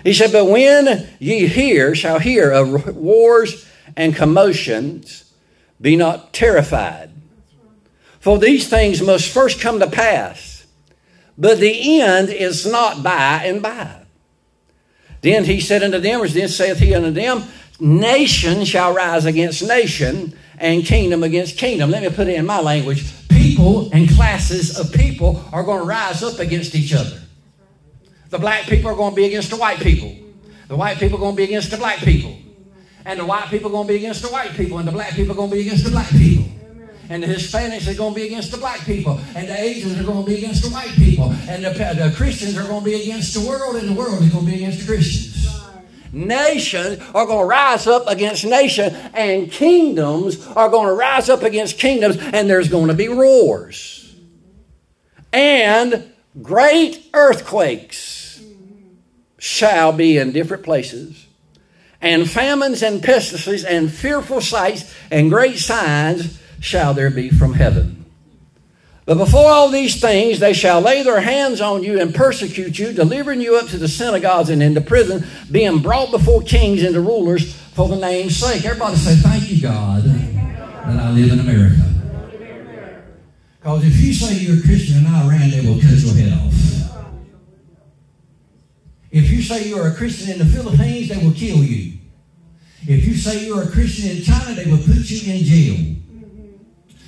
He 0.03 0.13
said, 0.13 0.31
"But 0.31 0.45
when 0.45 1.07
ye 1.17 1.47
hear, 1.47 1.95
shall 1.95 2.19
hear 2.19 2.51
of 2.51 2.95
wars 2.95 3.65
and 3.97 4.15
commotions, 4.15 5.25
be 5.81 5.95
not 5.95 6.33
terrified." 6.33 7.10
For 8.21 8.37
these 8.37 8.69
things 8.69 9.01
must 9.01 9.33
first 9.33 9.59
come 9.59 9.79
to 9.79 9.89
pass, 9.89 10.67
but 11.39 11.57
the 11.57 12.01
end 12.01 12.29
is 12.29 12.67
not 12.67 13.01
by 13.01 13.41
and 13.45 13.63
by. 13.63 14.03
Then 15.21 15.43
he 15.43 15.59
said 15.59 15.81
unto 15.81 15.97
them, 15.97 16.21
or 16.21 16.27
then 16.27 16.47
saith 16.47 16.77
he 16.77 16.93
unto 16.93 17.09
them, 17.09 17.43
Nation 17.79 18.63
shall 18.63 18.93
rise 18.93 19.25
against 19.25 19.67
nation, 19.67 20.37
and 20.59 20.85
kingdom 20.85 21.23
against 21.23 21.57
kingdom. 21.57 21.89
Let 21.89 22.03
me 22.03 22.09
put 22.09 22.27
it 22.27 22.35
in 22.35 22.45
my 22.45 22.61
language. 22.61 23.11
People 23.27 23.89
and 23.91 24.07
classes 24.07 24.77
of 24.77 24.93
people 24.93 25.43
are 25.51 25.63
going 25.63 25.79
to 25.79 25.85
rise 25.85 26.21
up 26.21 26.37
against 26.37 26.75
each 26.75 26.93
other. 26.93 27.19
The 28.29 28.37
black 28.37 28.65
people 28.65 28.91
are 28.91 28.95
going 28.95 29.13
to 29.13 29.15
be 29.15 29.25
against 29.25 29.49
the 29.49 29.57
white 29.57 29.79
people. 29.79 30.15
The 30.67 30.75
white 30.75 30.99
people 30.99 31.17
are 31.17 31.21
going 31.21 31.33
to 31.33 31.37
be 31.37 31.45
against 31.45 31.71
the 31.71 31.77
black 31.77 31.97
people. 31.97 32.37
And 33.03 33.19
the 33.19 33.25
white 33.25 33.49
people 33.49 33.71
are 33.71 33.73
going 33.73 33.87
to 33.87 33.93
be 33.93 33.97
against 33.97 34.21
the 34.21 34.29
white 34.29 34.51
people. 34.51 34.77
And 34.77 34.87
the 34.87 34.91
black 34.91 35.13
people 35.13 35.31
are 35.31 35.35
going 35.35 35.49
to 35.49 35.55
be 35.55 35.61
against 35.61 35.85
the 35.85 35.89
black 35.89 36.09
people 36.09 36.60
and 37.11 37.21
the 37.21 37.27
Hispanics 37.27 37.91
are 37.91 37.93
going 37.93 38.13
to 38.13 38.19
be 38.21 38.25
against 38.25 38.51
the 38.51 38.57
black 38.57 38.79
people, 38.85 39.19
and 39.35 39.49
the 39.49 39.59
Asians 39.59 39.99
are 39.99 40.03
going 40.05 40.23
to 40.23 40.31
be 40.31 40.37
against 40.37 40.63
the 40.63 40.69
white 40.69 40.93
people, 40.93 41.33
and 41.49 41.65
the, 41.65 41.71
the 41.71 42.13
Christians 42.15 42.57
are 42.57 42.65
going 42.65 42.79
to 42.79 42.85
be 42.85 43.01
against 43.01 43.33
the 43.33 43.45
world, 43.45 43.75
and 43.75 43.89
the 43.89 43.93
world 43.93 44.23
is 44.23 44.29
going 44.31 44.45
to 44.45 44.51
be 44.51 44.57
against 44.63 44.79
the 44.79 44.85
Christians. 44.85 45.61
Nations 46.13 47.03
are 47.13 47.25
going 47.25 47.41
to 47.41 47.45
rise 47.45 47.85
up 47.85 48.07
against 48.07 48.45
nation, 48.45 48.95
and 49.13 49.51
kingdoms 49.51 50.47
are 50.47 50.69
going 50.69 50.87
to 50.87 50.93
rise 50.93 51.27
up 51.27 51.43
against 51.43 51.77
kingdoms, 51.77 52.15
and 52.17 52.49
there's 52.49 52.69
going 52.69 52.87
to 52.87 52.93
be 52.93 53.09
wars. 53.09 54.15
And 55.33 56.13
great 56.41 57.09
earthquakes 57.13 58.41
shall 59.37 59.91
be 59.91 60.17
in 60.17 60.31
different 60.31 60.63
places, 60.63 61.27
and 61.99 62.29
famines 62.29 62.81
and 62.81 63.03
pestilences, 63.03 63.65
and 63.65 63.91
fearful 63.91 64.39
sights, 64.39 64.95
and 65.11 65.29
great 65.29 65.57
signs 65.57 66.40
shall 66.61 66.93
there 66.93 67.09
be 67.09 67.29
from 67.29 67.53
heaven. 67.53 68.05
But 69.05 69.17
before 69.17 69.49
all 69.49 69.69
these 69.69 69.99
things, 69.99 70.39
they 70.39 70.53
shall 70.53 70.79
lay 70.79 71.03
their 71.03 71.19
hands 71.19 71.59
on 71.59 71.83
you 71.83 71.99
and 71.99 72.15
persecute 72.15 72.79
you, 72.79 72.93
delivering 72.93 73.41
you 73.41 73.57
up 73.57 73.67
to 73.69 73.77
the 73.77 73.87
synagogues 73.87 74.49
and 74.49 74.61
into 74.63 74.79
prison, 74.79 75.25
being 75.51 75.79
brought 75.79 76.11
before 76.11 76.41
kings 76.43 76.83
and 76.83 76.95
the 76.95 77.01
rulers 77.01 77.53
for 77.53 77.89
the 77.89 77.97
name's 77.97 78.37
sake. 78.37 78.63
Everybody 78.63 78.95
say, 78.95 79.15
Thank 79.15 79.51
you, 79.51 79.61
God, 79.61 80.03
that 80.03 80.99
I 80.99 81.11
live 81.11 81.33
in 81.33 81.39
America. 81.39 81.91
Because 83.59 83.83
if 83.85 83.99
you 83.99 84.13
say 84.13 84.35
you're 84.35 84.59
a 84.59 84.61
Christian 84.61 84.99
in 84.99 85.07
Iran, 85.07 85.49
they 85.49 85.61
will 85.61 85.81
cut 85.81 85.97
your 85.97 86.13
head 86.13 86.33
off. 86.33 86.51
If 89.11 89.29
you 89.29 89.41
say 89.41 89.67
you're 89.67 89.87
a 89.87 89.93
Christian 89.93 90.31
in 90.31 90.39
the 90.39 90.45
Philippines, 90.45 91.09
they 91.09 91.17
will 91.17 91.33
kill 91.33 91.57
you. 91.57 91.97
If 92.87 93.05
you 93.05 93.13
say 93.15 93.45
you're 93.45 93.63
a 93.63 93.67
Christian 93.69 94.17
in 94.17 94.23
China, 94.23 94.55
they 94.55 94.71
will 94.71 94.77
put 94.77 95.09
you 95.09 95.33
in 95.33 95.43
jail. 95.43 96.00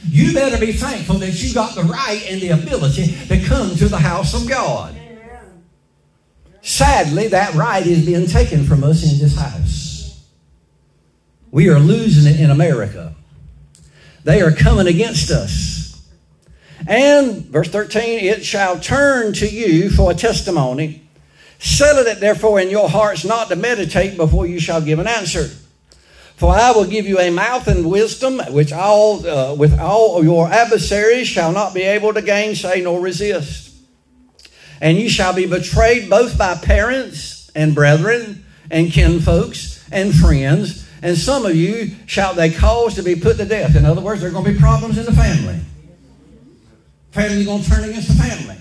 You 0.06 0.34
better 0.34 0.58
be 0.58 0.74
thankful 0.74 1.16
that 1.16 1.42
you 1.42 1.54
got 1.54 1.76
the 1.76 1.84
right 1.84 2.24
and 2.30 2.42
the 2.42 2.50
ability 2.50 3.16
to 3.28 3.40
come 3.42 3.76
to 3.76 3.88
the 3.88 3.98
house 3.98 4.34
of 4.34 4.48
God. 4.50 4.96
Sadly, 6.62 7.28
that 7.28 7.54
right 7.56 7.86
is 7.86 8.06
being 8.06 8.26
taken 8.26 8.66
from 8.66 8.84
us 8.84 9.04
in 9.04 9.20
this 9.20 9.38
house. 9.38 10.28
We 11.52 11.70
are 11.70 11.80
losing 11.80 12.34
it 12.34 12.40
in 12.40 12.50
America. 12.50 13.16
They 14.24 14.42
are 14.42 14.52
coming 14.52 14.88
against 14.88 15.30
us. 15.30 16.02
And, 16.88 17.46
verse 17.46 17.70
13, 17.70 18.26
it 18.26 18.46
shall 18.46 18.80
turn 18.80 19.34
to 19.34 19.48
you 19.48 19.90
for 19.90 20.12
a 20.12 20.16
testimony. 20.16 21.08
Settle 21.60 22.08
it 22.08 22.20
therefore 22.20 22.60
in 22.60 22.70
your 22.70 22.90
hearts 22.90 23.24
not 23.24 23.50
to 23.50 23.56
meditate 23.56 24.18
before 24.18 24.48
you 24.48 24.60
shall 24.60 24.82
give 24.82 25.00
an 25.00 25.08
answer. 25.08 25.50
For 26.36 26.52
I 26.54 26.72
will 26.72 26.86
give 26.86 27.06
you 27.06 27.20
a 27.20 27.30
mouth 27.30 27.68
and 27.68 27.90
wisdom, 27.90 28.40
which 28.50 28.72
all 28.72 29.26
uh, 29.26 29.56
with 29.56 29.80
all 29.80 30.24
your 30.24 30.50
adversaries 30.50 31.28
shall 31.28 31.52
not 31.52 31.74
be 31.74 31.84
able 31.84 32.14
to 32.14 32.22
gainsay 32.22 32.82
nor 32.82 33.00
resist. 33.00 33.74
And 34.82 34.98
you 34.98 35.10
shall 35.10 35.34
be 35.34 35.46
betrayed 35.46 36.10
both 36.10 36.38
by 36.38 36.56
parents 36.56 37.50
and 37.56 37.74
brethren 37.74 38.46
and 38.70 38.92
kinfolks 38.92 39.88
and 39.92 40.14
friends, 40.14 40.90
and 41.02 41.18
some 41.18 41.46
of 41.46 41.56
you 41.56 41.92
shall 42.08 42.34
they 42.34 42.50
cause 42.50 42.96
to 42.96 43.04
be 43.04 43.16
put 43.16 43.38
to 43.38 43.46
death. 43.46 43.76
In 43.76 43.86
other 43.86 44.02
words, 44.02 44.22
there 44.22 44.30
are 44.30 44.34
going 44.34 44.46
to 44.46 44.52
be 44.54 44.60
problems 44.60 44.98
in 44.98 45.06
the 45.06 45.14
family. 45.14 45.60
Family 47.12 47.46
going 47.46 47.62
to 47.62 47.70
turn 47.70 47.84
against 47.84 48.08
the 48.08 48.16
family. 48.16 48.58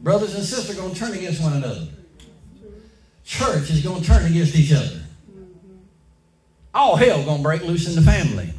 Brothers 0.00 0.34
and 0.34 0.42
sisters 0.42 0.76
are 0.76 0.80
going 0.80 0.94
to 0.94 0.98
turn 0.98 1.12
against 1.12 1.42
one 1.42 1.52
another. 1.52 1.86
Church 3.24 3.70
is 3.70 3.84
going 3.84 4.00
to 4.00 4.06
turn 4.06 4.24
against 4.24 4.56
each 4.56 4.72
other. 4.72 4.99
All 6.72 6.96
hell 6.96 7.24
to 7.24 7.42
break 7.42 7.62
loose 7.62 7.88
in 7.88 7.94
the 7.94 8.10
family. 8.10 8.52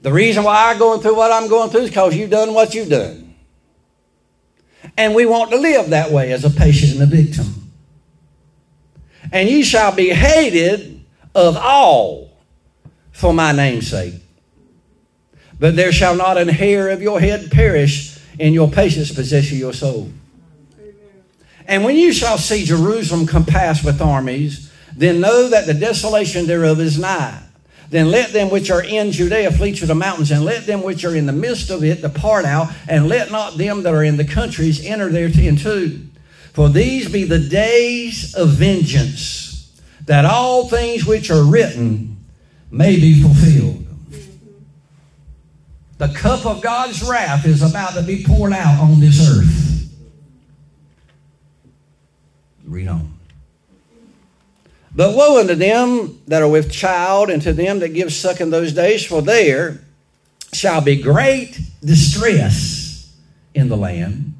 The 0.00 0.12
reason 0.12 0.44
why 0.44 0.70
I'm 0.70 0.78
going 0.78 1.00
through 1.00 1.16
what 1.16 1.30
I'm 1.30 1.48
going 1.48 1.70
through 1.70 1.82
is 1.82 1.90
because 1.90 2.16
you've 2.16 2.30
done 2.30 2.54
what 2.54 2.74
you've 2.74 2.88
done. 2.88 3.34
And 4.96 5.14
we 5.14 5.26
want 5.26 5.50
to 5.50 5.58
live 5.58 5.90
that 5.90 6.10
way 6.10 6.32
as 6.32 6.44
a 6.44 6.50
patient 6.50 6.92
and 6.92 7.02
a 7.02 7.06
victim. 7.06 7.70
And 9.30 9.48
you 9.48 9.62
shall 9.62 9.94
be 9.94 10.08
hated 10.08 11.04
of 11.34 11.56
all 11.56 12.30
for 13.12 13.34
my 13.34 13.52
name's 13.52 13.88
sake. 13.88 14.14
But 15.58 15.76
there 15.76 15.92
shall 15.92 16.16
not 16.16 16.38
an 16.38 16.48
hair 16.48 16.88
of 16.88 17.02
your 17.02 17.20
head 17.20 17.50
perish, 17.50 18.18
in 18.38 18.54
your 18.54 18.70
patience 18.70 19.12
possess 19.12 19.52
your 19.52 19.74
soul. 19.74 20.10
And 21.66 21.84
when 21.84 21.96
you 21.96 22.12
shall 22.12 22.38
see 22.38 22.64
Jerusalem 22.64 23.26
compassed 23.26 23.84
with 23.84 24.00
armies, 24.00 24.69
then 25.00 25.18
know 25.18 25.48
that 25.48 25.64
the 25.64 25.72
desolation 25.72 26.46
thereof 26.46 26.78
is 26.78 26.98
nigh. 26.98 27.42
Then 27.88 28.10
let 28.10 28.34
them 28.34 28.50
which 28.50 28.70
are 28.70 28.84
in 28.84 29.12
Judea 29.12 29.50
flee 29.50 29.74
to 29.76 29.86
the 29.86 29.94
mountains, 29.94 30.30
and 30.30 30.44
let 30.44 30.66
them 30.66 30.82
which 30.82 31.06
are 31.06 31.16
in 31.16 31.24
the 31.24 31.32
midst 31.32 31.70
of 31.70 31.82
it 31.82 32.02
depart 32.02 32.44
out, 32.44 32.68
and 32.86 33.08
let 33.08 33.30
not 33.30 33.56
them 33.56 33.82
that 33.84 33.94
are 33.94 34.04
in 34.04 34.18
the 34.18 34.26
countries 34.26 34.84
enter 34.84 35.08
therein 35.08 35.56
too. 35.56 36.06
For 36.52 36.68
these 36.68 37.10
be 37.10 37.24
the 37.24 37.38
days 37.38 38.34
of 38.34 38.50
vengeance, 38.50 39.80
that 40.04 40.26
all 40.26 40.68
things 40.68 41.06
which 41.06 41.30
are 41.30 41.44
written 41.44 42.18
may 42.70 42.96
be 42.96 43.22
fulfilled. 43.22 43.86
The 45.96 46.08
cup 46.08 46.44
of 46.44 46.60
God's 46.60 47.02
wrath 47.02 47.46
is 47.46 47.62
about 47.62 47.94
to 47.94 48.02
be 48.02 48.22
poured 48.22 48.52
out 48.52 48.80
on 48.80 49.00
this 49.00 49.26
earth. 49.26 49.90
Read 52.66 52.88
on. 52.88 53.19
But 55.00 55.16
woe 55.16 55.40
unto 55.40 55.54
them 55.54 56.20
that 56.26 56.42
are 56.42 56.48
with 56.48 56.70
child, 56.70 57.30
and 57.30 57.40
to 57.40 57.54
them 57.54 57.78
that 57.78 57.94
give 57.94 58.12
suck 58.12 58.38
in 58.38 58.50
those 58.50 58.74
days, 58.74 59.02
for 59.02 59.22
there 59.22 59.80
shall 60.52 60.82
be 60.82 61.00
great 61.00 61.58
distress 61.82 63.10
in 63.54 63.70
the 63.70 63.78
land, 63.78 64.34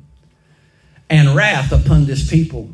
and 1.09 1.35
wrath 1.35 1.73
upon 1.73 2.05
this 2.05 2.29
people. 2.29 2.69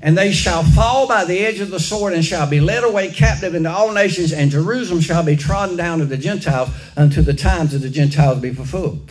And 0.00 0.16
they 0.16 0.32
shall 0.32 0.62
fall 0.62 1.06
by 1.06 1.26
the 1.26 1.40
edge 1.40 1.60
of 1.60 1.70
the 1.70 1.78
sword, 1.78 2.14
and 2.14 2.24
shall 2.24 2.48
be 2.48 2.58
led 2.58 2.84
away 2.84 3.10
captive 3.10 3.54
into 3.54 3.70
all 3.70 3.92
nations, 3.92 4.32
and 4.32 4.50
Jerusalem 4.50 5.02
shall 5.02 5.22
be 5.22 5.36
trodden 5.36 5.76
down 5.76 6.00
of 6.00 6.08
the 6.08 6.16
Gentiles 6.16 6.70
until 6.96 7.22
the 7.22 7.34
times 7.34 7.74
of 7.74 7.82
the 7.82 7.90
Gentiles 7.90 8.40
be 8.40 8.54
fulfilled. 8.54 9.10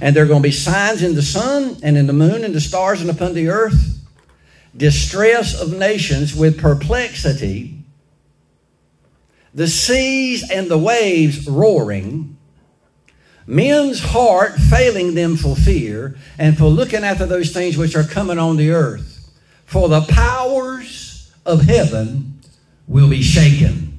And 0.00 0.16
there 0.16 0.24
are 0.24 0.28
going 0.28 0.42
to 0.42 0.48
be 0.48 0.50
signs 0.50 1.02
in 1.02 1.14
the 1.14 1.20
sun, 1.20 1.76
and 1.82 1.98
in 1.98 2.06
the 2.06 2.14
moon, 2.14 2.42
and 2.42 2.54
the 2.54 2.60
stars, 2.62 3.02
and 3.02 3.10
upon 3.10 3.34
the 3.34 3.48
earth 3.48 3.93
distress 4.76 5.60
of 5.60 5.76
nations 5.76 6.34
with 6.34 6.60
perplexity, 6.60 7.78
the 9.52 9.68
seas 9.68 10.50
and 10.50 10.68
the 10.68 10.78
waves 10.78 11.46
roaring, 11.46 12.36
men's 13.46 14.00
heart 14.00 14.54
failing 14.54 15.14
them 15.14 15.36
for 15.36 15.54
fear 15.54 16.16
and 16.38 16.58
for 16.58 16.64
looking 16.64 17.04
after 17.04 17.26
those 17.26 17.52
things 17.52 17.76
which 17.76 17.94
are 17.94 18.04
coming 18.04 18.38
on 18.38 18.56
the 18.56 18.70
earth. 18.70 19.32
For 19.64 19.88
the 19.88 20.02
powers 20.02 21.32
of 21.46 21.62
heaven 21.62 22.40
will 22.86 23.08
be 23.08 23.22
shaken. 23.22 23.94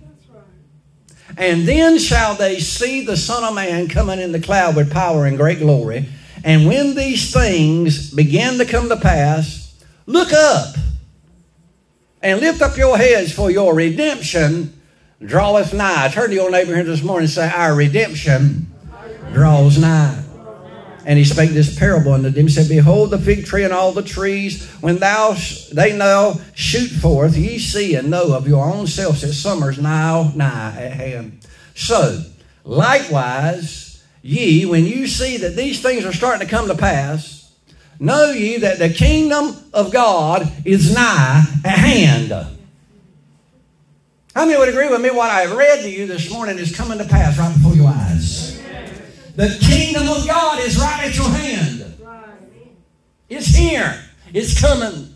And 1.38 1.68
then 1.68 2.00
shall 2.00 2.36
they 2.36 2.60
see 2.60 3.06
the 3.06 3.18
Son 3.18 3.44
of 3.44 3.56
Man 3.56 3.88
coming 3.88 4.20
in 4.20 4.32
the 4.32 4.40
cloud 4.40 4.76
with 4.76 4.92
power 4.92 5.26
and 5.26 5.38
great 5.38 5.60
glory. 5.60 6.08
And 6.44 6.66
when 6.66 6.96
these 6.96 7.34
things 7.34 8.14
begin 8.14 8.58
to 8.60 8.66
come 8.66 8.88
to 8.90 8.96
pass, 8.96 9.65
Look 10.06 10.34
up 10.34 10.76
and 12.22 12.40
lift 12.40 12.62
up 12.62 12.78
your 12.78 12.98
heads, 12.98 13.32
for 13.32 13.50
your 13.50 13.74
redemption 13.74 14.82
draweth 15.24 15.74
nigh. 15.74 16.10
Turn 16.10 16.30
to 16.30 16.36
your 16.36 16.52
neighbor 16.52 16.76
here 16.76 16.84
this 16.84 17.04
morning 17.04 17.26
and 17.26 17.32
say, 17.32 17.50
Our 17.50 17.76
redemption 17.76 18.72
draws 19.34 19.78
nigh. 19.78 20.22
And 21.08 21.20
he 21.20 21.26
spake 21.26 21.52
this 21.52 21.78
parable 21.78 22.14
unto 22.14 22.30
them. 22.30 22.48
He 22.48 22.54
said, 22.54 22.68
Behold 22.68 23.12
the 23.12 23.20
fig 23.20 23.46
tree 23.46 23.64
and 23.64 23.74
all 23.74 23.92
the 23.92 24.02
trees, 24.02 24.68
when 24.82 24.98
thou 24.98 25.36
they 25.72 25.96
now 25.96 26.40
shoot 26.56 26.90
forth, 26.90 27.38
ye 27.38 27.60
see 27.60 27.96
and 27.96 28.10
know 28.10 28.34
of 28.34 28.48
your 28.48 28.66
own 28.66 28.88
selves 28.88 29.22
that 29.22 29.34
summer's 29.34 29.80
now 29.80 30.32
nigh 30.36 30.82
at 30.82 30.94
hand. 30.94 31.40
So, 31.76 32.24
likewise, 32.64 34.04
ye, 34.24 34.66
when 34.66 34.86
you 34.86 35.06
see 35.06 35.38
that 35.38 35.56
these 35.56 35.82
things 35.82 36.06
are 36.06 36.14
starting 36.14 36.48
to 36.48 36.52
come 36.52 36.68
to 36.68 36.76
pass, 36.76 37.45
Know 38.00 38.32
ye 38.32 38.58
that 38.58 38.80
the 38.80 38.90
kingdom 38.90 39.56
of 39.74 39.92
God 39.92 40.52
is 40.66 40.94
nigh 40.94 41.44
at 41.64 41.78
hand. 41.78 42.32
How 44.36 44.46
many 44.46 44.58
would 44.58 44.68
agree 44.68 44.90
with 44.90 45.02
me? 45.02 45.12
What 45.12 45.30
I 45.32 45.42
have 45.42 45.56
read 45.56 45.84
to 45.84 45.90
you 45.90 46.08
this 46.08 46.30
morning 46.32 46.58
is 46.58 46.76
coming 46.76 46.98
to 46.98 47.06
pass 47.06 47.38
right 47.38 47.54
before 47.54 47.74
your 47.74 47.88
eyes. 47.88 48.62
The 49.36 49.58
kingdom 49.62 50.10
of 50.10 50.28
God 50.28 50.60
is 50.60 50.78
right 50.78 51.06
at 51.06 51.16
your 51.16 51.30
hand. 51.30 51.94
It's 53.30 53.48
here. 53.48 54.02
It's 54.34 54.60
coming. 54.60 55.16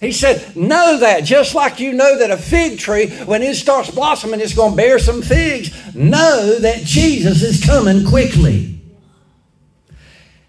He 0.00 0.12
said, 0.12 0.54
Know 0.54 0.98
that, 0.98 1.24
just 1.24 1.54
like 1.54 1.80
you 1.80 1.94
know 1.94 2.18
that 2.18 2.30
a 2.30 2.36
fig 2.36 2.78
tree, 2.78 3.08
when 3.24 3.42
it 3.42 3.54
starts 3.54 3.90
blossoming, 3.90 4.40
it's 4.40 4.54
going 4.54 4.72
to 4.72 4.76
bear 4.76 4.98
some 4.98 5.22
figs. 5.22 5.94
Know 5.94 6.58
that 6.58 6.82
Jesus 6.82 7.42
is 7.42 7.64
coming 7.64 8.06
quickly. 8.06 8.75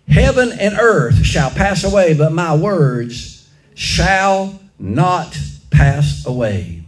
Heaven 0.08 0.52
and 0.54 0.78
earth 0.80 1.26
shall 1.26 1.50
pass 1.50 1.84
away, 1.84 2.14
but 2.14 2.32
my 2.32 2.56
words 2.56 3.50
shall 3.76 4.60
not 4.80 5.38
pass 5.70 6.26
away. 6.26 6.84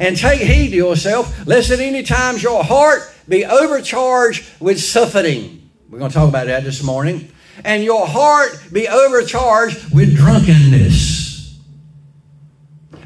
And 0.00 0.16
take 0.16 0.40
heed 0.40 0.70
to 0.70 0.76
yourself, 0.76 1.46
lest 1.46 1.70
at 1.70 1.80
any 1.80 2.02
times 2.02 2.42
your 2.42 2.64
heart 2.64 3.02
be 3.28 3.44
overcharged 3.44 4.44
with 4.60 4.80
suffering. 4.80 5.70
We're 5.88 5.98
going 5.98 6.10
to 6.10 6.14
talk 6.14 6.28
about 6.28 6.46
that 6.46 6.64
this 6.64 6.82
morning. 6.82 7.30
And 7.64 7.84
your 7.84 8.06
heart 8.06 8.58
be 8.72 8.88
overcharged 8.88 9.94
with 9.94 10.16
drunkenness. 10.16 11.58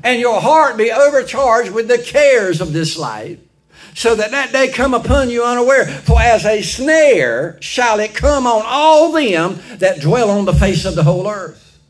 And 0.02 0.20
your 0.20 0.40
heart 0.40 0.76
be 0.76 0.92
overcharged 0.92 1.72
with 1.72 1.88
the 1.88 1.98
cares 1.98 2.60
of 2.60 2.72
this 2.72 2.96
life 2.96 3.38
so 3.96 4.14
that 4.14 4.30
that 4.32 4.52
day 4.52 4.68
come 4.68 4.92
upon 4.92 5.30
you 5.30 5.42
unaware. 5.42 5.86
For 5.86 6.20
as 6.20 6.44
a 6.44 6.60
snare 6.60 7.56
shall 7.62 7.98
it 7.98 8.14
come 8.14 8.46
on 8.46 8.62
all 8.66 9.10
them 9.10 9.58
that 9.78 10.02
dwell 10.02 10.28
on 10.28 10.44
the 10.44 10.52
face 10.52 10.84
of 10.84 10.94
the 10.94 11.02
whole 11.02 11.26
earth. 11.26 11.80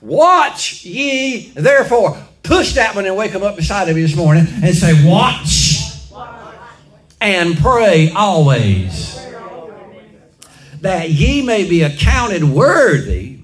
Watch 0.00 0.86
ye 0.86 1.50
therefore. 1.50 2.16
Push 2.42 2.72
that 2.74 2.94
one 2.94 3.04
and 3.04 3.14
wake 3.14 3.32
them 3.32 3.42
up 3.42 3.56
beside 3.56 3.90
of 3.90 3.98
you 3.98 4.06
this 4.06 4.16
morning 4.16 4.46
and 4.62 4.74
say, 4.74 5.06
Watch 5.06 5.82
and 7.20 7.58
pray 7.58 8.10
always 8.16 9.14
that 10.80 11.10
ye 11.10 11.42
may 11.42 11.68
be 11.68 11.82
accounted 11.82 12.44
worthy 12.44 13.40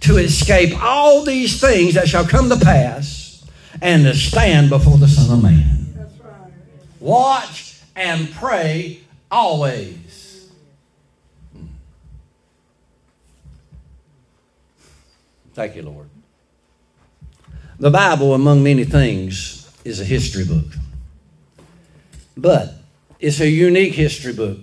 to 0.00 0.18
escape 0.18 0.78
all 0.82 1.24
these 1.24 1.58
things 1.58 1.94
that 1.94 2.06
shall 2.06 2.26
come 2.26 2.50
to 2.50 2.58
pass 2.58 3.46
and 3.80 4.04
to 4.04 4.14
stand 4.14 4.68
before 4.68 4.98
the 4.98 5.08
Son 5.08 5.38
of 5.38 5.42
Man. 5.42 5.77
Watch 7.00 7.80
and 7.94 8.32
pray 8.32 9.00
always. 9.30 10.50
Hmm. 11.52 11.66
Thank 15.54 15.76
you, 15.76 15.82
Lord. 15.82 16.08
The 17.78 17.90
Bible, 17.90 18.34
among 18.34 18.62
many 18.62 18.84
things, 18.84 19.70
is 19.84 20.00
a 20.00 20.04
history 20.04 20.44
book. 20.44 20.66
But 22.36 22.74
it's 23.20 23.40
a 23.40 23.48
unique 23.48 23.94
history 23.94 24.32
book. 24.32 24.58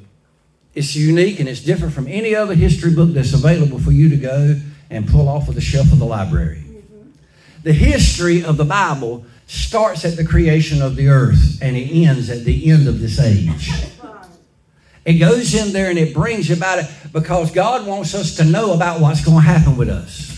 It's 0.73 0.95
unique 0.95 1.39
and 1.39 1.47
it's 1.47 1.61
different 1.61 1.93
from 1.93 2.07
any 2.07 2.35
other 2.35 2.53
history 2.53 2.93
book 2.93 3.11
that's 3.11 3.33
available 3.33 3.79
for 3.79 3.91
you 3.91 4.09
to 4.09 4.17
go 4.17 4.59
and 4.89 5.07
pull 5.07 5.29
off 5.29 5.47
of 5.47 5.55
the 5.55 5.61
shelf 5.61 5.91
of 5.91 5.99
the 5.99 6.05
library. 6.05 6.63
The 7.63 7.73
history 7.73 8.43
of 8.43 8.57
the 8.57 8.65
Bible 8.65 9.25
starts 9.47 10.05
at 10.05 10.17
the 10.17 10.25
creation 10.25 10.81
of 10.81 10.95
the 10.95 11.07
earth 11.07 11.59
and 11.61 11.75
it 11.75 11.91
ends 11.91 12.29
at 12.29 12.43
the 12.43 12.71
end 12.71 12.87
of 12.87 12.99
this 12.99 13.19
age. 13.19 13.71
It 15.05 15.13
goes 15.13 15.53
in 15.53 15.71
there 15.71 15.89
and 15.89 15.99
it 15.99 16.13
brings 16.13 16.49
about 16.49 16.79
it 16.79 16.89
because 17.13 17.51
God 17.51 17.85
wants 17.85 18.15
us 18.15 18.37
to 18.37 18.43
know 18.43 18.73
about 18.73 18.99
what's 18.99 19.23
going 19.23 19.37
to 19.37 19.47
happen 19.47 19.77
with 19.77 19.89
us. 19.89 20.33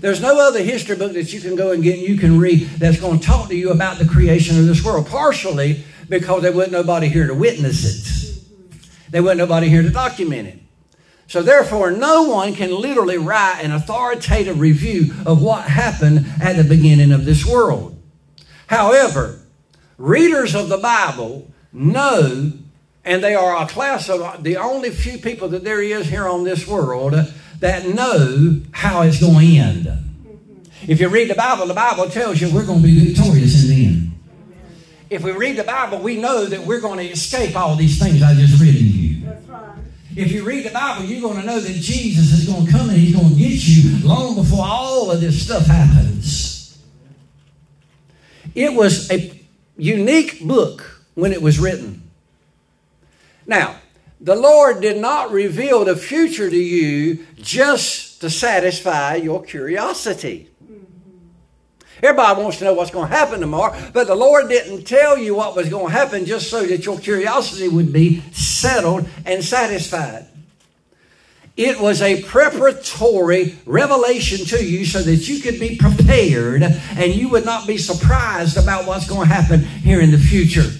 There's 0.00 0.22
no 0.22 0.40
other 0.40 0.62
history 0.62 0.96
book 0.96 1.12
that 1.12 1.32
you 1.32 1.40
can 1.40 1.56
go 1.56 1.72
and 1.72 1.82
get 1.82 1.98
and 1.98 2.08
you 2.08 2.16
can 2.16 2.38
read 2.38 2.60
that's 2.78 3.00
going 3.00 3.18
to 3.18 3.26
talk 3.26 3.48
to 3.48 3.56
you 3.56 3.70
about 3.70 3.98
the 3.98 4.06
creation 4.06 4.58
of 4.58 4.66
this 4.66 4.82
world. 4.82 5.08
Partially 5.08 5.84
because 6.08 6.42
there 6.42 6.52
wasn't 6.52 6.72
nobody 6.72 7.08
here 7.08 7.26
to 7.26 7.34
witness 7.34 7.84
it. 7.84 9.10
There 9.10 9.22
wasn't 9.22 9.38
nobody 9.38 9.68
here 9.68 9.82
to 9.82 9.90
document 9.90 10.48
it. 10.48 10.58
So 11.26 11.42
therefore, 11.42 11.90
no 11.90 12.22
one 12.22 12.54
can 12.54 12.70
literally 12.70 13.18
write 13.18 13.60
an 13.62 13.72
authoritative 13.72 14.60
review 14.60 15.12
of 15.26 15.42
what 15.42 15.64
happened 15.64 16.24
at 16.40 16.56
the 16.56 16.64
beginning 16.64 17.12
of 17.12 17.26
this 17.26 17.44
world. 17.44 17.97
However, 18.68 19.40
readers 19.98 20.54
of 20.54 20.68
the 20.68 20.78
Bible 20.78 21.50
know 21.72 22.52
And 23.08 23.24
they 23.24 23.34
are 23.34 23.62
a 23.62 23.66
class 23.66 24.10
of 24.10 24.44
the 24.44 24.58
only 24.58 24.90
few 24.90 25.16
people 25.16 25.48
that 25.48 25.64
there 25.64 25.80
is 25.82 26.08
here 26.08 26.28
on 26.28 26.44
this 26.44 26.68
world 26.68 27.14
that 27.60 27.88
know 27.88 28.60
how 28.70 29.00
it's 29.00 29.18
going 29.18 29.46
to 29.46 29.56
end. 29.56 29.88
If 30.86 31.00
you 31.00 31.08
read 31.08 31.30
the 31.30 31.34
Bible, 31.34 31.66
the 31.66 31.72
Bible 31.72 32.10
tells 32.10 32.38
you 32.38 32.52
we're 32.52 32.66
going 32.66 32.82
to 32.82 32.86
be 32.86 33.06
victorious 33.06 33.64
in 33.64 33.70
the 33.70 33.86
end. 33.86 34.12
If 35.08 35.24
we 35.24 35.32
read 35.32 35.56
the 35.56 35.64
Bible, 35.64 36.00
we 36.00 36.20
know 36.20 36.44
that 36.44 36.60
we're 36.60 36.82
going 36.82 36.98
to 36.98 37.10
escape 37.10 37.56
all 37.56 37.76
these 37.76 37.98
things 37.98 38.22
I 38.22 38.34
just 38.34 38.60
read 38.60 38.74
to 38.74 38.84
you. 38.84 39.26
If 40.14 40.30
you 40.30 40.44
read 40.44 40.66
the 40.66 40.70
Bible, 40.70 41.06
you're 41.06 41.22
going 41.22 41.40
to 41.40 41.46
know 41.46 41.60
that 41.60 41.72
Jesus 41.72 42.30
is 42.32 42.44
going 42.44 42.66
to 42.66 42.70
come 42.70 42.90
and 42.90 42.98
he's 42.98 43.16
going 43.16 43.30
to 43.30 43.34
get 43.36 43.66
you 43.66 44.06
long 44.06 44.34
before 44.34 44.66
all 44.66 45.10
of 45.10 45.22
this 45.22 45.42
stuff 45.46 45.64
happens. 45.64 46.57
It 48.54 48.74
was 48.74 49.10
a 49.10 49.40
unique 49.76 50.40
book 50.44 51.04
when 51.14 51.32
it 51.32 51.42
was 51.42 51.58
written. 51.58 52.10
Now, 53.46 53.76
the 54.20 54.36
Lord 54.36 54.80
did 54.80 54.98
not 54.98 55.30
reveal 55.30 55.84
the 55.84 55.96
future 55.96 56.50
to 56.50 56.56
you 56.56 57.26
just 57.36 58.20
to 58.20 58.30
satisfy 58.30 59.16
your 59.16 59.42
curiosity. 59.42 60.48
Everybody 62.02 62.42
wants 62.42 62.58
to 62.58 62.64
know 62.64 62.74
what's 62.74 62.92
going 62.92 63.08
to 63.08 63.16
happen 63.16 63.40
tomorrow, 63.40 63.76
but 63.92 64.06
the 64.06 64.14
Lord 64.14 64.48
didn't 64.48 64.84
tell 64.84 65.18
you 65.18 65.34
what 65.34 65.56
was 65.56 65.68
going 65.68 65.86
to 65.86 65.92
happen 65.92 66.26
just 66.26 66.48
so 66.48 66.64
that 66.64 66.86
your 66.86 66.98
curiosity 66.98 67.68
would 67.68 67.92
be 67.92 68.20
settled 68.32 69.08
and 69.24 69.42
satisfied. 69.42 70.27
It 71.58 71.80
was 71.80 72.00
a 72.02 72.22
preparatory 72.22 73.56
revelation 73.66 74.46
to 74.46 74.64
you 74.64 74.84
so 74.86 75.02
that 75.02 75.28
you 75.28 75.40
could 75.40 75.58
be 75.58 75.74
prepared 75.76 76.62
and 76.62 77.12
you 77.12 77.30
would 77.30 77.44
not 77.44 77.66
be 77.66 77.76
surprised 77.76 78.56
about 78.56 78.86
what's 78.86 79.08
going 79.08 79.26
to 79.26 79.34
happen 79.34 79.62
here 79.64 80.00
in 80.00 80.12
the 80.12 80.18
future. 80.18 80.70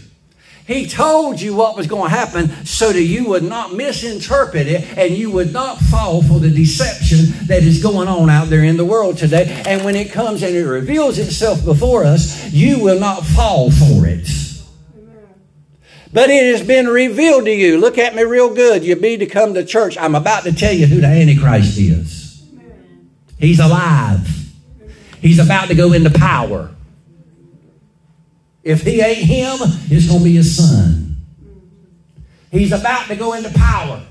He 0.68 0.86
told 0.86 1.40
you 1.40 1.56
what 1.56 1.76
was 1.76 1.88
going 1.88 2.10
to 2.10 2.16
happen 2.16 2.64
so 2.64 2.92
that 2.92 3.02
you 3.02 3.26
would 3.26 3.42
not 3.42 3.74
misinterpret 3.74 4.68
it 4.68 4.96
and 4.96 5.16
you 5.16 5.32
would 5.32 5.52
not 5.52 5.78
fall 5.78 6.22
for 6.22 6.38
the 6.38 6.50
deception 6.50 7.46
that 7.48 7.64
is 7.64 7.82
going 7.82 8.06
on 8.06 8.30
out 8.30 8.48
there 8.48 8.62
in 8.62 8.76
the 8.76 8.84
world 8.84 9.18
today. 9.18 9.60
And 9.66 9.84
when 9.84 9.96
it 9.96 10.12
comes 10.12 10.44
and 10.44 10.54
it 10.54 10.64
reveals 10.64 11.18
itself 11.18 11.64
before 11.64 12.04
us, 12.04 12.52
you 12.52 12.78
will 12.78 13.00
not 13.00 13.24
fall 13.26 13.72
for 13.72 14.06
it. 14.06 14.47
But 16.12 16.30
it 16.30 16.56
has 16.56 16.66
been 16.66 16.86
revealed 16.86 17.44
to 17.44 17.52
you. 17.52 17.78
Look 17.78 17.98
at 17.98 18.14
me 18.14 18.22
real 18.22 18.54
good. 18.54 18.82
You 18.84 18.94
need 18.94 19.18
to 19.18 19.26
come 19.26 19.54
to 19.54 19.64
church. 19.64 19.98
I'm 19.98 20.14
about 20.14 20.44
to 20.44 20.52
tell 20.52 20.72
you 20.72 20.86
who 20.86 21.00
the 21.00 21.06
Antichrist 21.06 21.78
is. 21.78 22.42
He's 23.38 23.60
alive. 23.60 24.26
He's 25.20 25.38
about 25.38 25.68
to 25.68 25.74
go 25.74 25.92
into 25.92 26.10
power. 26.10 26.74
If 28.62 28.82
he 28.82 29.00
ain't 29.00 29.18
him, 29.18 29.58
it's 29.90 30.08
going 30.08 30.20
to 30.20 30.24
be 30.24 30.34
his 30.34 30.56
son. 30.56 31.16
He's 32.50 32.72
about 32.72 33.06
to 33.08 33.16
go 33.16 33.34
into 33.34 33.50
power. 33.50 34.04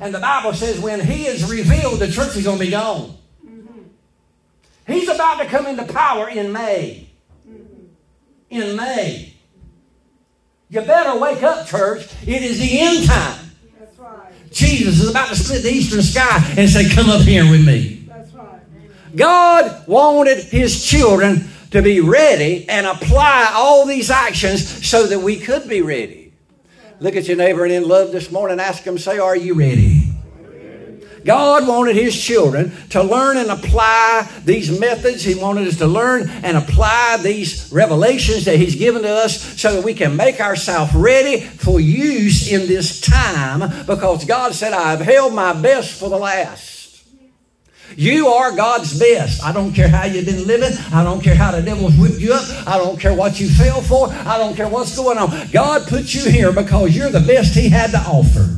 And 0.00 0.14
the 0.14 0.20
Bible 0.20 0.52
says 0.52 0.78
when 0.78 1.00
he 1.00 1.26
is 1.26 1.50
revealed, 1.50 1.98
the 1.98 2.10
church 2.10 2.36
is 2.36 2.44
going 2.44 2.58
to 2.58 2.64
be 2.64 2.70
gone. 2.70 3.16
He's 4.86 5.08
about 5.08 5.40
to 5.40 5.46
come 5.46 5.66
into 5.66 5.84
power 5.92 6.28
in 6.28 6.52
May. 6.52 7.10
In 8.50 8.76
May. 8.76 9.34
You 10.70 10.82
better 10.82 11.18
wake 11.18 11.42
up, 11.42 11.66
church. 11.66 12.06
It 12.26 12.42
is 12.42 12.58
the 12.60 12.80
end 12.80 13.06
time. 13.06 13.50
That's 13.78 13.98
right. 13.98 14.32
Jesus 14.50 15.00
is 15.00 15.10
about 15.10 15.28
to 15.28 15.36
split 15.36 15.62
the 15.62 15.70
eastern 15.70 16.02
sky 16.02 16.44
and 16.58 16.68
say, 16.68 16.88
Come 16.90 17.08
up 17.08 17.22
here 17.22 17.50
with 17.50 17.66
me. 17.66 17.98
God 19.16 19.86
wanted 19.88 20.38
his 20.44 20.84
children 20.84 21.48
to 21.70 21.80
be 21.80 22.00
ready 22.00 22.68
and 22.68 22.86
apply 22.86 23.50
all 23.54 23.86
these 23.86 24.10
actions 24.10 24.86
so 24.86 25.06
that 25.06 25.20
we 25.20 25.36
could 25.38 25.68
be 25.68 25.80
ready. 25.80 26.32
Look 27.00 27.16
at 27.16 27.28
your 27.28 27.36
neighbor 27.36 27.64
and 27.64 27.72
in 27.72 27.88
love 27.88 28.12
this 28.12 28.30
morning, 28.30 28.60
ask 28.60 28.82
him, 28.82 28.98
say, 28.98 29.18
Are 29.18 29.36
you 29.36 29.54
ready? 29.54 29.97
God 31.28 31.68
wanted 31.68 31.94
His 31.94 32.18
children 32.18 32.72
to 32.88 33.02
learn 33.02 33.36
and 33.36 33.50
apply 33.50 34.26
these 34.46 34.80
methods. 34.80 35.22
He 35.22 35.34
wanted 35.34 35.68
us 35.68 35.76
to 35.76 35.86
learn 35.86 36.26
and 36.26 36.56
apply 36.56 37.18
these 37.22 37.70
revelations 37.70 38.46
that 38.46 38.56
He's 38.56 38.76
given 38.76 39.02
to 39.02 39.10
us 39.10 39.60
so 39.60 39.74
that 39.74 39.84
we 39.84 39.92
can 39.92 40.16
make 40.16 40.40
ourselves 40.40 40.94
ready 40.94 41.40
for 41.40 41.80
use 41.80 42.50
in 42.50 42.66
this 42.66 43.02
time 43.02 43.84
because 43.84 44.24
God 44.24 44.54
said, 44.54 44.72
I 44.72 44.92
have 44.92 45.02
held 45.02 45.34
my 45.34 45.52
best 45.52 46.00
for 46.00 46.08
the 46.08 46.16
last. 46.16 47.04
You 47.94 48.28
are 48.28 48.56
God's 48.56 48.98
best. 48.98 49.44
I 49.44 49.52
don't 49.52 49.74
care 49.74 49.88
how 49.88 50.06
you've 50.06 50.24
been 50.24 50.46
living. 50.46 50.78
I 50.94 51.04
don't 51.04 51.20
care 51.20 51.34
how 51.34 51.50
the 51.50 51.60
devil's 51.60 51.94
whipped 51.98 52.20
you 52.20 52.32
up. 52.32 52.66
I 52.66 52.78
don't 52.78 52.98
care 52.98 53.14
what 53.14 53.38
you 53.38 53.50
fell 53.50 53.82
for. 53.82 54.08
I 54.08 54.38
don't 54.38 54.56
care 54.56 54.68
what's 54.68 54.96
going 54.96 55.18
on. 55.18 55.48
God 55.52 55.86
put 55.88 56.14
you 56.14 56.30
here 56.30 56.52
because 56.52 56.96
you're 56.96 57.10
the 57.10 57.20
best 57.20 57.54
He 57.54 57.68
had 57.68 57.90
to 57.90 57.98
offer. 57.98 58.57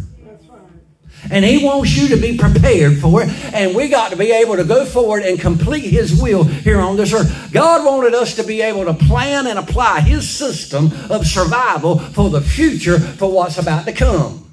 And 1.30 1.44
He 1.44 1.64
wants 1.64 1.96
you 1.96 2.09
to 2.09 2.16
be 2.16 2.38
prepared 2.38 2.98
for 2.98 3.22
it. 3.22 3.28
And 3.52 3.74
we 3.74 3.88
got 3.88 4.11
to 4.11 4.16
be 4.16 4.30
able 4.30 4.56
to 4.56 4.64
go 4.64 4.85
forward 4.85 5.22
and 5.22 5.38
complete 5.38 5.85
His 5.85 6.20
will 6.20 6.44
here 6.44 6.80
on 6.80 6.96
this 6.96 7.12
earth. 7.12 7.52
God 7.52 7.85
wanted 7.85 8.14
us 8.14 8.37
to 8.37 8.44
be 8.44 8.62
able 8.62 8.85
to 8.85 8.94
plan 8.94 9.46
and 9.46 9.59
apply 9.59 10.00
His 10.00 10.28
system 10.28 10.90
of 11.11 11.26
survival 11.26 11.98
for 11.98 12.30
the 12.30 12.40
future, 12.40 12.98
for 12.98 13.30
what's 13.30 13.59
about 13.59 13.87
to 13.87 13.92
come. 13.92 14.52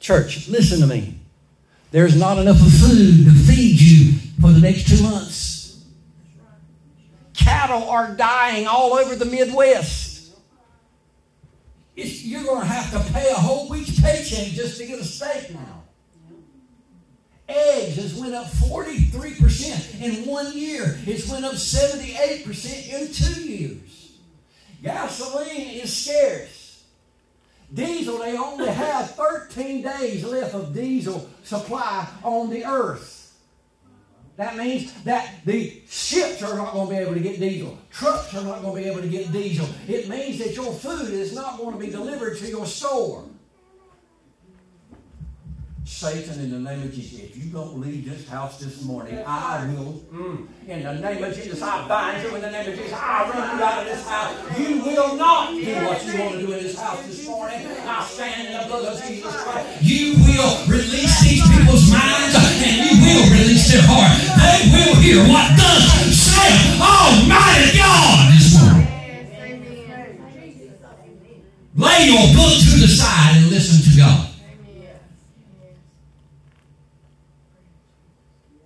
Church, 0.00 0.48
listen 0.48 0.80
to 0.80 0.86
me. 0.86 1.18
There's 1.90 2.16
not 2.16 2.38
enough 2.38 2.58
food 2.58 3.24
to 3.24 3.30
feed 3.30 3.80
you 3.80 4.12
for 4.40 4.50
the 4.50 4.60
next 4.60 4.88
two 4.88 5.02
months. 5.02 5.82
Cattle 7.34 7.88
are 7.88 8.14
dying 8.14 8.66
all 8.66 8.94
over 8.94 9.14
the 9.14 9.24
Midwest. 9.24 10.03
It's, 11.96 12.24
you're 12.24 12.44
going 12.44 12.60
to 12.60 12.66
have 12.66 12.90
to 12.92 13.12
pay 13.12 13.30
a 13.30 13.34
whole 13.34 13.68
week's 13.68 14.00
paycheck 14.00 14.48
just 14.48 14.78
to 14.78 14.86
get 14.86 14.98
a 14.98 15.04
steak 15.04 15.50
now. 15.54 15.82
Eggs 17.46 17.96
has 17.96 18.14
went 18.14 18.34
up 18.34 18.46
43% 18.46 20.00
in 20.00 20.26
one 20.26 20.56
year. 20.56 20.98
It's 21.06 21.28
went 21.30 21.44
up 21.44 21.52
78% 21.52 22.92
in 22.92 23.12
two 23.12 23.42
years. 23.42 24.18
Gasoline 24.82 25.80
is 25.80 25.96
scarce. 25.96 26.84
Diesel, 27.72 28.18
they 28.18 28.36
only 28.36 28.68
have 28.68 29.10
13 29.12 29.82
days 29.82 30.24
left 30.24 30.54
of 30.54 30.74
diesel 30.74 31.28
supply 31.42 32.06
on 32.22 32.50
the 32.50 32.64
earth. 32.64 33.23
That 34.36 34.56
means 34.56 34.92
that 35.04 35.32
the 35.44 35.80
ships 35.88 36.42
are 36.42 36.56
not 36.56 36.72
going 36.72 36.88
to 36.88 36.94
be 36.94 37.00
able 37.00 37.14
to 37.14 37.20
get 37.20 37.38
diesel. 37.38 37.78
Trucks 37.90 38.34
are 38.34 38.42
not 38.42 38.62
going 38.62 38.76
to 38.76 38.82
be 38.82 38.88
able 38.90 39.02
to 39.02 39.08
get 39.08 39.30
diesel. 39.30 39.68
It 39.86 40.08
means 40.08 40.38
that 40.38 40.56
your 40.56 40.72
food 40.72 41.10
is 41.10 41.34
not 41.34 41.58
going 41.58 41.72
to 41.72 41.78
be 41.78 41.90
delivered 41.90 42.38
to 42.38 42.48
your 42.48 42.66
store. 42.66 43.24
Satan, 45.84 46.40
in 46.40 46.50
the 46.50 46.58
name 46.58 46.82
of 46.82 46.94
Jesus, 46.94 47.20
if 47.20 47.36
you 47.36 47.52
don't 47.52 47.78
leave 47.78 48.08
this 48.08 48.26
house 48.26 48.58
this 48.58 48.82
morning, 48.82 49.22
I 49.26 49.66
will, 49.68 50.00
mm, 50.10 50.48
in 50.66 50.82
the 50.82 50.94
name 50.94 51.22
of 51.22 51.34
Jesus, 51.36 51.60
I 51.60 51.86
bind 51.86 52.22
you 52.22 52.34
in 52.34 52.40
the 52.40 52.50
name 52.50 52.72
of 52.72 52.74
Jesus. 52.74 52.92
I 52.94 53.28
run 53.28 53.58
you 53.58 53.64
out 53.64 53.78
of 53.80 53.84
this 53.84 54.08
house. 54.08 54.58
You 54.58 54.80
will 54.80 55.14
not 55.16 55.50
do 55.50 55.74
what 55.84 56.04
you 56.06 56.18
want 56.20 56.32
to 56.36 56.40
do 56.40 56.52
in 56.52 56.62
this 56.64 56.78
house 56.80 57.04
this 57.06 57.28
morning. 57.28 57.66
I 57.84 58.02
stand 58.02 58.48
in 58.48 58.62
the 58.62 58.66
blood 58.66 58.96
of 58.96 59.04
Jesus 59.06 59.36
Christ. 59.44 59.82
You 59.82 60.14
will 60.24 60.56
release 60.66 61.20
these 61.20 61.44
people's 61.52 61.92
minds 61.92 62.32
and 62.32 62.76
you 62.88 63.04
will 63.04 63.24
release 63.36 63.70
their 63.70 63.84
heart. 63.84 64.16
They 64.40 64.72
will 64.72 64.96
hear 65.04 65.20
what 65.28 65.52
does 65.52 66.16
say 66.16 66.80
Almighty 66.80 67.76
God 67.76 68.32
this 68.32 68.56
morning. 68.56 68.88
Lay 71.76 72.06
your 72.08 72.24
book 72.32 72.56
to 72.56 72.72
the 72.80 72.88
side 72.88 73.36
and 73.36 73.50
listen 73.50 73.84
to 73.92 73.98
God. 73.98 74.30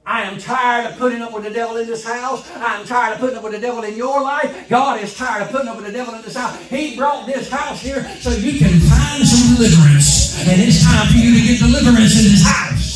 I 0.08 0.22
am 0.22 0.37
tired 0.48 0.90
of 0.90 0.98
putting 0.98 1.20
up 1.20 1.34
with 1.34 1.44
the 1.44 1.50
devil 1.50 1.76
in 1.76 1.86
this 1.86 2.04
house. 2.04 2.50
I 2.56 2.80
am 2.80 2.86
tired 2.86 3.14
of 3.14 3.20
putting 3.20 3.36
up 3.36 3.44
with 3.44 3.52
the 3.52 3.60
devil 3.60 3.84
in 3.84 3.94
your 3.96 4.22
life. 4.22 4.68
God 4.68 5.00
is 5.02 5.14
tired 5.14 5.42
of 5.42 5.50
putting 5.50 5.68
up 5.68 5.76
with 5.76 5.86
the 5.86 5.92
devil 5.92 6.14
in 6.14 6.22
this 6.22 6.34
house. 6.34 6.58
He 6.68 6.96
brought 6.96 7.26
this 7.26 7.50
house 7.50 7.82
here 7.82 8.02
so 8.16 8.30
you 8.30 8.58
can 8.58 8.80
find 8.80 9.26
some 9.26 9.56
deliverance. 9.56 10.38
And 10.48 10.62
it's 10.62 10.82
time 10.82 11.06
for 11.08 11.18
you 11.18 11.38
to 11.38 11.46
get 11.46 11.58
deliverance 11.58 12.16
in 12.16 12.24
this 12.32 12.42
house. 12.42 12.88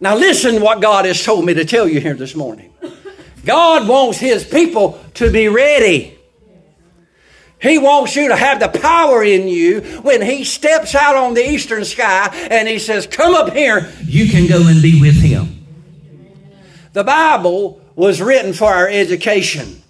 Now, 0.00 0.16
listen 0.16 0.60
what 0.60 0.80
God 0.80 1.04
has 1.04 1.22
told 1.22 1.44
me 1.44 1.54
to 1.54 1.64
tell 1.64 1.88
you 1.88 2.00
here 2.00 2.14
this 2.14 2.34
morning. 2.34 2.72
God 3.44 3.88
wants 3.88 4.18
His 4.18 4.44
people 4.44 5.00
to 5.14 5.30
be 5.30 5.48
ready. 5.48 6.18
He 7.62 7.78
wants 7.78 8.16
you 8.16 8.28
to 8.28 8.36
have 8.36 8.58
the 8.58 8.68
power 8.68 9.22
in 9.22 9.46
you 9.46 9.80
when 10.02 10.20
He 10.20 10.44
steps 10.44 10.94
out 10.94 11.14
on 11.14 11.34
the 11.34 11.48
eastern 11.48 11.84
sky 11.84 12.28
and 12.50 12.68
He 12.68 12.78
says, 12.78 13.06
Come 13.06 13.34
up 13.34 13.52
here, 13.52 13.92
you 14.04 14.28
can 14.28 14.48
go 14.48 14.66
and 14.66 14.82
be 14.82 15.00
with 15.00 15.20
Him. 15.20 15.64
The 16.92 17.04
Bible 17.04 17.80
was 17.94 18.20
written 18.20 18.52
for 18.52 18.66
our 18.66 18.88
education. 18.88 19.81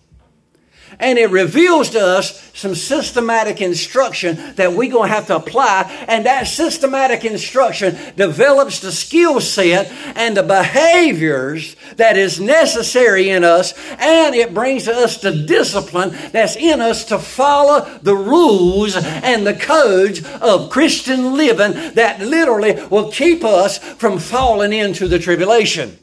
And 0.98 1.18
it 1.18 1.31
reveals 1.31 1.90
to 1.90 2.00
us 2.00 2.50
some 2.55 2.74
systematic 2.74 3.61
instruction 3.61 4.55
that 4.57 4.72
we're 4.72 4.90
going 4.90 5.09
to 5.09 5.14
have 5.14 5.26
to 5.28 5.37
apply. 5.37 5.90
And 6.09 6.26
that 6.26 6.46
systematic 6.46 7.24
instruction 7.24 7.96
develops 8.16 8.81
the 8.81 8.92
skill 8.92 9.40
set 9.40 9.90
and 10.16 10.37
the 10.37 10.42
behaviors 10.42 11.76
that 11.96 12.16
is 12.16 12.40
necessary 12.40 13.31
in 13.31 13.44
us. 13.44 13.74
And 13.98 14.35
it 14.35 14.55
brings 14.55 14.88
us 14.88 15.18
the 15.18 15.33
discipline 15.33 16.11
that's 16.33 16.57
in 16.57 16.81
us 16.81 17.05
to 17.07 17.18
follow 17.18 17.98
the 18.02 18.16
rules 18.16 18.96
and 18.96 19.46
the 19.46 19.55
codes 19.55 20.22
of 20.40 20.70
Christian 20.70 21.35
living 21.37 21.72
that 21.94 22.20
literally 22.20 22.74
will 22.87 23.11
keep 23.11 23.44
us 23.44 23.78
from 23.78 24.18
falling 24.18 24.72
into 24.72 25.09
the 25.09 25.18
tribulation. 25.18 25.98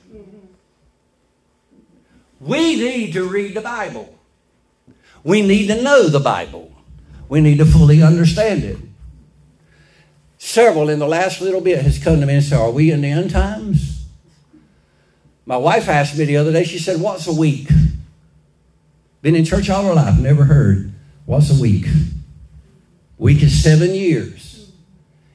We 2.40 2.76
need 2.76 3.14
to 3.14 3.28
read 3.28 3.54
the 3.54 3.62
Bible. 3.62 4.19
We 5.24 5.42
need 5.42 5.68
to 5.68 5.82
know 5.82 6.08
the 6.08 6.20
Bible. 6.20 6.72
We 7.28 7.42
need 7.42 7.58
to 7.58 7.66
fully 7.66 8.02
understand 8.02 8.64
it. 8.64 8.78
Several 10.38 10.90
in 10.90 11.00
the 11.00 11.08
last 11.08 11.42
little 11.42 11.62
bit 11.62 11.84
has 11.84 12.02
come 12.02 12.22
to 12.22 12.26
me 12.26 12.36
and 12.36 12.44
said, 12.44 12.60
Are 12.60 12.72
we 12.72 12.92
in 12.92 13.02
the 13.02 13.10
end 13.10 13.30
times? 13.30 14.06
My 15.46 15.58
wife 15.58 15.90
asked 15.90 16.18
me 16.18 16.26
the 16.26 16.38
other 16.38 16.52
day, 16.52 16.64
she 16.64 16.80
said, 16.80 17.02
What's 17.02 17.28
a 17.28 17.34
week? 17.34 17.68
Been 19.22 19.36
in 19.36 19.44
church 19.46 19.70
all 19.70 19.84
her 19.84 19.94
life, 19.94 20.18
never 20.18 20.46
heard. 20.46 20.94
What's 21.26 21.56
a 21.56 21.62
week? 21.62 21.86
Week 23.18 23.44
is 23.44 23.62
seven 23.62 23.94
years 23.94 24.72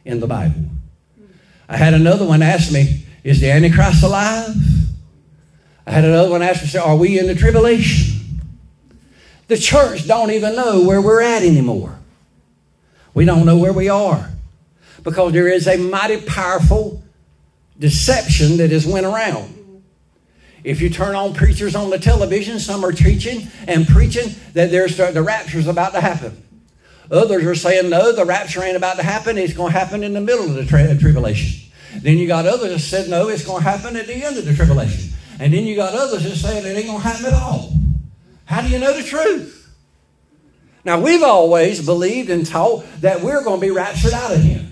in 0.05 0.20
the 0.20 0.27
Bible. 0.27 0.70
I 1.68 1.77
had 1.77 1.92
another 1.92 2.25
one 2.25 2.42
ask 2.42 2.73
me, 2.73 3.05
Is 3.23 3.40
the 3.40 3.51
Antichrist 3.51 4.03
alive? 4.03 4.57
I 5.87 5.90
had 5.90 6.05
another 6.05 6.31
one 6.31 6.42
ask 6.42 6.62
me, 6.75 6.81
Are 6.81 6.97
we 6.97 7.18
in 7.18 7.27
the 7.27 7.35
tribulation? 7.35 8.23
The 9.48 9.57
church 9.57 10.07
don't 10.07 10.30
even 10.30 10.57
know 10.57 10.83
where 10.83 11.00
we're 11.00 11.20
at 11.20 11.42
anymore. 11.42 11.98
We 13.12 13.24
don't 13.24 13.46
know 13.46 13.59
where 13.59 13.72
we 13.72 13.88
are 13.88 14.30
because 15.02 15.33
there 15.33 15.48
is 15.48 15.68
a 15.68 15.76
mighty 15.76 16.20
powerful 16.20 17.02
deception 17.78 18.57
that 18.57 18.70
has 18.70 18.87
went 18.87 19.07
around. 19.07 19.83
If 20.64 20.80
you 20.80 20.88
turn 20.88 21.14
on 21.14 21.35
preachers 21.35 21.74
on 21.74 21.90
the 21.90 21.98
television, 21.98 22.59
some 22.59 22.85
are 22.85 22.92
teaching 22.92 23.48
and 23.68 23.87
preaching 23.87 24.35
that 24.54 24.70
there's 24.70 24.96
the 24.96 25.22
rapture 25.22 25.59
is 25.59 25.68
about 25.68 25.92
to 25.92 26.00
happen. 26.00 26.42
Others 27.11 27.44
are 27.44 27.54
saying, 27.54 27.90
no, 27.90 28.12
the 28.12 28.24
rapture 28.24 28.62
ain't 28.62 28.76
about 28.76 28.96
to 28.96 29.02
happen. 29.02 29.37
It's 29.37 29.52
going 29.52 29.72
to 29.72 29.78
happen 29.78 30.02
in 30.02 30.14
the 30.14 30.22
middle 30.22 30.46
of 30.46 30.54
the 30.54 30.64
tri- 30.64 30.87
tribulation. 30.96 31.70
Then 32.00 32.16
you 32.16 32.26
got 32.26 32.46
others 32.46 32.70
that 32.70 32.78
said, 32.78 33.11
no, 33.11 33.28
it's 33.28 33.44
going 33.44 33.62
to 33.62 33.68
happen 33.68 33.94
at 33.94 34.07
the 34.07 34.14
end 34.14 34.38
of 34.38 34.46
the 34.46 34.54
tribulation. 34.54 35.12
And 35.38 35.52
then 35.52 35.64
you 35.64 35.76
got 35.76 35.94
others 35.94 36.24
that 36.24 36.35
said 36.37 36.64
it 36.64 36.76
ain't 36.76 36.87
going 36.87 37.02
to 37.02 37.07
happen 37.07 37.26
at 37.26 37.35
all. 37.35 37.72
How 38.44 38.61
do 38.61 38.68
you 38.68 38.78
know 38.78 38.92
the 38.92 39.02
truth? 39.02 39.61
Now, 40.85 41.00
we've 41.00 41.22
always 41.22 41.85
believed 41.85 42.28
and 42.28 42.46
taught 42.46 42.85
that 43.00 43.22
we're 43.22 43.42
going 43.42 43.61
to 43.61 43.66
be 43.66 43.70
raptured 43.70 44.12
out 44.12 44.33
of 44.33 44.42
here. 44.42 44.64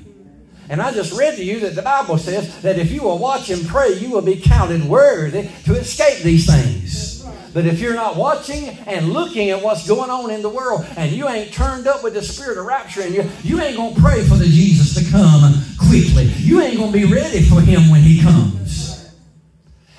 And 0.69 0.81
I 0.81 0.93
just 0.93 1.19
read 1.19 1.37
to 1.37 1.45
you 1.45 1.61
that 1.61 1.75
the 1.75 1.83
Bible 1.83 2.19
says 2.19 2.63
that 2.63 2.79
if 2.79 2.91
you 2.91 3.03
will 3.03 3.19
watch 3.19 3.51
and 3.51 3.67
pray, 3.67 3.95
you 3.95 4.11
will 4.11 4.23
be 4.23 4.37
counted 4.37 4.85
worthy 4.85 5.49
to 5.65 5.75
escape 5.75 6.23
these 6.23 6.47
things. 6.47 7.27
But 7.53 7.67
if 7.67 7.81
you're 7.81 7.95
not 7.95 8.17
watching 8.17 8.71
and 8.87 9.13
looking 9.13 9.51
at 9.51 9.63
what's 9.63 9.87
going 9.87 10.11
on 10.11 10.31
in 10.31 10.41
the 10.41 10.49
world 10.49 10.87
and 10.97 11.13
you 11.13 11.29
ain't 11.29 11.53
turned 11.53 11.87
up 11.87 12.03
with 12.03 12.15
the 12.15 12.23
spirit 12.23 12.57
of 12.57 12.65
rapture 12.65 13.03
in 13.03 13.13
you, 13.13 13.29
you 13.43 13.61
ain't 13.61 13.77
going 13.77 13.95
to 13.95 14.01
pray 14.01 14.23
for 14.23 14.37
the 14.37 14.47
Jesus 14.47 14.95
to 14.95 15.11
come 15.11 15.63
quickly. 15.79 16.25
You 16.39 16.63
ain't 16.63 16.79
going 16.79 16.93
to 16.93 16.99
be 16.99 17.13
ready 17.13 17.43
for 17.43 17.61
him 17.61 17.91
when 17.91 18.01
he 18.01 18.23
comes. 18.23 18.92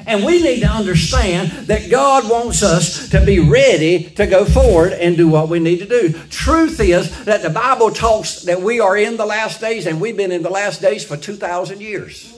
And 0.06 0.26
we 0.26 0.42
need 0.42 0.62
to 0.62 0.68
understand 0.68 1.68
that 1.68 1.90
God 1.90 2.30
wants 2.30 2.64
us 2.64 3.10
to 3.10 3.26
be 3.26 3.40
ready 3.40 4.04
to 4.12 4.28
go 4.28 4.46
forward 4.46 4.94
and 4.94 5.16
do 5.16 5.28
what 5.28 5.50
we 5.50 5.60
need 5.60 5.80
to 5.80 5.88
do. 5.88 6.14
Truth 6.30 6.80
is 6.80 7.26
that 7.26 7.42
the 7.42 7.50
Bible 7.50 7.92
talks 7.92 8.44
that 8.44 8.62
we 8.62 8.80
are 8.80 8.98
in 8.98 9.18
the 9.18 9.26
last 9.26 9.62
days, 9.62 9.86
and 9.86 10.02
we've 10.02 10.18
been 10.18 10.32
in 10.32 10.44
the 10.44 10.50
last 10.50 10.82
days 10.82 11.06
for 11.06 11.18
2,000 11.18 11.82
years. 11.82 12.34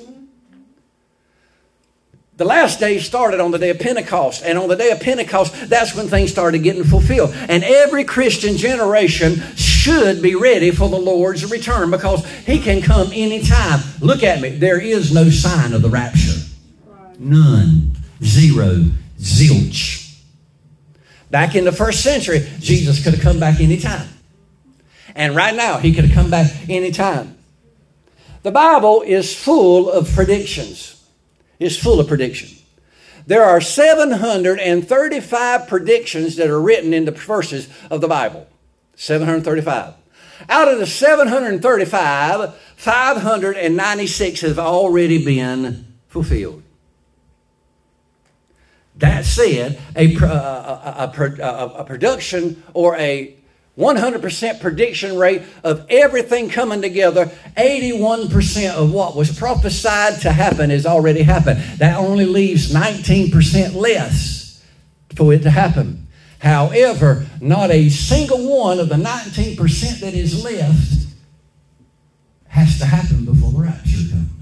The 2.37 2.45
last 2.45 2.81
days 2.81 3.05
started 3.05 3.39
on 3.39 3.51
the 3.51 3.57
day 3.57 3.69
of 3.69 3.79
Pentecost, 3.79 4.43
and 4.43 4.57
on 4.57 4.67
the 4.67 4.75
day 4.75 4.91
of 4.91 4.99
Pentecost, 4.99 5.69
that's 5.69 5.95
when 5.95 6.09
things 6.09 6.31
started 6.31 6.59
getting 6.59 6.83
fulfilled. 6.83 7.33
And 7.33 7.63
every 7.63 8.03
Christian 8.03 8.57
generation 8.57 9.41
should 9.55 10.21
be 10.21 10.35
ready 10.35 10.71
for 10.71 10.89
the 10.89 10.97
Lord's 10.97 11.49
return 11.49 11.91
because 11.91 12.25
He 12.45 12.59
can 12.59 12.81
come 12.81 13.09
anytime. 13.13 13.79
Look 14.01 14.21
at 14.21 14.41
me, 14.41 14.49
there 14.49 14.81
is 14.81 15.13
no 15.13 15.29
sign 15.29 15.71
of 15.71 15.81
the 15.81 15.89
rapture. 15.89 16.34
None. 17.19 17.97
Zero. 18.23 18.85
Zilch. 19.19 20.21
Back 21.31 21.55
in 21.55 21.65
the 21.65 21.71
first 21.71 22.01
century, 22.01 22.47
Jesus 22.59 23.03
could 23.03 23.13
have 23.13 23.23
come 23.23 23.39
back 23.39 23.59
anytime. 23.59 24.07
And 25.15 25.35
right 25.35 25.55
now, 25.55 25.77
he 25.77 25.93
could 25.93 26.05
have 26.05 26.13
come 26.13 26.29
back 26.29 26.69
anytime. 26.69 27.37
The 28.43 28.51
Bible 28.51 29.01
is 29.01 29.35
full 29.35 29.89
of 29.89 30.13
predictions. 30.13 31.03
It's 31.59 31.77
full 31.77 31.99
of 31.99 32.07
predictions. 32.07 32.61
There 33.25 33.43
are 33.43 33.59
735 33.59 35.67
predictions 35.67 36.35
that 36.35 36.49
are 36.49 36.61
written 36.61 36.93
in 36.93 37.05
the 37.05 37.11
verses 37.11 37.67
of 37.89 38.01
the 38.01 38.07
Bible. 38.07 38.47
735. 38.95 39.95
Out 40.47 40.67
of 40.67 40.79
the 40.79 40.85
735, 40.85 42.53
596 42.75 44.41
have 44.41 44.59
already 44.59 45.25
been 45.25 45.87
fulfilled. 46.07 46.61
That 48.97 49.25
said, 49.25 49.79
a, 49.95 50.15
uh, 50.17 50.25
uh, 50.25 51.09
a, 51.15 51.19
a, 51.19 51.43
uh, 51.43 51.73
a, 51.79 51.83
production 51.83 52.63
or 52.73 52.95
a 52.95 53.35
100% 53.77 54.61
prediction 54.61 55.17
rate 55.17 55.41
of 55.63 55.85
everything 55.89 56.49
coming 56.49 56.81
together, 56.81 57.29
81% 57.57 58.73
of 58.73 58.93
what 58.93 59.15
was 59.15 59.37
prophesied 59.37 60.21
to 60.21 60.31
happen 60.31 60.69
has 60.69 60.85
already 60.85 61.23
happened. 61.23 61.59
That 61.77 61.97
only 61.97 62.25
leaves 62.25 62.73
19% 62.73 63.75
less 63.75 64.63
for 65.13 65.33
it 65.33 65.43
to 65.43 65.49
happen. 65.49 66.07
However, 66.39 67.25
not 67.41 67.71
a 67.71 67.89
single 67.89 68.47
one 68.47 68.79
of 68.79 68.87
the 68.87 68.95
19% 68.95 69.99
that 70.01 70.13
is 70.13 70.43
left 70.43 71.07
has 72.47 72.77
to 72.79 72.85
happen 72.85 73.25
before 73.25 73.51
the 73.51 73.59
rapture 73.59 74.09
comes. 74.09 74.34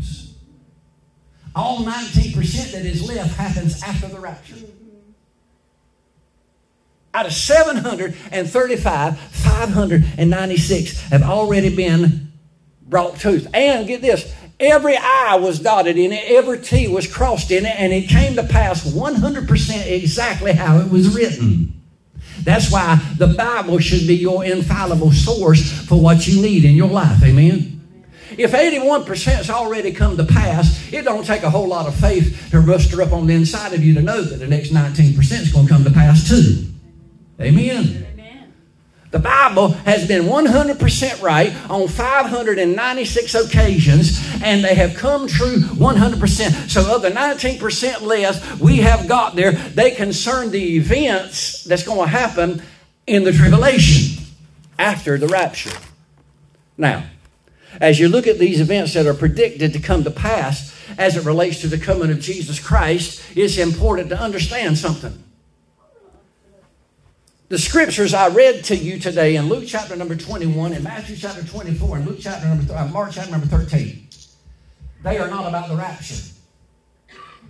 All 1.55 1.83
19% 1.83 2.71
that 2.71 2.85
is 2.85 3.07
left 3.07 3.35
happens 3.35 3.81
after 3.83 4.07
the 4.07 4.19
rapture. 4.19 4.55
Out 7.13 7.27
of 7.27 7.33
735, 7.33 9.19
596 9.19 11.01
have 11.09 11.21
already 11.21 11.75
been 11.75 12.31
brought 12.81 13.19
to. 13.19 13.47
And 13.53 13.87
get 13.87 14.01
this 14.01 14.33
every 14.59 14.97
I 14.97 15.35
was 15.35 15.59
dotted 15.59 15.97
in 15.97 16.11
it, 16.11 16.23
every 16.27 16.59
T 16.59 16.87
was 16.87 17.11
crossed 17.11 17.51
in 17.51 17.65
it, 17.65 17.75
and 17.79 17.93
it 17.93 18.09
came 18.09 18.35
to 18.35 18.43
pass 18.43 18.83
100% 18.91 19.91
exactly 19.91 20.53
how 20.53 20.79
it 20.79 20.89
was 20.89 21.13
written. 21.15 21.81
That's 22.41 22.71
why 22.71 22.99
the 23.17 23.27
Bible 23.27 23.79
should 23.79 24.07
be 24.07 24.15
your 24.15 24.43
infallible 24.43 25.11
source 25.11 25.71
for 25.87 25.99
what 25.99 26.27
you 26.27 26.41
need 26.41 26.65
in 26.65 26.75
your 26.75 26.89
life. 26.89 27.23
Amen. 27.23 27.72
If 28.38 28.52
81% 28.52 29.36
has 29.36 29.50
already 29.50 29.91
come 29.91 30.17
to 30.17 30.24
pass, 30.24 30.91
it 30.91 31.04
don't 31.04 31.26
take 31.26 31.43
a 31.43 31.50
whole 31.50 31.67
lot 31.67 31.88
of 31.88 31.96
faith 31.96 32.50
to 32.52 32.62
muster 32.62 33.02
up 33.02 33.12
on 33.12 33.28
the 33.28 33.34
inside 33.34 33.74
of 33.74 33.84
you 33.84 33.93
to 33.96 34.02
know 34.02 34.22
that 34.22 34.38
the 34.38 34.48
next 34.48 34.69
19% 34.69 35.17
is 35.19 35.52
going 35.52 35.67
to 35.67 35.74
come 35.74 35.84
to 35.84 35.91
pass 35.91 36.28
too. 36.28 36.65
Amen. 37.39 38.08
The 39.13 39.19
Bible 39.19 39.69
has 39.86 40.08
been 40.08 40.24
100% 40.24 41.22
right 41.22 41.54
on 41.69 41.88
596 41.88 43.36
occasions, 43.36 44.28
and 44.41 44.63
they 44.63 44.74
have 44.74 44.96
come 44.96 45.28
true 45.28 45.58
100%. 45.58 46.67
So, 46.67 46.96
of 46.96 47.04
the 47.04 47.12
19% 47.12 48.02
less 48.02 48.60
we 48.60 48.78
have 48.78 49.08
got 49.08 49.36
there, 49.36 49.52
they 49.52 49.91
concern 49.91 50.50
the 50.50 50.78
events 50.78 51.63
that's 51.65 51.84
going 51.84 52.00
to 52.00 52.08
happen 52.08 52.63
in 53.06 53.24
the 53.24 53.32
tribulation 53.32 54.24
after 54.80 55.19
the 55.19 55.28
rapture. 55.28 55.78
Now, 56.76 57.04
as 57.79 57.99
you 57.99 58.07
look 58.09 58.27
at 58.27 58.39
these 58.39 58.62
events 58.62 58.93
that 58.93 59.05
are 59.05 59.13
predicted 59.13 59.73
to 59.73 59.79
come 59.79 60.03
to 60.03 60.12
pass 60.12 60.73
as 60.97 61.17
it 61.17 61.25
relates 61.25 61.62
to 61.62 61.67
the 61.67 61.77
coming 61.77 62.12
of 62.12 62.19
Jesus 62.19 62.59
Christ, 62.59 63.23
it's 63.36 63.57
important 63.57 64.09
to 64.09 64.19
understand 64.19 64.77
something. 64.77 65.23
The 67.49 67.59
scriptures 67.59 68.13
I 68.13 68.29
read 68.29 68.63
to 68.65 68.75
you 68.75 68.99
today 68.99 69.36
in 69.36 69.48
Luke 69.48 69.65
chapter 69.67 69.95
number 69.95 70.15
21, 70.15 70.73
in 70.73 70.83
Matthew 70.83 71.15
chapter 71.15 71.43
24, 71.43 71.98
and 71.98 72.08
Luke 72.08 72.17
chapter 72.19 72.48
number, 72.48 72.73
uh, 72.73 72.87
Mark 72.87 73.12
chapter 73.12 73.31
number 73.31 73.45
13, 73.45 74.08
they 75.04 75.17
are 75.19 75.29
not 75.29 75.48
about 75.48 75.67
the 75.67 75.75
rapture. 75.75 76.31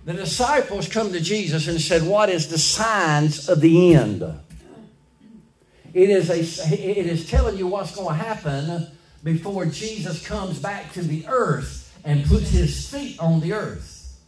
The 0.04 0.12
disciples 0.12 0.88
come 0.88 1.12
to 1.12 1.20
Jesus 1.20 1.68
and 1.68 1.80
said, 1.80 2.02
What 2.02 2.28
is 2.28 2.48
the 2.48 2.58
signs 2.58 3.48
of 3.48 3.62
the 3.62 3.94
end? 3.94 4.22
It 5.94 6.10
is, 6.10 6.28
a, 6.28 6.40
it 6.74 7.06
is 7.06 7.30
telling 7.30 7.56
you 7.56 7.68
what's 7.68 7.94
going 7.94 8.18
to 8.18 8.22
happen 8.22 8.88
before 9.24 9.66
Jesus 9.66 10.24
comes 10.24 10.58
back 10.58 10.92
to 10.92 11.02
the 11.02 11.26
earth 11.26 11.98
and 12.04 12.24
puts 12.26 12.50
his 12.50 12.88
feet 12.88 13.18
on 13.18 13.40
the 13.40 13.54
earth. 13.54 14.20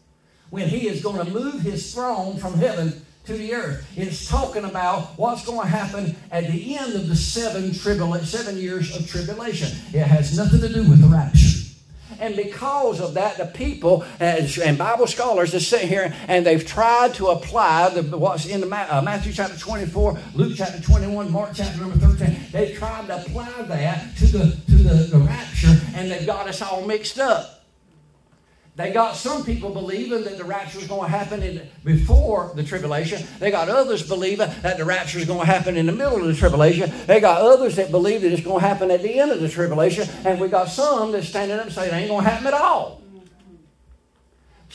When 0.50 0.68
he 0.68 0.88
is 0.88 1.02
going 1.02 1.24
to 1.24 1.30
move 1.30 1.60
his 1.60 1.94
throne 1.94 2.38
from 2.38 2.54
heaven 2.54 3.04
to 3.26 3.34
the 3.34 3.54
earth. 3.54 3.86
It's 3.96 4.28
talking 4.28 4.64
about 4.64 5.18
what's 5.18 5.44
going 5.44 5.62
to 5.62 5.66
happen 5.66 6.16
at 6.30 6.46
the 6.46 6.76
end 6.76 6.94
of 6.94 7.08
the 7.08 7.16
seven, 7.16 7.70
tribula- 7.70 8.24
seven 8.24 8.56
years 8.56 8.96
of 8.96 9.08
tribulation. 9.08 9.68
It 9.92 10.06
has 10.06 10.36
nothing 10.36 10.60
to 10.60 10.72
do 10.72 10.88
with 10.88 11.00
the 11.00 11.08
rapture. 11.08 11.56
And 12.18 12.34
because 12.34 13.00
of 13.00 13.14
that, 13.14 13.36
the 13.36 13.46
people 13.46 14.04
and 14.20 14.78
Bible 14.78 15.06
scholars 15.06 15.54
are 15.54 15.60
sitting 15.60 15.88
here 15.88 16.14
and 16.28 16.46
they've 16.46 16.64
tried 16.64 17.14
to 17.14 17.28
apply 17.28 17.90
the, 17.90 18.16
what's 18.16 18.46
in 18.46 18.62
the, 18.62 18.66
uh, 18.68 19.02
Matthew 19.02 19.32
chapter 19.32 19.58
24, 19.58 20.18
Luke 20.34 20.52
chapter 20.56 20.80
21, 20.80 21.30
Mark 21.30 21.50
chapter 21.52 21.78
number 21.80 21.96
13. 21.96 22.36
They've 22.52 22.78
tried 22.78 23.08
to 23.08 23.16
apply 23.16 23.62
that 23.62 24.16
to 24.18 24.26
the, 24.26 24.56
to 24.68 24.75
the, 24.86 24.94
the 24.94 25.18
rapture 25.18 25.74
and 25.94 26.10
they've 26.10 26.26
got 26.26 26.48
us 26.48 26.62
all 26.62 26.86
mixed 26.86 27.18
up. 27.18 27.56
They 28.76 28.92
got 28.92 29.16
some 29.16 29.42
people 29.42 29.70
believing 29.70 30.24
that 30.24 30.36
the 30.36 30.44
rapture 30.44 30.78
is 30.78 30.86
going 30.86 31.10
to 31.10 31.16
happen 31.16 31.42
in, 31.42 31.66
before 31.82 32.52
the 32.54 32.62
tribulation. 32.62 33.26
They 33.38 33.50
got 33.50 33.70
others 33.70 34.06
believing 34.06 34.50
that 34.60 34.76
the 34.76 34.84
rapture 34.84 35.18
is 35.18 35.24
going 35.24 35.40
to 35.40 35.46
happen 35.46 35.78
in 35.78 35.86
the 35.86 35.92
middle 35.92 36.20
of 36.20 36.26
the 36.26 36.34
tribulation. 36.34 36.92
They 37.06 37.20
got 37.20 37.40
others 37.40 37.76
that 37.76 37.90
believe 37.90 38.20
that 38.20 38.32
it's 38.32 38.42
going 38.42 38.60
to 38.60 38.66
happen 38.66 38.90
at 38.90 39.00
the 39.00 39.18
end 39.18 39.30
of 39.30 39.40
the 39.40 39.48
tribulation. 39.48 40.06
And 40.26 40.38
we 40.38 40.48
got 40.48 40.68
some 40.68 41.10
that's 41.12 41.26
standing 41.26 41.56
up 41.58 41.64
and 41.64 41.74
saying 41.74 41.90
it 41.90 41.96
ain't 41.96 42.10
going 42.10 42.24
to 42.24 42.30
happen 42.30 42.48
at 42.48 42.54
all. 42.54 43.00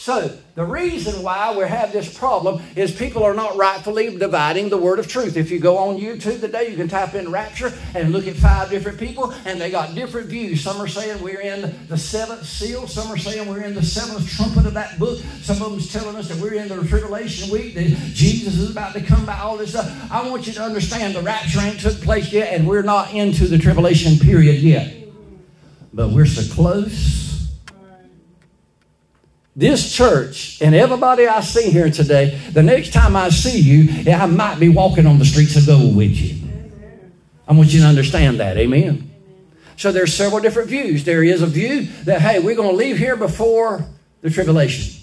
So, 0.02 0.36
the 0.56 0.66
reason 0.66 1.22
why 1.22 1.56
we 1.56 1.64
have 1.64 1.93
this 1.93 2.12
problem 2.18 2.64
is 2.76 2.91
people 2.91 3.24
are 3.24 3.36
not 3.36 3.56
rightfully 3.56 4.18
dividing 4.18 4.70
the 4.70 4.78
word 4.78 4.97
of 4.97 5.08
truth. 5.08 5.38
If 5.38 5.52
you 5.52 5.60
go 5.60 5.78
on 5.78 5.97
YouTube 5.97 6.41
today, 6.41 6.72
you 6.72 6.76
can 6.76 6.88
type 6.88 7.14
in 7.14 7.30
rapture 7.30 7.72
and 7.93 8.12
look 8.12 8.26
at 8.26 8.36
five 8.36 8.72
different 8.72 8.97
people, 8.97 9.32
and 9.45 9.62
they 9.62 9.70
got 9.70 9.93
different 9.93 10.26
views. 10.26 10.64
Some 10.64 10.82
are 10.82 10.88
saying 10.88 11.22
we're 11.22 11.41
in 11.41 11.72
the 11.88 11.99
seventh 11.99 12.47
seal, 12.47 12.88
some 12.88 13.12
are 13.12 13.18
saying 13.18 13.47
we're 13.47 13.62
in 13.62 13.76
the 13.76 13.84
seventh 13.84 14.28
trumpet 14.28 14.66
of 14.66 14.74
that 14.74 14.97
book. 14.97 15.20
Some 15.43 15.62
of 15.62 15.70
them's 15.70 15.93
telling 15.93 16.16
us 16.16 16.28
that 16.30 16.39
we're 16.39 16.56
in 16.56 16.68
the 16.68 16.84
tribulation 16.88 17.52
week, 17.52 17.76
that 17.76 17.89
Jesus 18.12 18.58
is 18.58 18.72
about 18.72 18.93
to 18.93 19.02
come 19.02 19.24
by, 19.24 19.38
all 19.38 19.56
this 19.56 19.70
stuff. 19.70 20.12
I 20.12 20.28
want 20.28 20.47
you 20.47 20.54
to 20.54 20.64
understand 20.64 21.14
the 21.14 21.22
rapture 21.22 21.60
ain't 21.60 21.80
took 21.80 22.02
place 22.02 22.34
yet, 22.34 22.56
and 22.56 22.68
we're 22.68 22.82
not 22.82 23.14
into 23.14 23.47
the 23.47 23.60
tribulation 23.60 24.18
period 24.18 24.64
yet. 24.64 24.95
But 25.93 26.10
we're 26.10 26.26
so 26.26 26.52
close 26.56 27.31
this 29.56 29.93
church 29.93 30.62
and 30.62 30.74
everybody 30.74 31.28
I 31.28 31.41
see 31.41 31.70
here 31.70 31.89
today, 31.89 32.39
the 32.52 32.64
next 32.64 32.93
time 32.93 33.16
I 33.16 33.30
see 33.30 33.60
you, 33.60 34.12
I 34.12 34.26
might 34.26 34.60
be 34.60 34.70
walking 34.70 35.06
on 35.06 35.20
the 35.20 35.26
streets 35.26 35.56
of 35.58 35.66
gold 35.66 35.95
with 35.95 36.12
you. 36.12 36.38
I 37.47 37.54
want 37.54 37.74
you 37.74 37.82
to 37.82 37.88
understand 37.88 38.39
that. 38.39 38.58
Amen. 38.58 39.12
So 39.76 39.91
there's 39.91 40.14
several 40.14 40.41
different 40.41 40.70
views. 40.70 41.04
There 41.04 41.24
is 41.24 41.41
a 41.41 41.47
view 41.47 41.88
that, 42.04 42.22
hey, 42.22 42.39
we're 42.39 42.56
going 42.56 42.70
to 42.70 42.76
leave 42.76 42.97
here 42.97 43.16
before 43.16 43.86
the 44.22 44.30
tribulation. 44.30 45.02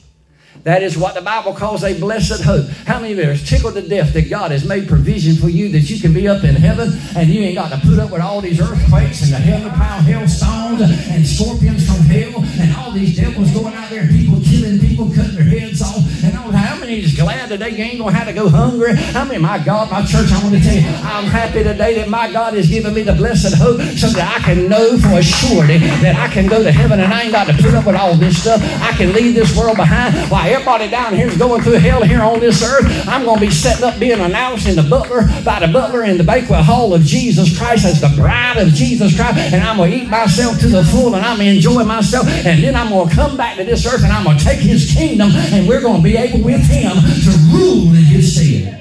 That 0.65 0.83
is 0.83 0.99
what 0.99 1.15
the 1.15 1.23
Bible 1.23 1.55
calls 1.55 1.85
a 1.85 1.99
blessed 1.99 2.43
hope. 2.43 2.67
How 2.87 3.01
many 3.01 3.13
of 3.13 3.19
you 3.19 3.31
are 3.31 3.37
tickled 3.37 3.75
to 3.75 3.83
death 3.83 4.13
that 4.15 4.29
God 4.29 4.51
has 4.51 4.65
made 4.65 4.89
provision 4.89 5.37
for 5.37 5.49
you 5.49 5.69
that 5.71 5.91
you 5.91 6.01
can 6.01 6.13
be 6.13 6.27
up 6.27 6.43
in 6.43 6.55
heaven 6.55 6.91
and 7.17 7.29
you 7.29 7.43
ain't 7.43 7.55
got 7.55 7.71
to 7.71 7.79
put 7.87 7.99
up 7.99 8.11
with 8.11 8.21
all 8.21 8.41
these 8.41 8.61
earthquakes 8.61 9.23
and 9.23 9.33
the 9.33 9.39
heaven 9.39 9.71
pound 9.71 10.07
hailstones 10.07 10.81
and 10.81 11.27
scorpions 11.27 11.87
from 11.87 12.05
hell 12.07 12.45
and 12.59 12.75
all 12.77 12.91
these 12.93 13.17
devils 13.17 13.51
going 13.53 13.75
out 13.75 13.89
there, 13.91 14.07
killing 14.49 14.79
people, 14.81 15.07
cutting 15.15 15.35
their 15.37 15.45
heads 15.45 15.83
off. 15.83 16.03
And 16.25 16.37
all, 16.37 16.51
how 16.51 16.79
many 16.81 17.01
is 17.01 17.15
glad 17.15 17.49
today 17.49 17.71
you 17.71 17.85
ain't 17.85 17.99
going 17.99 18.13
to 18.13 18.19
have 18.19 18.27
to 18.27 18.33
go 18.33 18.49
hungry? 18.49 18.97
How 18.97 19.25
many, 19.25 19.39
my 19.39 19.63
God, 19.63 19.91
my 19.91 20.05
church, 20.05 20.33
I 20.33 20.43
want 20.43 20.55
to 20.57 20.61
tell 20.61 20.75
you, 20.75 20.89
I'm 21.05 21.25
happy 21.25 21.63
today 21.63 21.95
that 21.97 22.09
my 22.09 22.33
God 22.33 22.55
has 22.55 22.69
given 22.69 22.95
me 22.95 23.03
the 23.03 23.13
blessed 23.13 23.55
hope 23.57 23.81
so 23.97 24.09
that 24.09 24.41
I 24.41 24.45
can 24.45 24.69
know 24.69 24.99
for 24.99 25.19
a 25.19 25.23
surety 25.23 25.79
that 26.03 26.17
I 26.17 26.33
can 26.33 26.47
go 26.47 26.63
to 26.63 26.73
heaven 26.73 27.01
and 27.01 27.13
I 27.13 27.23
ain't 27.23 27.33
got 27.33 27.47
to 27.47 27.55
put 27.55 27.75
up 27.75 27.87
with 27.87 27.97
all 27.97 28.17
this 28.17 28.41
stuff. 28.41 28.61
I 28.83 28.93
can 28.93 29.13
leave 29.13 29.35
this 29.35 29.57
world 29.57 29.77
behind. 29.77 30.15
Why, 30.31 30.51
everybody 30.51 30.89
down 30.89 31.15
here 31.15 31.29
is 31.29 31.37
going 31.37 31.63
through 31.63 31.79
hell 31.79 32.03
here 32.03 32.23
on 32.23 32.41
this 32.41 32.63
earth. 32.63 32.87
I'm 33.07 33.25
going 33.25 33.39
to 33.39 33.47
be 33.47 33.53
setting 33.53 33.85
up 33.85 33.99
being 34.01 34.21
announced 34.21 34.67
in 34.67 34.77
the 34.77 34.83
butler 34.83 35.29
by 35.45 35.61
the 35.61 35.69
butler 35.69 36.05
in 36.05 36.17
the 36.17 36.25
banquet 36.25 36.65
hall 36.65 36.95
of 36.95 37.03
Jesus 37.03 37.57
Christ 37.57 37.85
as 37.85 38.01
the 38.01 38.13
bride 38.17 38.57
of 38.57 38.69
Jesus 38.69 39.15
Christ. 39.15 39.53
And 39.53 39.63
I'm 39.63 39.77
going 39.77 39.91
to 39.91 39.97
eat 39.99 40.09
myself 40.09 40.59
to 40.61 40.69
the 40.69 40.85
full 40.85 41.15
and 41.15 41.25
I'm 41.25 41.37
going 41.37 41.51
to 41.51 41.57
enjoy 41.57 41.85
myself. 41.85 42.27
And 42.29 42.63
then 42.63 42.75
I'm 42.75 42.89
going 42.89 43.09
to 43.09 43.15
come 43.15 43.37
back 43.37 43.57
to 43.57 43.65
this 43.65 43.87
earth 43.87 44.03
and 44.03 44.13
I'm 44.13 44.25
going 44.25 44.38
to 44.38 44.38
take 44.39 44.61
his 44.61 44.93
kingdom 44.95 45.31
and 45.35 45.69
we're 45.69 45.81
going 45.81 45.99
to 45.99 46.03
be 46.03 46.17
able 46.17 46.45
with 46.45 46.63
him 46.63 46.93
to 46.93 47.39
rule 47.53 47.89
in 47.89 48.05
his 48.05 48.35
stead. 48.35 48.75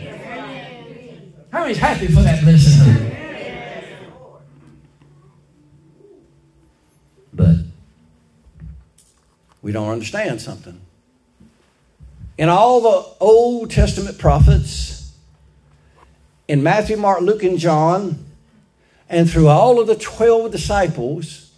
How 1.52 1.62
many's 1.62 1.78
happy 1.78 2.08
for 2.08 2.22
that 2.22 2.44
blessing? 2.44 3.16
But 7.34 7.56
we 9.62 9.72
don't 9.72 9.90
understand 9.90 10.42
something. 10.42 10.80
In 12.38 12.50
all 12.50 12.82
the 12.82 13.16
Old 13.20 13.72
Testament 13.72 14.18
prophets, 14.18 15.12
in 16.48 16.64
Matthew, 16.64 16.98
Mark, 16.98 17.22
Luke, 17.22 17.44
and 17.44 17.58
John, 17.58 18.26
and 19.10 19.30
through 19.30 19.48
all 19.48 19.80
of 19.80 19.88
the 19.88 19.96
12 19.96 20.52
disciples, 20.52 21.52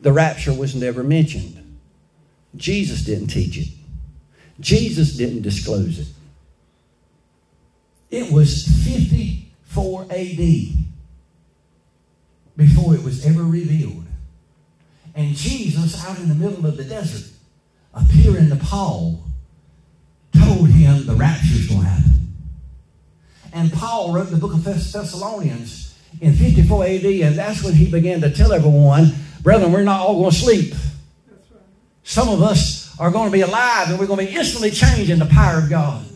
the 0.00 0.12
rapture 0.12 0.52
was 0.52 0.74
never 0.74 1.02
mentioned. 1.02 1.55
Jesus 2.56 3.02
didn't 3.02 3.28
teach 3.28 3.58
it, 3.58 3.68
Jesus 4.60 5.16
didn't 5.16 5.42
disclose 5.42 5.98
it. 5.98 6.08
It 8.10 8.32
was 8.32 8.66
54 8.84 10.06
AD 10.10 10.38
before 12.56 12.94
it 12.94 13.02
was 13.02 13.26
ever 13.26 13.42
revealed. 13.42 14.04
And 15.14 15.34
Jesus, 15.34 16.04
out 16.04 16.18
in 16.18 16.28
the 16.28 16.34
middle 16.34 16.66
of 16.66 16.76
the 16.76 16.84
desert, 16.84 17.30
appearing 17.94 18.50
to 18.50 18.56
Paul, 18.56 19.24
told 20.38 20.68
him 20.68 21.06
the 21.06 21.14
rapture 21.14 21.54
is 21.54 21.68
going 21.68 21.82
to 21.82 21.86
happen. 21.86 22.34
And 23.52 23.72
Paul 23.72 24.12
wrote 24.12 24.30
the 24.30 24.36
book 24.36 24.52
of 24.52 24.62
Thessalonians 24.62 25.94
in 26.20 26.34
54 26.34 26.84
AD, 26.84 27.04
and 27.04 27.36
that's 27.36 27.62
when 27.62 27.74
he 27.74 27.90
began 27.90 28.20
to 28.20 28.30
tell 28.30 28.52
everyone, 28.52 29.12
brethren, 29.42 29.72
we're 29.72 29.82
not 29.82 30.00
all 30.00 30.20
going 30.20 30.30
to 30.30 30.36
sleep. 30.36 30.74
Some 32.06 32.28
of 32.28 32.40
us 32.40 32.96
are 33.00 33.10
going 33.10 33.26
to 33.26 33.32
be 33.32 33.40
alive, 33.40 33.90
and 33.90 33.98
we're 33.98 34.06
going 34.06 34.24
to 34.24 34.32
be 34.32 34.38
instantly 34.38 34.70
changed 34.70 35.10
in 35.10 35.18
the 35.18 35.26
power 35.26 35.58
of 35.58 35.68
God. 35.68 36.06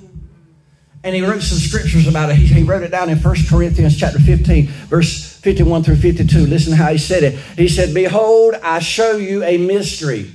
And 1.02 1.16
he 1.16 1.20
wrote 1.20 1.42
some 1.42 1.58
scriptures 1.58 2.06
about 2.06 2.30
it. 2.30 2.36
He, 2.36 2.46
he 2.46 2.62
wrote 2.62 2.84
it 2.84 2.92
down 2.92 3.10
in 3.10 3.18
1 3.18 3.36
Corinthians 3.48 3.98
chapter 3.98 4.20
15, 4.20 4.66
verse 4.68 5.36
51 5.40 5.82
through 5.82 5.96
52. 5.96 6.46
Listen 6.46 6.74
how 6.74 6.92
he 6.92 6.96
said 6.96 7.24
it. 7.24 7.34
He 7.58 7.68
said, 7.68 7.92
Behold, 7.92 8.54
I 8.62 8.78
show 8.78 9.16
you 9.16 9.42
a 9.42 9.58
mystery. 9.58 10.30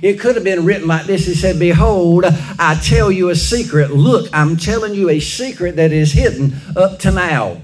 It 0.00 0.20
could 0.20 0.36
have 0.36 0.44
been 0.44 0.64
written 0.64 0.86
like 0.86 1.06
this. 1.06 1.26
He 1.26 1.34
said, 1.34 1.58
Behold, 1.58 2.24
I 2.24 2.80
tell 2.80 3.10
you 3.10 3.30
a 3.30 3.34
secret. 3.34 3.90
Look, 3.90 4.30
I'm 4.32 4.56
telling 4.56 4.94
you 4.94 5.10
a 5.10 5.18
secret 5.18 5.74
that 5.74 5.90
is 5.90 6.12
hidden 6.12 6.54
up 6.76 7.00
to 7.00 7.10
now. 7.10 7.62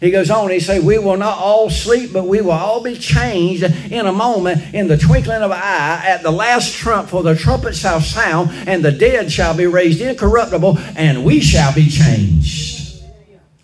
He 0.00 0.10
goes 0.10 0.30
on, 0.30 0.50
he 0.50 0.60
says, 0.60 0.84
We 0.84 0.98
will 0.98 1.16
not 1.16 1.38
all 1.38 1.70
sleep, 1.70 2.12
but 2.12 2.26
we 2.26 2.40
will 2.40 2.52
all 2.52 2.82
be 2.82 2.96
changed 2.96 3.62
in 3.62 4.06
a 4.06 4.12
moment, 4.12 4.74
in 4.74 4.88
the 4.88 4.98
twinkling 4.98 5.42
of 5.42 5.50
an 5.50 5.58
eye, 5.60 6.02
at 6.04 6.22
the 6.22 6.30
last 6.30 6.74
trump, 6.74 7.08
for 7.08 7.22
the 7.22 7.34
trumpet 7.34 7.74
shall 7.74 8.00
sound, 8.00 8.50
and 8.68 8.84
the 8.84 8.92
dead 8.92 9.32
shall 9.32 9.56
be 9.56 9.66
raised 9.66 10.00
incorruptible, 10.00 10.78
and 10.96 11.24
we 11.24 11.40
shall 11.40 11.74
be 11.74 11.88
changed. 11.88 12.76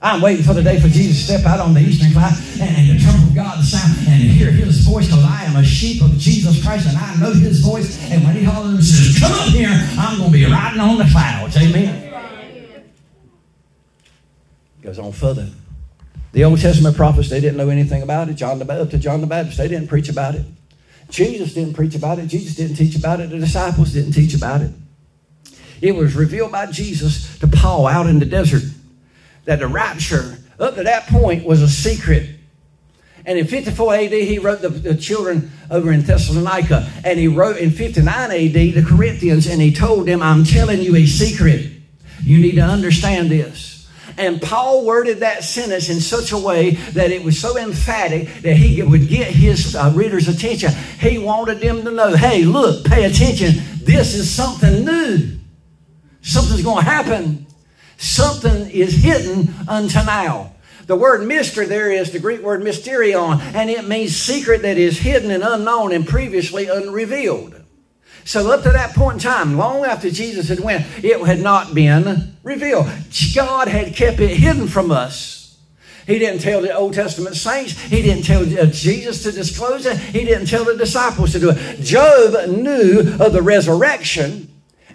I'm 0.03 0.21
waiting 0.21 0.45
for 0.45 0.53
the 0.53 0.65
day 0.65 0.81
for 0.81 0.89
Jesus 0.89 1.19
to 1.19 1.39
step 1.39 1.47
out 1.47 1.61
on 1.61 1.75
the 1.75 1.81
eastern 1.81 2.11
cloud 2.11 2.33
and, 2.61 2.77
and 2.77 2.91
the 2.91 3.01
trumpet 3.01 3.29
of 3.29 3.35
God 3.37 3.57
to 3.59 3.63
sound 3.65 3.97
and 4.09 4.21
hear 4.21 4.51
his 4.51 4.81
voice 4.81 5.07
because 5.07 5.25
I 5.25 5.45
am 5.45 5.55
a 5.55 5.63
sheep 5.63 6.03
of 6.03 6.19
Jesus 6.19 6.61
Christ 6.65 6.89
and 6.89 6.99
I 6.99 7.15
know 7.21 7.33
his 7.33 7.61
voice. 7.61 8.03
And 8.11 8.25
when 8.25 8.35
he 8.35 8.43
hollers 8.43 8.75
and 8.75 8.83
says, 8.83 9.21
Come 9.21 9.31
up 9.33 9.49
here, 9.51 9.71
I'm 9.71 10.19
going 10.19 10.33
to 10.33 10.37
be 10.37 10.45
riding 10.45 10.81
on 10.81 10.99
the 10.99 11.05
clouds. 11.05 11.57
Amen. 11.57 12.13
Goes 14.83 14.99
on 14.99 15.13
further. 15.13 15.49
The 16.33 16.45
Old 16.45 16.61
Testament 16.61 16.97
prophets, 16.97 17.29
they 17.29 17.41
didn't 17.41 17.59
know 17.59 17.69
anything 17.69 18.03
about 18.03 18.29
it. 18.29 18.35
John 18.35 18.59
the, 18.59 18.73
up 18.73 18.91
to 18.91 18.99
John 18.99 19.21
the 19.21 19.27
Baptist, 19.27 19.59
they 19.59 19.69
didn't 19.69 19.89
preach 19.89 20.09
about 20.09 20.35
it. 20.35 20.45
Jesus 21.11 21.53
didn't 21.53 21.75
preach 21.75 21.95
about 21.95 22.19
it. 22.19 22.27
Jesus 22.27 22.55
didn't 22.57 22.77
teach 22.77 22.97
about 22.97 23.21
it. 23.21 23.29
The 23.29 23.39
disciples 23.39 23.93
didn't 23.93 24.13
teach 24.13 24.35
about 24.35 24.63
it. 24.63 24.71
It 25.83 25.95
was 25.95 26.15
revealed 26.15 26.53
by 26.53 26.67
Jesus 26.67 27.39
to 27.41 27.47
Paul 27.47 27.87
out 27.87 28.07
in 28.07 28.19
the 28.19 28.25
desert 28.25 28.63
that 29.45 29.59
the 29.59 29.67
rapture, 29.67 30.39
up 30.59 30.77
to 30.77 30.85
that 30.85 31.07
point, 31.09 31.45
was 31.45 31.61
a 31.61 31.69
secret. 31.69 32.31
And 33.27 33.39
in 33.39 33.47
54 33.47 33.95
AD, 33.95 34.13
he 34.13 34.39
wrote 34.39 34.63
the, 34.63 34.69
the, 34.69 34.95
children 34.97 35.51
over 35.71 35.93
in 35.93 36.03
Thessalonica. 36.03 36.89
And 37.05 37.19
he 37.19 37.29
wrote 37.29 37.57
in 37.57 37.71
59 37.71 38.09
AD 38.09 38.53
the 38.53 38.85
Corinthians, 38.87 39.47
and 39.47 39.61
he 39.61 39.73
told 39.73 40.07
them, 40.07 40.23
I'm 40.23 40.45
telling 40.45 40.81
you 40.81 40.97
a 40.97 41.07
secret. 41.07 41.71
You 42.23 42.39
need 42.39 42.55
to 42.55 42.63
understand 42.63 43.31
this. 43.31 43.72
And 44.17 44.41
Paul 44.41 44.85
worded 44.85 45.21
that 45.21 45.45
sentence 45.45 45.89
in 45.89 46.01
such 46.01 46.33
a 46.33 46.39
way 46.39 46.73
that 46.93 47.11
it 47.11 47.23
was 47.23 47.41
so 47.41 47.57
emphatic 47.57 48.29
that 48.43 48.57
he 48.57 48.83
would 48.83 49.09
get 49.09 49.29
his 49.29 49.75
uh, 49.75 49.93
readers' 49.95 50.29
attention. 50.29 50.73
He 51.01 51.19
wanted 51.19 51.61
them 51.61 51.83
to 51.85 51.91
know 51.91 52.15
hey, 52.15 52.45
look, 52.45 52.85
pay 52.85 53.05
attention. 53.05 53.55
This 53.83 54.15
is 54.15 54.31
something 54.31 54.85
new. 54.85 55.39
Something's 56.23 56.63
going 56.63 56.85
to 56.85 56.91
happen. 56.91 57.47
Something 57.97 58.71
is 58.71 58.95
hidden 58.95 59.55
unto 59.69 60.05
now. 60.05 60.53
The 60.87 60.97
word 60.97 61.27
mystery 61.27 61.67
there 61.67 61.91
is 61.91 62.11
the 62.11 62.19
Greek 62.19 62.43
word 62.43 62.61
mysterion, 62.61 63.41
and 63.55 63.71
it 63.71 63.87
means 63.87 64.17
secret 64.17 64.63
that 64.63 64.77
is 64.77 64.99
hidden 64.99 65.31
and 65.31 65.43
unknown 65.43 65.93
and 65.93 66.07
previously 66.07 66.67
unrevealed. 66.67 67.62
So 68.25 68.51
up 68.53 68.63
to 68.63 68.71
that 68.71 68.95
point 68.95 69.15
in 69.15 69.21
time, 69.21 69.57
long 69.57 69.85
after 69.85 70.11
Jesus 70.11 70.49
had 70.49 70.61
went, 70.61 70.87
it 71.03 71.21
had 71.27 71.41
not 71.41 71.75
been 71.75 72.37
revealed. 72.43 72.87
God 73.35 73.69
had 73.69 73.95
kept 73.95 74.21
it 74.21 74.37
hidden 74.37 74.69
from 74.69 74.91
us. 74.91 75.59
He 76.07 76.19
didn't 76.19 76.41
tell 76.41 76.61
the 76.61 76.75
Old 76.75 76.95
Testament 76.95 77.37
saints. 77.37 77.81
He 77.81 78.03
didn't 78.03 78.25
tell 78.25 78.43
uh, 78.43 78.67
Jesus 78.67 79.23
to 79.23 79.33
disclose 79.33 79.87
it. 79.87 79.97
He 79.97 80.25
didn't 80.25 80.47
tell 80.47 80.65
the 80.65 80.77
disciples 80.77 81.33
to 81.33 81.39
do 81.39 81.51
it. 81.51 81.81
Job 81.81 82.49
knew 82.49 83.17
of 83.21 83.33
the 83.33 83.43
resurrection 83.43 84.49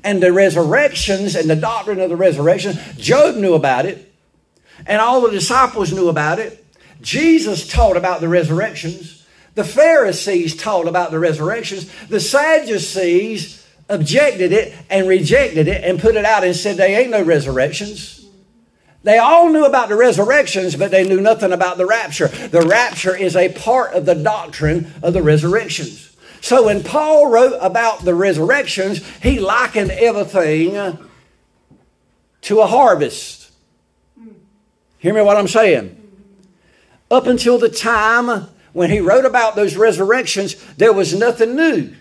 and 0.04 0.22
the 0.22 0.34
resurrections 0.34 1.36
and 1.36 1.50
the 1.50 1.56
doctrine 1.56 2.00
of 2.00 2.10
the 2.10 2.16
resurrection. 2.16 2.78
Job 2.98 3.36
knew 3.36 3.54
about 3.54 3.86
it, 3.86 4.14
and 4.86 5.02
all 5.02 5.22
the 5.22 5.32
disciples 5.32 5.94
knew 5.94 6.10
about 6.10 6.40
it. 6.40 6.64
Jesus 7.02 7.68
taught 7.68 7.98
about 7.98 8.22
the 8.22 8.28
resurrections. 8.28 9.17
The 9.58 9.64
Pharisees 9.64 10.56
taught 10.56 10.88
about 10.88 11.10
the 11.10 11.18
resurrections. 11.18 11.92
The 12.10 12.20
Sadducees 12.20 13.66
objected 13.90 14.52
it 14.52 14.76
and 14.88 15.08
rejected 15.08 15.68
it 15.68 15.84
and 15.84 16.00
put 16.00 16.16
it 16.16 16.26
out 16.26 16.44
and 16.44 16.56
said 16.56 16.78
they 16.78 16.96
ain't 16.96 17.10
no 17.10 17.24
resurrections. 17.24 18.24
They 19.02 19.18
all 19.18 19.50
knew 19.50 19.66
about 19.66 19.90
the 19.90 19.96
resurrections, 19.96 20.76
but 20.76 20.92
they 20.92 21.08
knew 21.08 21.20
nothing 21.20 21.52
about 21.52 21.78
the 21.78 21.88
rapture. 21.88 22.28
The 22.28 22.62
rapture 22.62 23.16
is 23.16 23.36
a 23.36 23.52
part 23.52 23.96
of 23.96 24.06
the 24.06 24.14
doctrine 24.14 24.94
of 25.02 25.14
the 25.14 25.24
resurrections. 25.24 26.16
So 26.40 26.68
when 26.68 26.84
Paul 26.84 27.32
wrote 27.32 27.58
about 27.60 28.06
the 28.06 28.14
resurrections, 28.14 29.04
he 29.24 29.40
likened 29.40 29.90
everything 29.90 31.00
to 32.42 32.60
a 32.60 32.68
harvest. 32.68 33.50
Hear 35.00 35.16
me 35.16 35.22
what 35.22 35.36
I'm 35.36 35.48
saying? 35.48 35.96
Up 37.10 37.26
until 37.26 37.58
the 37.58 37.70
time 37.70 38.50
when 38.74 38.90
he 38.90 39.00
wrote 39.00 39.26
about 39.26 39.56
those 39.56 39.76
resurrections, 39.76 40.56
there 40.76 40.94
was 40.94 41.14
nothing 41.14 41.56
new. 41.56 41.96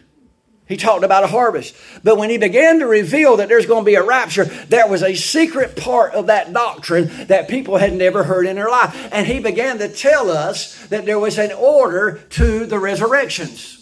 He 0.69 0.77
talked 0.77 1.05
about 1.05 1.23
a 1.23 1.29
harvest. 1.29 1.77
But 2.03 2.19
when 2.19 2.29
he 2.29 2.39
began 2.39 2.81
to 2.81 2.87
reveal 2.87 3.37
that 3.37 3.49
there's 3.49 3.67
going 3.67 3.85
to 3.85 3.91
be 3.91 3.95
a 3.95 4.03
rapture, 4.03 4.45
there 4.45 4.89
was 4.89 5.03
a 5.03 5.15
secret 5.15 5.77
part 5.77 6.15
of 6.15 6.27
that 6.27 6.53
doctrine 6.53 7.27
that 7.29 7.49
people 7.49 7.77
had 7.77 7.93
never 7.93 8.25
heard 8.25 8.47
in 8.47 8.57
their 8.57 8.69
life. 8.69 9.09
And 9.13 9.27
he 9.27 9.39
began 9.39 9.79
to 9.79 9.89
tell 9.89 10.29
us 10.29 10.85
that 10.87 11.07
there 11.07 11.21
was 11.21 11.39
an 11.39 11.53
order 11.53 12.21
to 12.31 12.67
the 12.67 12.81
resurrections. 12.81 13.75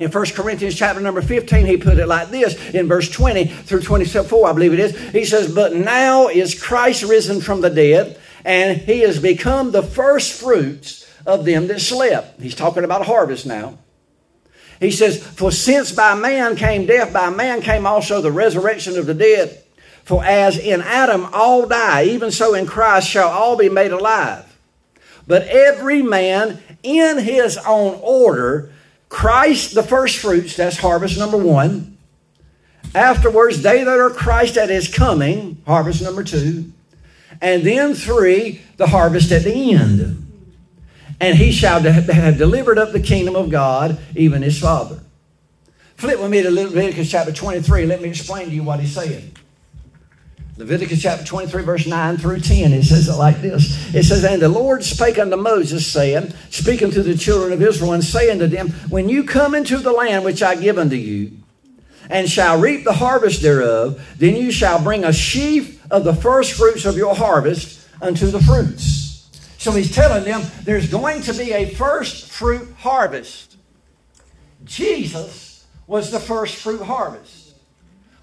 In 0.00 0.10
1 0.10 0.26
Corinthians 0.30 0.74
chapter 0.74 1.00
number 1.00 1.22
15, 1.22 1.64
he 1.64 1.76
put 1.76 1.98
it 1.98 2.08
like 2.08 2.30
this 2.30 2.56
in 2.74 2.88
verse 2.88 3.08
20 3.08 3.44
through 3.44 3.82
24, 3.82 4.48
I 4.48 4.52
believe 4.52 4.72
it 4.72 4.80
is. 4.80 4.98
He 5.12 5.24
says, 5.24 5.54
But 5.54 5.74
now 5.76 6.26
is 6.26 6.60
Christ 6.60 7.04
risen 7.04 7.40
from 7.40 7.60
the 7.60 7.70
dead, 7.70 8.18
and 8.44 8.80
he 8.80 9.00
has 9.00 9.20
become 9.20 9.70
the 9.70 9.82
first 9.82 10.40
fruits 10.40 11.01
of 11.26 11.44
them 11.44 11.66
that 11.68 11.80
slept. 11.80 12.40
He's 12.40 12.54
talking 12.54 12.84
about 12.84 13.06
harvest 13.06 13.46
now. 13.46 13.78
He 14.80 14.90
says, 14.90 15.24
For 15.24 15.52
since 15.52 15.92
by 15.92 16.14
man 16.14 16.56
came 16.56 16.86
death, 16.86 17.12
by 17.12 17.30
man 17.30 17.60
came 17.60 17.86
also 17.86 18.20
the 18.20 18.32
resurrection 18.32 18.98
of 18.98 19.06
the 19.06 19.14
dead. 19.14 19.62
For 20.02 20.24
as 20.24 20.58
in 20.58 20.80
Adam 20.80 21.28
all 21.32 21.66
die, 21.66 22.04
even 22.06 22.32
so 22.32 22.54
in 22.54 22.66
Christ 22.66 23.08
shall 23.08 23.28
all 23.28 23.56
be 23.56 23.68
made 23.68 23.92
alive. 23.92 24.44
But 25.28 25.42
every 25.46 26.02
man 26.02 26.60
in 26.82 27.18
his 27.18 27.56
own 27.58 28.00
order, 28.02 28.72
Christ 29.08 29.74
the 29.74 29.84
first 29.84 30.18
fruits, 30.18 30.56
that's 30.56 30.78
harvest 30.78 31.16
number 31.16 31.36
one. 31.38 31.96
Afterwards, 32.92 33.62
they 33.62 33.84
that 33.84 33.98
are 33.98 34.10
Christ 34.10 34.56
at 34.56 34.68
his 34.68 34.92
coming, 34.92 35.62
harvest 35.64 36.02
number 36.02 36.24
two. 36.24 36.72
And 37.40 37.62
then 37.62 37.94
three, 37.94 38.62
the 38.76 38.88
harvest 38.88 39.30
at 39.30 39.44
the 39.44 39.74
end 39.74 40.21
and 41.22 41.38
he 41.38 41.52
shall 41.52 41.80
have 41.82 42.36
delivered 42.36 42.78
up 42.78 42.92
the 42.92 43.00
kingdom 43.00 43.36
of 43.36 43.48
God, 43.48 43.98
even 44.14 44.42
his 44.42 44.58
Father. 44.58 45.00
Flip 45.94 46.20
with 46.20 46.30
me 46.30 46.42
to 46.42 46.50
Leviticus 46.50 47.10
chapter 47.10 47.32
23. 47.32 47.86
Let 47.86 48.02
me 48.02 48.08
explain 48.08 48.48
to 48.48 48.54
you 48.54 48.64
what 48.64 48.80
he's 48.80 48.92
saying. 48.92 49.36
Leviticus 50.58 51.00
chapter 51.00 51.24
23, 51.24 51.62
verse 51.62 51.86
9 51.86 52.18
through 52.18 52.40
10, 52.40 52.72
it 52.72 52.82
says 52.82 53.08
it 53.08 53.14
like 53.14 53.40
this. 53.40 53.94
It 53.94 54.02
says, 54.02 54.24
And 54.24 54.42
the 54.42 54.48
Lord 54.48 54.84
spake 54.84 55.18
unto 55.18 55.36
Moses, 55.36 55.86
saying, 55.86 56.34
speaking 56.50 56.90
to 56.90 57.02
the 57.02 57.16
children 57.16 57.52
of 57.52 57.62
Israel, 57.62 57.92
and 57.92 58.04
saying 58.04 58.40
to 58.40 58.48
them, 58.48 58.70
When 58.90 59.08
you 59.08 59.24
come 59.24 59.54
into 59.54 59.78
the 59.78 59.92
land 59.92 60.24
which 60.24 60.42
I 60.42 60.56
give 60.56 60.76
unto 60.76 60.96
you, 60.96 61.32
and 62.10 62.28
shall 62.28 62.60
reap 62.60 62.84
the 62.84 62.92
harvest 62.92 63.40
thereof, 63.42 64.04
then 64.18 64.36
you 64.36 64.50
shall 64.50 64.82
bring 64.82 65.04
a 65.04 65.12
sheaf 65.12 65.80
of 65.90 66.04
the 66.04 66.14
first 66.14 66.52
fruits 66.52 66.84
of 66.84 66.96
your 66.96 67.14
harvest 67.14 67.86
unto 68.02 68.26
the 68.26 68.42
fruits. 68.42 69.01
So 69.62 69.70
he's 69.70 69.94
telling 69.94 70.24
them 70.24 70.42
there's 70.64 70.90
going 70.90 71.22
to 71.22 71.32
be 71.32 71.52
a 71.52 71.66
first 71.66 72.32
fruit 72.32 72.68
harvest. 72.78 73.56
Jesus 74.64 75.64
was 75.86 76.10
the 76.10 76.18
first 76.18 76.56
fruit 76.56 76.82
harvest. 76.82 77.54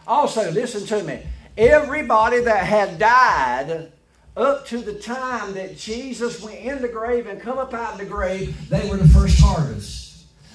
Also, 0.06 0.52
listen 0.52 0.86
to 0.88 1.02
me. 1.02 1.22
Everybody 1.58 2.42
that 2.42 2.66
had 2.66 3.00
died 3.00 3.90
up 4.36 4.68
to 4.68 4.80
the 4.80 4.96
time 4.96 5.54
that 5.54 5.78
Jesus 5.78 6.42
went 6.42 6.60
in 6.60 6.82
the 6.82 6.90
grave 6.90 7.26
and 7.26 7.40
come 7.40 7.58
up 7.58 7.74
out 7.74 7.94
of 7.94 8.00
the 8.00 8.06
grave, 8.06 8.70
they 8.70 8.90
were 8.90 8.98
the 8.98 9.08
first 9.08 9.40
harvest. 9.40 9.99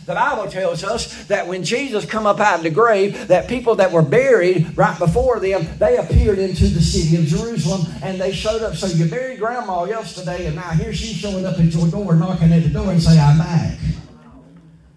The 0.06 0.14
Bible 0.14 0.50
tells 0.50 0.84
us 0.84 1.24
that 1.26 1.46
when 1.48 1.64
Jesus 1.64 2.04
come 2.04 2.26
up 2.26 2.38
out 2.38 2.58
of 2.58 2.62
the 2.62 2.70
grave, 2.70 3.28
that 3.28 3.48
people 3.48 3.76
that 3.76 3.90
were 3.90 4.02
buried 4.02 4.76
right 4.76 4.98
before 4.98 5.40
them, 5.40 5.66
they 5.78 5.96
appeared 5.96 6.38
into 6.38 6.66
the 6.66 6.82
city 6.82 7.16
of 7.16 7.24
Jerusalem 7.24 7.90
and 8.02 8.20
they 8.20 8.32
showed 8.32 8.62
up. 8.62 8.74
So 8.74 8.86
you 8.86 9.08
buried 9.08 9.38
grandma 9.38 9.84
yesterday 9.84 10.46
and 10.46 10.56
now 10.56 10.70
here 10.70 10.92
she's 10.92 11.16
showing 11.16 11.46
up 11.46 11.58
at 11.58 11.72
your 11.72 11.88
door, 11.88 12.14
knocking 12.14 12.52
at 12.52 12.64
the 12.64 12.68
door 12.68 12.90
and 12.90 13.02
say, 13.02 13.18
I'm 13.18 13.38
back. 13.38 13.78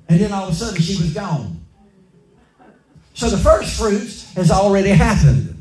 And 0.09 0.19
then 0.19 0.31
all 0.33 0.47
of 0.47 0.53
a 0.53 0.55
sudden 0.55 0.81
she 0.81 1.01
was 1.01 1.13
gone. 1.13 1.65
So 3.13 3.29
the 3.29 3.37
first 3.37 3.79
fruits 3.79 4.33
has 4.33 4.51
already 4.51 4.89
happened. 4.89 5.56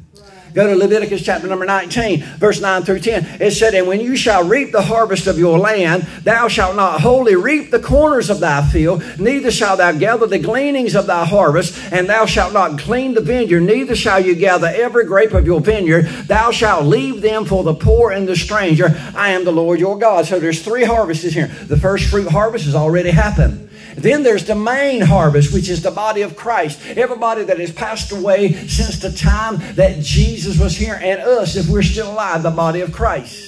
Go 0.57 0.67
to 0.67 0.75
Leviticus 0.75 1.23
chapter 1.23 1.47
number 1.47 1.67
19, 1.67 2.23
verse 2.39 2.63
9 2.63 2.83
through 2.83 3.01
10. 3.01 3.43
It 3.43 3.51
said, 3.51 3.75
And 3.75 3.87
when 3.87 4.01
you 4.01 4.17
shall 4.17 4.49
reap 4.49 4.73
the 4.73 4.81
harvest 4.81 5.27
of 5.27 5.39
your 5.39 5.59
land, 5.59 6.05
thou 6.25 6.49
shalt 6.49 6.77
not 6.77 7.03
wholly 7.03 7.37
reap 7.37 7.71
the 7.71 7.79
corners 7.79 8.31
of 8.31 8.41
thy 8.41 8.67
field, 8.67 9.05
neither 9.19 9.51
shalt 9.51 9.77
thou 9.77 9.93
gather 9.93 10.27
the 10.27 10.39
gleanings 10.39 10.95
of 10.95 11.07
thy 11.07 11.27
harvest, 11.27 11.79
and 11.93 12.09
thou 12.09 12.25
shalt 12.25 12.55
not 12.55 12.79
clean 12.79 13.13
the 13.13 13.21
vineyard, 13.21 13.61
neither 13.61 13.95
shall 13.95 14.19
you 14.19 14.35
gather 14.35 14.69
every 14.69 15.05
grape 15.05 15.35
of 15.35 15.45
your 15.45 15.61
vineyard. 15.61 16.07
Thou 16.27 16.51
shalt 16.53 16.87
leave 16.87 17.21
them 17.21 17.45
for 17.45 17.63
the 17.63 17.75
poor 17.75 18.11
and 18.11 18.27
the 18.27 18.35
stranger. 18.35 18.99
I 19.15 19.33
am 19.33 19.45
the 19.45 19.53
Lord 19.53 19.79
your 19.79 19.99
God. 19.99 20.25
So 20.25 20.41
there's 20.41 20.65
three 20.65 20.85
harvests 20.85 21.35
here. 21.35 21.49
The 21.49 21.77
first 21.77 22.09
fruit 22.09 22.31
harvest 22.31 22.65
has 22.65 22.75
already 22.75 23.11
happened. 23.11 23.66
Then 23.97 24.23
there's 24.23 24.45
the 24.45 24.55
main 24.55 25.01
harvest, 25.01 25.53
which 25.53 25.69
is 25.69 25.83
the 25.83 25.91
body 25.91 26.23
of 26.23 26.37
Christ. 26.37 26.81
Everybody 26.87 27.45
that 27.45 27.59
has 27.59 27.73
passed 27.73 28.13
away 28.13 28.53
since 28.53 29.01
the 29.01 29.11
time 29.11 29.59
that 29.75 30.01
Jesus 30.01 30.61
was 30.61 30.77
here, 30.77 30.99
and 31.03 31.21
us, 31.21 31.57
if 31.57 31.69
we're 31.69 31.83
still 31.83 32.13
alive, 32.13 32.43
the 32.43 32.51
body 32.51 32.83
of 32.83 32.93
Christ. 32.93 33.47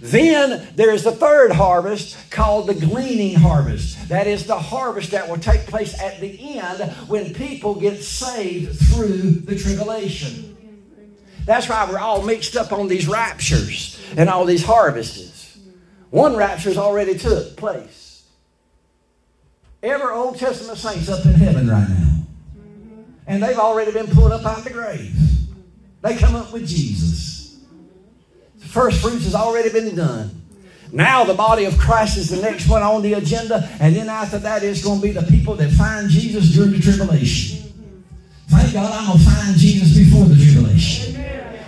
Then 0.00 0.68
there's 0.76 1.02
the 1.02 1.12
third 1.12 1.52
harvest 1.52 2.30
called 2.30 2.68
the 2.68 2.74
gleaning 2.74 3.34
harvest. 3.34 4.08
That 4.08 4.26
is 4.26 4.46
the 4.46 4.58
harvest 4.58 5.10
that 5.12 5.28
will 5.28 5.38
take 5.38 5.66
place 5.66 5.98
at 6.00 6.20
the 6.20 6.58
end 6.58 6.92
when 7.08 7.34
people 7.34 7.74
get 7.74 8.02
saved 8.02 8.78
through 8.78 9.30
the 9.40 9.58
tribulation. 9.58 10.56
That's 11.44 11.68
why 11.68 11.88
we're 11.90 11.98
all 11.98 12.22
mixed 12.22 12.56
up 12.56 12.72
on 12.72 12.88
these 12.88 13.08
raptures 13.08 13.98
and 14.16 14.28
all 14.28 14.44
these 14.44 14.64
harvests. 14.64 15.58
One 16.10 16.36
rapture 16.36 16.68
rapture's 16.68 16.78
already 16.78 17.18
took 17.18 17.56
place. 17.56 17.97
Every 19.82 20.12
Old 20.12 20.38
Testament 20.38 20.78
saint's 20.78 21.08
up 21.08 21.24
in 21.24 21.34
heaven 21.34 21.68
right 21.68 21.88
now. 21.88 21.94
Mm-hmm. 22.56 23.02
And 23.26 23.42
they've 23.42 23.58
already 23.58 23.92
been 23.92 24.08
pulled 24.08 24.32
up 24.32 24.44
out 24.44 24.58
of 24.58 24.64
the 24.64 24.70
grave. 24.70 25.14
They 26.02 26.16
come 26.16 26.34
up 26.34 26.52
with 26.52 26.66
Jesus. 26.66 27.60
The 28.58 28.66
first 28.66 29.00
fruits 29.00 29.24
has 29.24 29.34
already 29.34 29.70
been 29.70 29.94
done. 29.94 30.30
Now 30.90 31.24
the 31.24 31.34
body 31.34 31.64
of 31.66 31.76
Christ 31.78 32.16
is 32.16 32.30
the 32.30 32.40
next 32.40 32.68
one 32.68 32.82
on 32.82 33.02
the 33.02 33.14
agenda, 33.14 33.68
and 33.78 33.94
then 33.94 34.08
after 34.08 34.38
that 34.38 34.62
is 34.62 34.82
going 34.82 35.00
to 35.00 35.06
be 35.06 35.12
the 35.12 35.22
people 35.22 35.54
that 35.56 35.70
find 35.70 36.08
Jesus 36.08 36.50
during 36.54 36.72
the 36.72 36.80
tribulation. 36.80 37.72
Thank 38.48 38.72
God 38.72 38.90
I'm 38.90 39.06
going 39.06 39.18
to 39.18 39.24
find 39.24 39.56
Jesus 39.56 39.96
before 39.96 40.24
the 40.24 40.34
tribulation. 40.34 41.14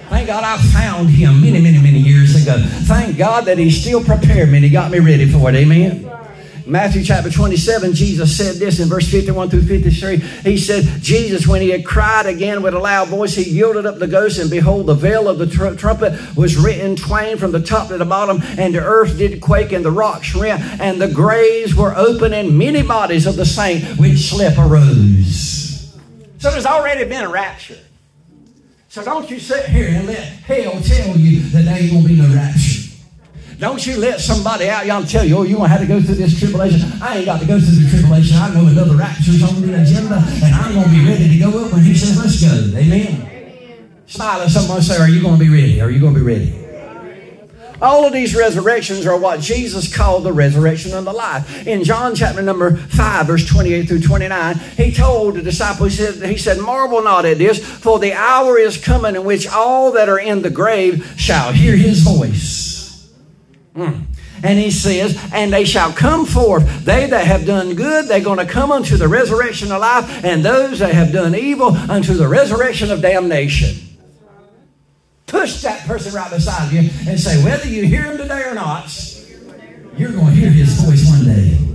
Thank 0.08 0.26
God 0.26 0.42
I 0.42 0.56
found 0.72 1.10
him 1.10 1.40
many, 1.40 1.60
many, 1.60 1.78
many 1.78 1.98
years 1.98 2.42
ago. 2.42 2.56
Thank 2.84 3.18
God 3.18 3.44
that 3.44 3.58
he 3.58 3.70
still 3.70 4.02
prepared 4.02 4.48
me 4.48 4.56
and 4.56 4.64
he 4.64 4.70
got 4.70 4.90
me 4.90 4.98
ready 4.98 5.30
for 5.30 5.50
it. 5.50 5.54
Amen. 5.54 6.19
Matthew 6.70 7.02
chapter 7.02 7.30
27, 7.30 7.94
Jesus 7.94 8.36
said 8.36 8.54
this 8.54 8.78
in 8.78 8.88
verse 8.88 9.10
51 9.10 9.50
through 9.50 9.62
53. 9.62 10.18
He 10.18 10.56
said, 10.56 10.84
Jesus, 11.02 11.44
when 11.44 11.60
he 11.60 11.70
had 11.70 11.84
cried 11.84 12.26
again 12.26 12.62
with 12.62 12.74
a 12.74 12.78
loud 12.78 13.08
voice, 13.08 13.34
he 13.34 13.42
yielded 13.42 13.86
up 13.86 13.98
the 13.98 14.06
ghost, 14.06 14.38
and 14.38 14.48
behold, 14.48 14.86
the 14.86 14.94
veil 14.94 15.28
of 15.28 15.38
the 15.38 15.48
tr- 15.48 15.74
trumpet 15.74 16.36
was 16.36 16.56
written 16.56 16.94
twain 16.94 17.38
from 17.38 17.50
the 17.50 17.60
top 17.60 17.88
to 17.88 17.98
the 17.98 18.04
bottom, 18.04 18.40
and 18.56 18.72
the 18.72 18.78
earth 18.78 19.18
did 19.18 19.40
quake, 19.40 19.72
and 19.72 19.84
the 19.84 19.90
rocks 19.90 20.32
rent, 20.32 20.62
and 20.80 21.02
the 21.02 21.08
graves 21.08 21.74
were 21.74 21.92
open, 21.96 22.32
and 22.32 22.56
many 22.56 22.84
bodies 22.84 23.26
of 23.26 23.34
the 23.34 23.44
saints 23.44 23.98
which 23.98 24.30
slept 24.30 24.56
arose. 24.56 25.92
So 26.38 26.52
there's 26.52 26.66
already 26.66 27.02
been 27.04 27.24
a 27.24 27.28
rapture. 27.28 27.78
So 28.90 29.04
don't 29.04 29.28
you 29.28 29.40
sit 29.40 29.66
here 29.66 29.88
and 29.88 30.06
let 30.06 30.18
hell 30.18 30.80
tell 30.82 31.16
you 31.16 31.40
that 31.50 31.64
there 31.64 31.78
ain't 31.78 31.90
going 31.90 32.02
to 32.02 32.08
be 32.08 32.16
no 32.16 32.32
rapture. 32.32 32.69
Don't 33.60 33.86
you 33.86 33.98
let 33.98 34.20
somebody 34.20 34.70
out 34.70 34.86
y'all 34.86 35.04
tell 35.04 35.22
you, 35.22 35.36
oh, 35.36 35.42
you're 35.42 35.58
going 35.58 35.68
to 35.68 35.76
have 35.76 35.82
to 35.82 35.86
go 35.86 36.00
through 36.00 36.14
this 36.14 36.38
tribulation. 36.38 36.80
I 37.02 37.18
ain't 37.18 37.26
got 37.26 37.40
to 37.40 37.46
go 37.46 37.60
through 37.60 37.84
the 37.84 37.90
tribulation. 37.90 38.38
I 38.38 38.54
know 38.54 38.66
another 38.66 38.96
rapture's 38.96 39.42
on 39.42 39.60
the 39.60 39.82
agenda, 39.82 40.16
and 40.16 40.54
I'm 40.54 40.72
going 40.72 40.84
to 40.84 40.90
be 40.90 41.06
ready 41.06 41.28
to 41.28 41.38
go 41.38 41.66
up 41.66 41.72
when 41.74 41.82
he 41.82 41.94
says, 41.94 42.16
let's 42.16 42.40
go. 42.40 42.78
Amen. 42.78 43.20
Amen. 43.20 43.90
Smile 44.06 44.40
at 44.40 44.50
someone 44.50 44.78
and 44.78 44.86
say, 44.86 44.96
are 44.96 45.10
you 45.10 45.20
going 45.20 45.38
to 45.38 45.44
be 45.44 45.50
ready? 45.50 45.78
Are 45.82 45.90
you 45.90 46.00
going 46.00 46.14
to 46.14 46.20
be 46.20 46.24
ready? 46.24 46.56
All 47.82 48.06
of 48.06 48.14
these 48.14 48.34
resurrections 48.34 49.04
are 49.04 49.18
what 49.18 49.40
Jesus 49.40 49.94
called 49.94 50.24
the 50.24 50.32
resurrection 50.32 50.94
of 50.94 51.04
the 51.04 51.12
life. 51.12 51.66
In 51.66 51.84
John 51.84 52.14
chapter 52.14 52.40
number 52.40 52.76
5, 52.76 53.26
verse 53.26 53.46
28 53.46 53.88
through 53.88 54.00
29, 54.00 54.56
he 54.78 54.90
told 54.90 55.34
the 55.34 55.42
disciples, 55.42 55.98
he 55.98 56.38
said, 56.38 56.58
Marvel 56.60 57.02
not 57.02 57.26
at 57.26 57.36
this, 57.36 57.62
for 57.62 57.98
the 57.98 58.14
hour 58.14 58.58
is 58.58 58.82
coming 58.82 59.16
in 59.16 59.24
which 59.24 59.46
all 59.46 59.92
that 59.92 60.08
are 60.08 60.18
in 60.18 60.40
the 60.40 60.50
grave 60.50 61.14
shall 61.18 61.52
hear 61.52 61.76
his 61.76 62.00
voice. 62.00 62.69
Mm. 63.74 64.04
And 64.42 64.58
he 64.58 64.70
says, 64.70 65.18
and 65.32 65.52
they 65.52 65.64
shall 65.64 65.92
come 65.92 66.26
forth. 66.26 66.84
They 66.84 67.06
that 67.06 67.26
have 67.26 67.46
done 67.46 67.74
good, 67.74 68.08
they're 68.08 68.20
going 68.20 68.38
to 68.38 68.46
come 68.46 68.72
unto 68.72 68.96
the 68.96 69.06
resurrection 69.06 69.70
of 69.70 69.80
life, 69.80 70.24
and 70.24 70.44
those 70.44 70.80
that 70.80 70.92
have 70.92 71.12
done 71.12 71.34
evil 71.34 71.68
unto 71.68 72.14
the 72.14 72.26
resurrection 72.26 72.90
of 72.90 73.00
damnation. 73.00 73.76
Push 75.26 75.62
that 75.62 75.86
person 75.86 76.12
right 76.12 76.30
beside 76.30 76.72
you 76.72 76.90
and 77.06 77.20
say, 77.20 77.42
whether 77.44 77.68
you 77.68 77.84
hear 77.84 78.02
him 78.02 78.18
today 78.18 78.42
or 78.42 78.54
not, 78.54 78.90
you're 79.96 80.12
going 80.12 80.26
to 80.26 80.32
hear 80.32 80.50
his 80.50 80.80
voice 80.82 81.08
one 81.08 81.24
day. 81.24 81.69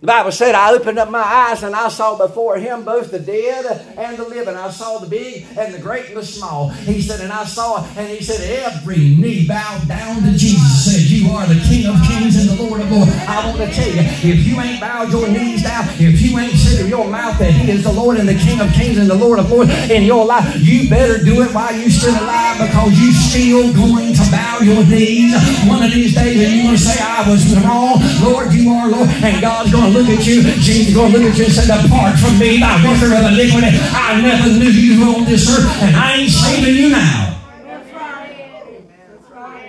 The 0.00 0.06
Bible 0.06 0.30
said, 0.30 0.54
I 0.54 0.74
opened 0.74 1.00
up 1.00 1.10
my 1.10 1.18
eyes 1.18 1.64
and 1.64 1.74
I 1.74 1.88
saw 1.88 2.16
before 2.16 2.56
him 2.56 2.84
both 2.84 3.10
the 3.10 3.18
dead 3.18 3.66
and 3.98 4.16
the 4.16 4.22
living. 4.22 4.54
I 4.54 4.70
saw 4.70 4.98
the 4.98 5.08
big 5.08 5.44
and 5.58 5.74
the 5.74 5.80
great 5.80 6.06
and 6.06 6.16
the 6.16 6.24
small. 6.24 6.68
He 6.68 7.02
said, 7.02 7.18
and 7.18 7.32
I 7.32 7.44
saw, 7.44 7.84
and 7.96 8.06
he 8.06 8.22
said, 8.22 8.38
every 8.62 9.18
knee 9.18 9.48
bowed 9.48 9.88
down 9.88 10.22
to 10.22 10.38
Jesus. 10.38 10.86
Said, 10.86 11.02
You 11.10 11.32
are 11.32 11.48
the 11.48 11.58
King 11.66 11.90
of 11.90 11.98
kings 12.06 12.38
and 12.38 12.46
the 12.46 12.62
Lord 12.62 12.80
of 12.80 12.92
lords. 12.92 13.10
I 13.26 13.44
want 13.50 13.58
to 13.58 13.74
tell 13.74 13.90
you, 13.90 14.06
if 14.22 14.46
you 14.46 14.60
ain't 14.60 14.80
bowed 14.80 15.10
your 15.10 15.26
knees 15.26 15.64
down, 15.64 15.82
if 15.98 16.22
you 16.22 16.38
ain't 16.38 16.54
said 16.54 16.84
to 16.84 16.88
your 16.88 17.10
mouth 17.10 17.36
that 17.40 17.50
he 17.50 17.68
is 17.68 17.82
the 17.82 17.92
Lord 17.92 18.18
and 18.18 18.28
the 18.28 18.38
King 18.38 18.60
of 18.60 18.70
kings 18.70 18.98
and 18.98 19.10
the 19.10 19.18
Lord 19.18 19.40
of 19.40 19.50
lords 19.50 19.72
in 19.90 20.04
your 20.04 20.24
life, 20.24 20.46
you 20.62 20.88
better 20.88 21.18
do 21.18 21.42
it 21.42 21.50
while 21.52 21.74
you 21.74 21.90
still 21.90 22.14
alive 22.14 22.54
because 22.62 22.94
you 22.94 23.10
still 23.10 23.74
going 23.74 24.14
to 24.14 24.24
bow 24.30 24.60
your 24.62 24.86
knees. 24.86 25.34
One 25.66 25.82
of 25.82 25.90
these 25.90 26.14
days, 26.14 26.38
and 26.38 26.54
you're 26.54 26.64
going 26.70 26.76
to 26.76 26.82
say, 26.86 27.02
I 27.02 27.28
was 27.28 27.42
wrong. 27.66 27.98
Lord, 28.22 28.54
you 28.54 28.70
are 28.70 28.88
Lord. 28.88 29.10
And 29.26 29.42
God's 29.42 29.72
going 29.72 29.87
look 29.90 30.08
at 30.08 30.26
you. 30.26 30.42
Jesus 30.60 30.94
going 30.94 31.12
to 31.12 31.18
look 31.18 31.32
at 31.32 31.38
you 31.38 31.44
and 31.44 31.54
say, 31.54 31.66
Depart 31.66 32.18
from 32.18 32.38
me, 32.38 32.60
thy 32.60 32.76
worker 32.84 33.12
of 33.14 33.32
iniquity. 33.32 33.72
I 33.92 34.20
never 34.20 34.48
knew 34.48 34.70
you 34.70 35.04
on 35.14 35.24
this 35.24 35.48
earth, 35.48 35.66
and 35.82 35.96
I 35.96 36.16
ain't 36.16 36.30
saving 36.30 36.74
you 36.74 36.90
now. 36.90 37.38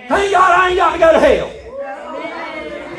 Thank 0.08 0.32
God 0.32 0.50
I 0.50 0.68
ain't 0.68 0.76
got 0.76 0.92
to 0.92 0.98
go 0.98 1.12
to 1.12 1.20
hell. 1.20 1.50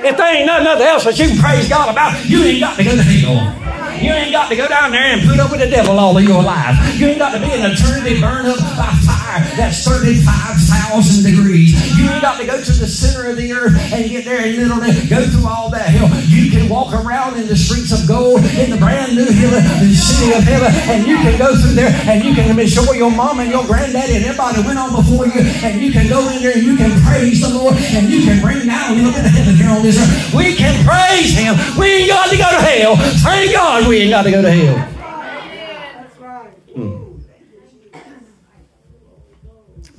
If 0.04 0.18
there 0.18 0.36
ain't 0.36 0.48
nothing 0.48 0.88
else 0.88 1.04
that 1.04 1.20
you 1.20 1.28
can 1.28 1.38
praise 1.38 1.70
God 1.70 1.90
about, 1.92 2.26
you 2.26 2.42
ain't 2.44 2.60
got 2.60 2.78
to 2.78 2.84
go 2.84 2.96
to 2.96 3.04
hell. 3.04 4.02
You 4.02 4.12
ain't 4.12 4.32
got 4.32 4.50
to 4.50 4.56
go 4.56 4.68
down 4.68 4.92
there 4.92 5.14
and 5.14 5.22
put 5.22 5.40
up 5.40 5.52
with 5.52 5.60
the 5.60 5.70
devil 5.70 6.00
all 6.00 6.18
of 6.18 6.24
your 6.24 6.42
life. 6.42 6.74
You 6.98 7.08
ain't 7.08 7.20
got 7.20 7.34
to 7.34 7.40
be 7.40 7.52
an 7.54 7.72
eternity 7.72 8.20
burned 8.20 8.48
up 8.48 8.58
by 8.58 8.90
fire 9.06 9.11
that's 9.56 9.88
35,000 9.88 11.24
degrees. 11.24 11.72
You 11.98 12.10
ain't 12.10 12.22
got 12.22 12.40
to 12.40 12.46
go 12.46 12.60
to 12.60 12.74
the 12.74 12.88
center 12.88 13.30
of 13.30 13.38
the 13.38 13.52
earth 13.54 13.76
and 13.94 14.10
get 14.10 14.26
there 14.26 14.44
and 14.44 14.56
literally 14.58 14.92
go 15.08 15.24
through 15.28 15.48
all 15.48 15.70
that 15.72 15.88
hell. 15.88 16.10
You 16.28 16.52
can 16.52 16.68
walk 16.68 16.94
around 16.94 17.40
in 17.40 17.48
the 17.48 17.56
streets 17.56 17.92
of 17.96 18.08
gold 18.08 18.44
in 18.60 18.70
the 18.70 18.78
brand 18.78 19.16
new 19.16 19.26
hill, 19.26 19.52
the 19.52 19.94
city 19.96 20.34
of 20.36 20.44
heaven, 20.44 20.72
and 20.92 21.08
you 21.08 21.16
can 21.18 21.38
go 21.40 21.56
through 21.56 21.74
there 21.74 21.92
and 22.12 22.24
you 22.24 22.34
can 22.36 22.56
be 22.56 22.68
sure 22.68 22.96
your 22.96 23.12
mom 23.12 23.40
and 23.40 23.50
your 23.50 23.66
granddaddy 23.66 24.16
and 24.18 24.26
everybody 24.26 24.62
went 24.64 24.78
on 24.78 24.92
before 24.96 25.28
you, 25.28 25.42
and 25.64 25.82
you 25.82 25.92
can 25.92 26.10
go 26.10 26.28
in 26.30 26.42
there 26.42 26.54
and 26.58 26.64
you 26.64 26.76
can 26.76 26.92
praise 27.08 27.42
the 27.42 27.50
Lord 27.50 27.76
and 27.76 28.10
you 28.10 28.24
can 28.24 28.42
bring 28.42 28.68
down 28.68 28.92
a 28.92 28.96
little 28.96 29.12
bit 29.12 29.26
of 29.26 29.32
heaven 29.32 29.56
here 29.56 29.70
on 29.70 29.82
this 29.82 29.98
earth. 29.98 30.34
We 30.34 30.56
can 30.56 30.76
praise 30.86 31.32
Him. 31.38 31.56
We 31.80 32.04
ain't 32.04 32.10
got 32.10 32.30
to 32.30 32.38
go 32.38 32.50
to 32.52 32.62
hell. 32.62 32.96
Thank 33.24 33.52
God 33.54 33.88
we 33.88 34.04
ain't 34.04 34.12
got 34.12 34.24
to 34.24 34.32
go 34.32 34.42
to 34.42 34.52
hell. 34.52 34.78
Hmm. 36.76 37.11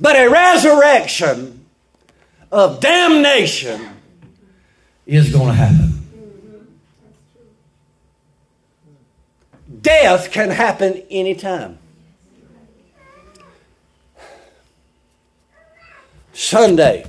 But 0.03 0.17
a 0.17 0.27
resurrection 0.27 1.65
of 2.51 2.81
damnation 2.81 3.89
is 5.05 5.31
going 5.31 5.47
to 5.47 5.53
happen. 5.53 5.91
Death 9.79 10.29
can 10.29 10.49
happen 10.49 11.03
anytime. 11.09 11.77
Sunday, 16.33 17.05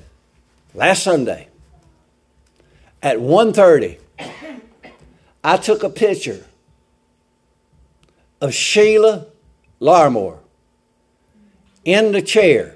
last 0.73 1.03
Sunday, 1.03 1.49
at 3.03 3.19
1.30, 3.19 3.99
I 5.43 5.57
took 5.57 5.83
a 5.83 5.91
picture 5.91 6.45
of 8.41 8.55
Sheila 8.55 9.27
Larmore 9.81 10.39
in 11.85 12.13
the 12.13 12.23
chair, 12.23 12.74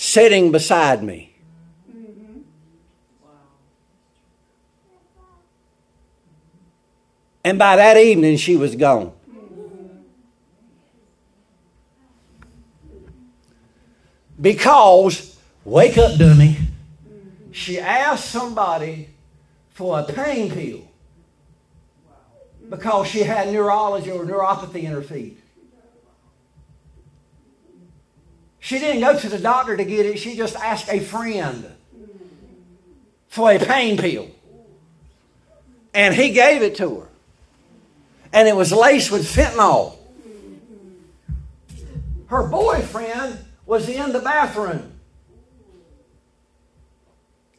sitting 0.00 0.50
beside 0.50 1.02
me. 1.02 1.30
And 7.44 7.58
by 7.58 7.76
that 7.76 7.98
evening, 7.98 8.38
she 8.38 8.56
was 8.56 8.74
gone. 8.76 9.12
Because, 14.40 15.36
wake 15.66 15.98
up, 15.98 16.18
dummy, 16.18 16.56
she 17.52 17.78
asked 17.78 18.30
somebody 18.30 19.10
for 19.68 20.00
a 20.00 20.04
pain 20.04 20.50
pill 20.50 20.88
because 22.70 23.06
she 23.06 23.20
had 23.20 23.52
neurology 23.52 24.10
or 24.10 24.24
neuropathy 24.24 24.84
in 24.84 24.92
her 24.92 25.02
feet. 25.02 25.38
She 28.60 28.78
didn't 28.78 29.00
go 29.00 29.18
to 29.18 29.28
the 29.28 29.38
doctor 29.38 29.76
to 29.76 29.84
get 29.84 30.06
it, 30.06 30.18
she 30.18 30.36
just 30.36 30.54
asked 30.54 30.88
a 30.88 31.00
friend 31.00 31.66
for 33.28 33.50
a 33.50 33.58
pain 33.58 33.96
pill. 33.96 34.30
And 35.94 36.14
he 36.14 36.30
gave 36.30 36.62
it 36.62 36.76
to 36.76 37.00
her. 37.00 37.08
And 38.32 38.46
it 38.46 38.54
was 38.54 38.70
laced 38.70 39.10
with 39.10 39.22
fentanyl. 39.22 39.96
Her 42.26 42.46
boyfriend 42.46 43.38
was 43.66 43.88
in 43.88 44.12
the 44.12 44.20
bathroom. 44.20 44.92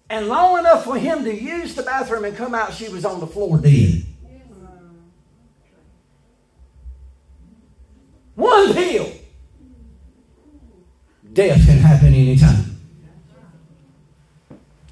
And 0.10 0.28
long 0.28 0.60
enough 0.60 0.84
for 0.84 0.98
him 0.98 1.24
to 1.26 1.34
use 1.34 1.74
the 1.74 1.84
bathroom 1.84 2.26
and 2.26 2.38
come 2.38 2.54
out, 2.54 2.74
she 2.74 2.88
was 2.90 3.04
on 3.04 3.20
the 3.20 3.28
floor 3.28 3.58
dead. 3.58 4.04
One 8.36 8.74
pill. 8.74 9.12
Death 11.34 11.66
can 11.66 11.78
happen 11.78 12.14
anytime. 12.14 12.80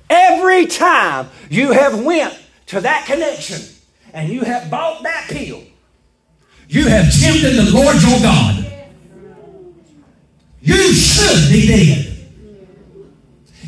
Every 0.09 0.65
time 0.65 1.29
you 1.49 1.71
have 1.71 2.03
went 2.03 2.37
to 2.67 2.81
that 2.81 3.05
connection 3.05 3.61
and 4.13 4.29
you 4.29 4.41
have 4.41 4.71
bought 4.71 5.03
that 5.03 5.27
pill, 5.29 5.63
you 6.67 6.87
have 6.87 7.13
tempted 7.19 7.55
the 7.55 7.71
Lord 7.71 8.01
your 8.01 8.19
God. 8.19 8.65
You 10.61 10.93
should 10.93 11.51
be 11.51 11.67
dead. 11.67 12.08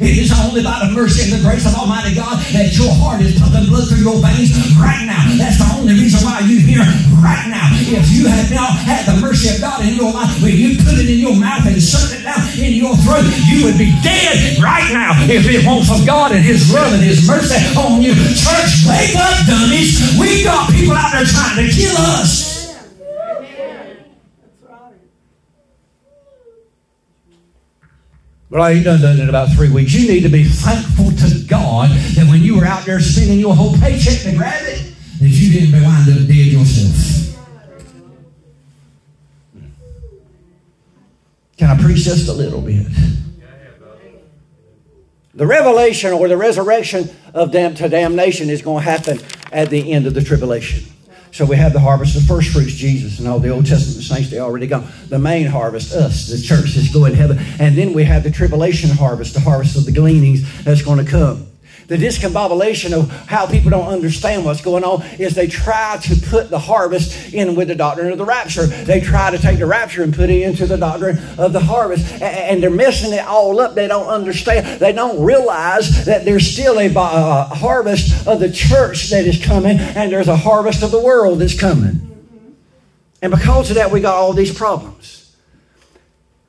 It 0.02 0.18
is 0.18 0.34
only 0.34 0.66
by 0.66 0.82
the 0.82 0.90
mercy 0.98 1.30
and 1.30 1.38
the 1.38 1.46
grace 1.46 1.62
of 1.70 1.78
Almighty 1.78 2.18
God 2.18 2.42
that 2.58 2.74
your 2.74 2.90
heart 2.90 3.22
is 3.22 3.38
pumping 3.38 3.70
blood 3.70 3.86
through 3.86 4.02
your 4.02 4.18
veins 4.18 4.50
right 4.82 5.06
now. 5.06 5.22
That's 5.38 5.62
the 5.62 5.70
only 5.78 5.94
reason 5.94 6.26
why 6.26 6.42
you're 6.42 6.58
here 6.58 6.82
right 7.22 7.46
now. 7.46 7.70
If 7.86 8.10
you 8.10 8.26
have 8.26 8.50
now 8.50 8.66
had 8.82 9.06
the 9.06 9.22
mercy 9.22 9.54
of 9.54 9.62
God 9.62 9.86
in 9.86 9.94
your 9.94 10.10
life, 10.10 10.34
when 10.42 10.58
you 10.58 10.74
put 10.82 10.98
it 10.98 11.06
in 11.06 11.22
your 11.22 11.38
mouth 11.38 11.70
and 11.70 11.78
suck 11.78 12.18
it 12.18 12.26
down 12.26 12.42
in 12.58 12.74
your 12.74 12.98
throat, 13.06 13.30
you 13.46 13.62
would 13.70 13.78
be 13.78 13.94
dead 14.02 14.58
right 14.58 14.90
now 14.90 15.14
if 15.30 15.46
it 15.46 15.62
weren't 15.70 15.86
for 15.86 16.02
God 16.02 16.34
and 16.34 16.42
His 16.42 16.74
love 16.74 16.98
and 16.98 17.06
His 17.06 17.22
mercy 17.30 17.62
on 17.78 18.02
you. 18.02 18.18
Church, 18.34 18.90
wake 18.90 19.14
up, 19.14 19.38
dummies. 19.46 20.02
We 20.18 20.42
got 20.42 20.74
people 20.74 20.98
out 20.98 21.14
there 21.14 21.30
trying 21.30 21.62
to 21.62 21.70
kill 21.70 21.94
us. 22.18 22.51
Well, 28.52 28.62
I 28.62 28.72
ain't 28.72 28.84
done 28.84 29.00
that 29.00 29.18
in 29.18 29.30
about 29.30 29.50
three 29.54 29.72
weeks. 29.72 29.94
You 29.94 30.12
need 30.12 30.24
to 30.24 30.30
be 30.30 30.44
thankful 30.44 31.10
to 31.10 31.46
God 31.48 31.90
that 31.90 32.28
when 32.30 32.42
you 32.42 32.58
were 32.58 32.66
out 32.66 32.86
there 32.86 33.00
spending 33.00 33.40
your 33.40 33.56
whole 33.56 33.78
paycheck 33.78 34.24
to 34.24 34.36
grab 34.36 34.62
it, 34.66 34.94
that 35.22 35.30
you 35.30 35.54
didn't 35.54 35.82
wind 35.82 36.10
up 36.10 36.28
dead 36.28 36.48
yourself. 36.48 37.38
Can 41.58 41.70
I 41.70 41.82
preach 41.82 42.00
just 42.00 42.28
a 42.28 42.34
little 42.34 42.60
bit? 42.60 42.88
The 45.34 45.48
revelation 45.48 46.12
or 46.12 46.28
the 46.28 46.36
resurrection 46.36 47.10
of 47.34 47.54
dam- 47.54 47.76
to 47.76 47.88
damnation 47.88 48.50
is 48.50 48.62
going 48.62 48.84
to 48.84 48.92
happen 48.92 49.22
at 49.54 49.70
the 49.70 49.94
end 49.94 50.08
of 50.08 50.14
the 50.14 50.22
tribulation. 50.22 50.91
So 51.32 51.46
we 51.46 51.56
have 51.56 51.72
the 51.72 51.80
harvest, 51.80 52.14
the 52.14 52.22
first 52.22 52.52
fruits, 52.52 52.74
Jesus, 52.74 53.20
and 53.20 53.28
all 53.28 53.40
the 53.40 53.50
Old 53.50 53.66
Testament 53.66 54.04
saints, 54.04 54.30
they 54.30 54.40
already 54.40 54.68
gone. 54.68 54.88
The 55.08 55.20
main 55.20 55.48
harvest, 55.48 55.94
us, 55.94 56.28
the 56.28 56.42
church 56.42 56.76
that's 56.76 56.92
going 56.92 57.14
heaven. 57.14 57.40
And 57.60 57.78
then 57.78 57.94
we 57.94 58.04
have 58.04 58.24
the 58.24 58.32
tribulation 58.32 58.90
harvest, 58.90 59.34
the 59.34 59.40
harvest 59.40 59.78
of 59.78 59.86
the 59.86 59.92
gleanings 59.92 60.64
that's 60.64 60.82
going 60.82 61.04
to 61.04 61.10
come. 61.10 61.51
The 61.92 61.98
discombobulation 61.98 62.94
of 62.94 63.12
how 63.28 63.46
people 63.46 63.70
don't 63.70 63.90
understand 63.90 64.46
what's 64.46 64.62
going 64.62 64.86
on 64.86 65.04
is 65.20 65.36
they 65.36 65.48
try 65.48 65.98
to 66.04 66.16
put 66.16 66.50
the 66.50 66.58
harvest 66.58 67.34
in 67.34 67.54
with 67.54 67.68
the 67.68 67.76
doctrine 67.76 68.14
of 68.14 68.18
the 68.18 68.24
rapture. 68.24 68.66
They 68.66 69.02
try 69.02 69.30
to 69.30 69.38
take 69.38 69.60
the 69.60 69.66
rapture 69.66 70.02
and 70.02 70.14
put 70.14 70.30
it 70.30 70.42
into 70.42 70.66
the 70.66 70.78
doctrine 70.78 71.20
of 71.38 71.52
the 71.52 71.60
harvest. 71.60 72.10
And 72.22 72.64
they're 72.64 72.70
messing 72.70 73.12
it 73.12 73.26
all 73.26 73.60
up. 73.60 73.76
They 73.76 73.90
don't 73.90 74.08
understand. 74.08 74.80
They 74.80 74.94
don't 74.94 75.22
realize 75.22 76.06
that 76.06 76.24
there's 76.24 76.50
still 76.50 76.80
a 76.80 76.88
uh, 76.88 77.54
harvest 77.56 78.26
of 78.26 78.40
the 78.40 78.50
church 78.50 79.10
that 79.10 79.26
is 79.26 79.44
coming, 79.44 79.78
and 79.78 80.14
there's 80.14 80.30
a 80.30 80.38
harvest 80.38 80.84
of 80.84 80.92
the 80.92 81.02
world 81.02 81.40
that's 81.40 81.60
coming. 81.60 82.08
And 83.22 83.32
because 83.34 83.70
of 83.70 83.76
that, 83.76 83.92
we 83.92 84.00
got 84.00 84.16
all 84.16 84.32
these 84.32 84.54
problems. 84.58 85.36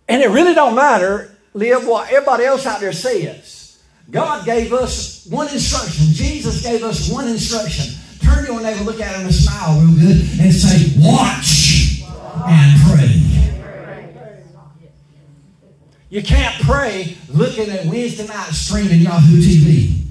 And 0.07 0.23
it 0.23 0.31
really 0.31 0.55
don't 0.55 0.77
matter, 0.77 1.37
live 1.53 1.85
what 1.85 2.13
everybody 2.13 2.45
else 2.45 2.65
out 2.65 2.79
there 2.79 2.93
says. 2.93 3.62
God 4.11 4.45
gave 4.45 4.73
us 4.73 5.27
one 5.27 5.49
instruction. 5.49 6.07
Jesus 6.09 6.63
gave 6.63 6.83
us 6.83 7.11
one 7.11 7.29
instruction. 7.29 7.95
Turn 8.21 8.45
to 8.45 8.53
your 8.53 8.63
neighbor, 8.63 8.85
look 8.85 9.01
at 9.01 9.17
him, 9.17 9.27
and 9.27 9.35
smile 9.35 9.81
real 9.81 9.95
good, 9.95 10.41
and 10.41 10.53
say, 10.53 10.93
Watch 10.99 12.03
and 12.47 12.81
pray. 12.83 13.33
You 16.11 16.23
can't 16.23 16.63
pray 16.63 17.17
looking 17.31 17.71
at 17.71 17.87
Wednesday 17.87 18.27
night 18.27 18.51
streaming 18.51 19.01
Yahoo 19.01 19.39
TV. 19.39 20.03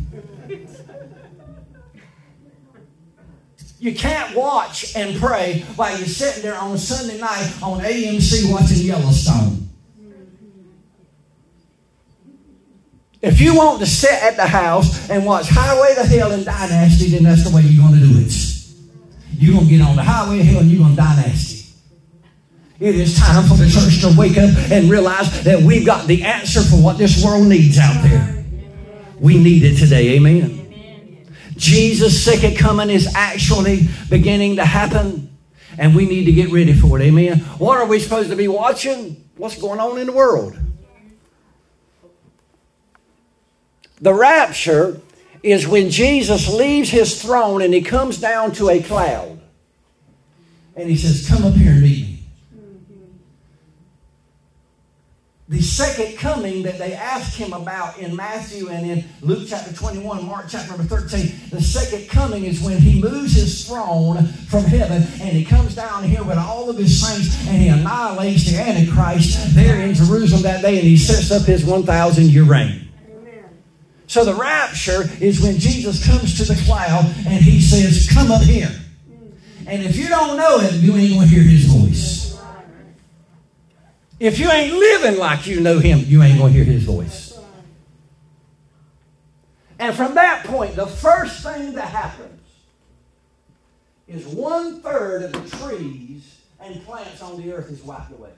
You 3.82 3.96
can't 3.96 4.36
watch 4.36 4.96
and 4.96 5.20
pray 5.20 5.66
while 5.76 5.98
you're 5.98 6.08
sitting 6.08 6.44
there 6.44 6.56
on 6.56 6.78
Sunday 6.78 7.20
night 7.20 7.52
on 7.64 7.80
AMC 7.80 8.52
watching 8.52 8.78
Yellowstone. 8.78 9.71
If 13.22 13.40
you 13.40 13.56
want 13.56 13.80
to 13.80 13.86
sit 13.86 14.12
at 14.12 14.36
the 14.36 14.48
house 14.48 15.10
and 15.10 15.26
watch 15.26 15.48
Highway 15.50 15.94
to 15.96 16.04
Hell 16.04 16.32
and 16.32 16.44
Dynasty, 16.44 17.10
then 17.10 17.24
that's 17.24 17.44
the 17.48 17.56
way 17.56 17.62
you're 17.62 17.88
going 17.88 18.00
to 18.00 18.06
do 18.08 18.20
it. 18.20 18.52
You're 19.42 19.56
going 19.56 19.68
to 19.68 19.78
get 19.78 19.82
on 19.82 19.96
the 19.96 20.04
highway 20.04 20.38
to 20.38 20.44
hell 20.44 20.62
and 20.62 20.70
you're 20.70 20.82
going 20.82 20.92
to 20.92 20.98
die 20.98 21.16
nasty. 21.16 21.74
It 22.80 22.96
is 22.96 23.18
time 23.18 23.44
for 23.48 23.56
the 23.56 23.70
church 23.70 24.02
to 24.02 24.16
wake 24.18 24.38
up 24.38 24.50
and 24.72 24.90
realize 24.90 25.44
that 25.44 25.62
we've 25.62 25.86
got 25.86 26.08
the 26.08 26.24
answer 26.24 26.62
for 26.62 26.76
what 26.76 27.00
this 27.00 27.24
world 27.24 27.48
needs 27.48 27.78
out 27.80 28.04
there. 28.04 28.46
We 29.20 29.38
need 29.38 29.64
it 29.64 29.78
today. 29.78 30.16
Amen. 30.16 31.28
Jesus' 31.58 32.24
second 32.24 32.56
coming 32.56 32.90
is 32.90 33.14
actually 33.16 33.88
beginning 34.10 34.56
to 34.56 34.66
happen, 34.66 35.36
and 35.78 35.96
we 35.96 36.08
need 36.08 36.26
to 36.26 36.32
get 36.32 36.52
ready 36.52 36.74
for 36.74 37.00
it. 37.00 37.04
Amen. 37.04 37.40
What 37.58 37.80
are 37.80 37.86
we 37.86 38.00
supposed 38.00 38.30
to 38.32 38.36
be 38.36 38.48
watching? 38.48 39.30
What's 39.38 39.60
going 39.60 39.80
on 39.80 40.00
in 40.00 40.08
the 40.08 40.14
world? 40.14 40.58
The 44.02 44.14
rapture 44.14 45.00
is 45.44 45.68
when 45.68 45.90
Jesus 45.90 46.52
leaves 46.52 46.90
his 46.90 47.22
throne 47.22 47.62
and 47.62 47.74
he 47.74 47.82
comes 47.82 48.20
down 48.20 48.52
to 48.54 48.70
a 48.70 48.82
cloud. 48.82 49.40
And 50.76 50.90
he 50.90 50.98
says, 50.98 51.28
Come 51.28 51.46
up 51.46 51.54
here 51.54 51.72
and 51.72 51.82
meet 51.82 52.08
me. 52.08 52.18
The 55.50 55.62
second 55.62 56.18
coming 56.18 56.64
that 56.64 56.78
they 56.78 56.94
asked 56.94 57.36
him 57.36 57.52
about 57.52 58.00
in 58.00 58.16
Matthew 58.16 58.70
and 58.70 58.90
in 58.90 59.04
Luke 59.20 59.50
chapter 59.50 59.74
21, 59.74 60.26
Mark 60.26 60.46
chapter 60.48 60.70
number 60.70 60.86
13, 60.86 61.50
the 61.50 61.62
second 61.62 62.08
coming 62.08 62.46
is 62.46 62.62
when 62.62 62.78
he 62.78 63.02
moves 63.02 63.34
his 63.34 63.68
throne 63.68 64.28
from 64.48 64.64
heaven 64.64 65.04
and 65.20 65.36
he 65.36 65.44
comes 65.44 65.76
down 65.76 66.06
here 66.06 66.24
with 66.24 66.38
all 66.38 66.70
of 66.70 66.78
his 66.78 67.06
saints 67.06 67.36
and 67.50 67.62
he 67.62 67.68
annihilates 67.68 68.50
the 68.50 68.58
Antichrist 68.60 69.54
there 69.54 69.82
in 69.82 69.94
Jerusalem 69.94 70.42
that 70.44 70.62
day 70.62 70.78
and 70.78 70.88
he 70.88 70.96
sets 70.96 71.32
up 71.32 71.46
his 71.46 71.66
1,000 71.66 72.30
year 72.30 72.46
reign. 72.46 72.91
So 74.12 74.26
the 74.26 74.34
rapture 74.34 75.10
is 75.22 75.40
when 75.40 75.58
Jesus 75.58 76.06
comes 76.06 76.36
to 76.36 76.44
the 76.44 76.62
cloud 76.66 77.06
and 77.26 77.42
he 77.42 77.62
says, 77.62 78.10
Come 78.14 78.30
up 78.30 78.42
here. 78.42 78.70
And 79.66 79.84
if 79.84 79.96
you 79.96 80.10
don't 80.10 80.36
know 80.36 80.58
him, 80.58 80.84
you 80.84 80.98
ain't 80.98 81.14
going 81.14 81.30
to 81.30 81.34
hear 81.34 81.42
his 81.42 81.64
voice. 81.64 82.38
If 84.20 84.38
you 84.38 84.52
ain't 84.52 84.74
living 84.74 85.18
like 85.18 85.48
you 85.48 85.62
know 85.62 85.80
him, 85.80 86.00
you 86.00 86.22
ain't 86.24 86.38
going 86.38 86.52
to 86.52 86.60
hear 86.62 86.66
his 86.66 86.84
voice. 86.84 87.40
And 89.80 89.96
from 89.96 90.16
that 90.16 90.46
point, 90.46 90.76
the 90.76 90.88
first 90.88 91.42
thing 91.42 91.76
that 91.76 91.88
happens 91.88 92.42
is 94.10 94.28
one 94.28 94.82
third 94.82 95.24
of 95.24 95.32
the 95.32 95.58
trees 95.58 96.42
and 96.60 96.84
plants 96.84 97.22
on 97.22 97.42
the 97.42 97.54
earth 97.54 97.72
is 97.72 97.82
wiped 97.82 98.12
away. 98.12 98.32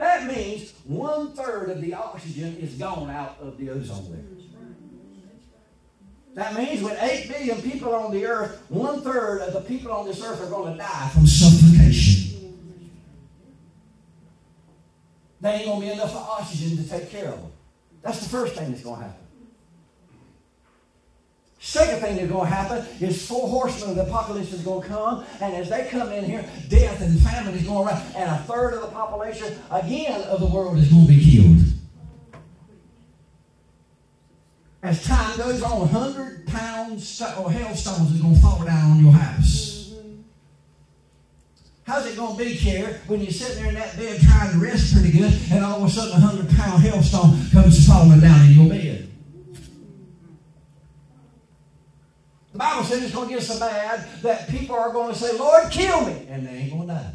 That 0.00 0.34
means 0.34 0.72
one 0.84 1.32
third 1.32 1.68
of 1.68 1.82
the 1.82 1.92
oxygen 1.92 2.56
is 2.56 2.72
gone 2.72 3.10
out 3.10 3.36
of 3.38 3.58
the 3.58 3.68
ozone 3.68 4.10
layer. 4.10 4.24
That 6.32 6.54
means 6.54 6.82
with 6.82 6.96
8 6.98 7.28
billion 7.28 7.60
people 7.60 7.94
on 7.94 8.10
the 8.10 8.24
earth, 8.24 8.64
one 8.70 9.02
third 9.02 9.42
of 9.42 9.52
the 9.52 9.60
people 9.60 9.92
on 9.92 10.06
this 10.06 10.24
earth 10.24 10.40
are 10.40 10.48
going 10.48 10.72
to 10.72 10.78
die 10.78 11.10
from 11.12 11.26
suffocation. 11.26 12.56
There 15.42 15.54
ain't 15.54 15.66
going 15.66 15.80
to 15.82 15.86
be 15.86 15.92
enough 15.92 16.16
oxygen 16.16 16.82
to 16.82 16.88
take 16.88 17.10
care 17.10 17.28
of 17.28 17.42
them. 17.42 17.52
That's 18.00 18.20
the 18.20 18.28
first 18.30 18.54
thing 18.54 18.70
that's 18.70 18.82
going 18.82 19.00
to 19.00 19.06
happen. 19.06 19.19
Second 21.62 22.00
thing 22.00 22.16
that's 22.16 22.28
going 22.28 22.48
to 22.48 22.54
happen 22.54 22.86
is 23.00 23.26
four 23.28 23.46
horsemen 23.46 23.90
of 23.90 23.96
the 23.96 24.02
apocalypse 24.02 24.50
is 24.50 24.62
going 24.62 24.80
to 24.80 24.88
come, 24.88 25.26
and 25.42 25.54
as 25.54 25.68
they 25.68 25.86
come 25.90 26.10
in 26.10 26.24
here, 26.24 26.42
death 26.70 27.02
and 27.02 27.20
famine 27.20 27.54
is 27.54 27.62
going 27.64 27.86
around, 27.86 28.02
and 28.16 28.30
a 28.30 28.38
third 28.44 28.72
of 28.72 28.80
the 28.80 28.88
population, 28.88 29.58
again, 29.70 30.22
of 30.22 30.40
the 30.40 30.46
world 30.46 30.78
is 30.78 30.88
going 30.88 31.06
to 31.06 31.12
be 31.12 31.22
killed. 31.22 31.58
As 34.82 35.04
time 35.04 35.36
goes 35.36 35.62
on, 35.62 35.80
100 35.80 36.46
pounds 36.46 37.20
or 37.20 37.52
hailstones 37.52 38.14
is 38.14 38.22
going 38.22 38.34
to 38.34 38.40
fall 38.40 38.64
down 38.64 38.92
on 38.92 39.04
your 39.04 39.12
house. 39.12 39.92
How's 41.82 42.06
it 42.06 42.16
going 42.16 42.38
to 42.38 42.42
be, 42.42 42.56
Care, 42.56 43.02
when 43.06 43.20
you're 43.20 43.32
sitting 43.32 43.56
there 43.56 43.68
in 43.68 43.74
that 43.74 43.94
bed 43.98 44.18
trying 44.22 44.52
to 44.52 44.58
rest 44.58 44.94
pretty 44.94 45.12
good, 45.12 45.38
and 45.52 45.62
all 45.62 45.82
of 45.82 45.90
a 45.90 45.92
sudden 45.92 46.22
a 46.22 46.24
100 46.24 46.56
pound 46.56 46.82
hailstone 46.82 47.50
comes 47.50 47.86
falling 47.86 48.20
down 48.20 48.46
in 48.46 48.52
your 48.52 48.68
bed? 48.70 49.10
The 52.49 52.49
Bible 52.60 52.84
says 52.84 53.02
it's 53.02 53.14
going 53.14 53.26
to 53.26 53.34
get 53.36 53.42
so 53.42 53.58
bad 53.58 54.06
that 54.20 54.46
people 54.50 54.76
are 54.76 54.92
going 54.92 55.10
to 55.10 55.18
say, 55.18 55.34
Lord, 55.38 55.70
kill 55.70 56.04
me. 56.04 56.26
And 56.28 56.46
they 56.46 56.50
ain't 56.50 56.70
going 56.70 56.88
to 56.88 56.94
die. 56.94 57.14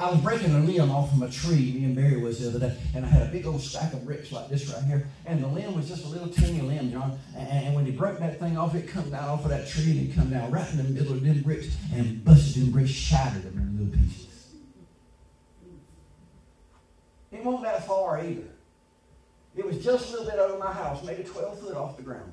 I 0.00 0.10
was 0.10 0.20
breaking 0.20 0.52
a 0.52 0.58
limb 0.58 0.90
off 0.90 1.10
from 1.10 1.22
a 1.22 1.30
tree, 1.30 1.74
me 1.74 1.84
and 1.84 1.94
Barry 1.94 2.20
was 2.20 2.40
the 2.40 2.48
other 2.48 2.58
day, 2.58 2.76
and 2.92 3.06
I 3.06 3.08
had 3.08 3.22
a 3.22 3.30
big 3.30 3.46
old 3.46 3.60
stack 3.60 3.92
of 3.92 4.04
bricks 4.04 4.32
like 4.32 4.48
this 4.48 4.68
right 4.68 4.82
here, 4.82 5.06
and 5.26 5.40
the 5.40 5.46
limb 5.46 5.76
was 5.76 5.86
just 5.86 6.04
a 6.04 6.08
little 6.08 6.26
teeny 6.26 6.60
limb, 6.60 6.90
John. 6.90 7.16
And, 7.36 7.66
and 7.66 7.74
when 7.76 7.86
he 7.86 7.92
broke 7.92 8.18
that 8.18 8.40
thing 8.40 8.58
off, 8.58 8.74
it 8.74 8.88
come 8.88 9.10
down 9.10 9.28
off 9.28 9.44
of 9.44 9.50
that 9.50 9.68
tree, 9.68 9.92
and 9.92 10.10
it 10.10 10.16
come 10.16 10.28
down 10.28 10.50
right 10.50 10.68
in 10.72 10.78
the 10.78 10.82
middle 10.82 11.12
of 11.12 11.22
them 11.22 11.40
bricks, 11.42 11.68
and 11.94 12.24
busted 12.24 12.64
them 12.64 12.72
bricks, 12.72 12.90
shattered 12.90 13.44
them 13.44 13.58
in 13.58 13.78
little 13.78 14.02
pieces. 14.02 14.26
It 17.30 17.44
wasn't 17.44 17.62
that 17.62 17.86
far 17.86 18.18
either. 18.24 18.51
It 19.54 19.66
was 19.66 19.84
just 19.84 20.08
a 20.08 20.12
little 20.12 20.30
bit 20.30 20.38
over 20.38 20.58
my 20.58 20.72
house, 20.72 21.04
maybe 21.04 21.24
12 21.24 21.60
foot 21.60 21.76
off 21.76 21.96
the 21.96 22.02
ground. 22.02 22.32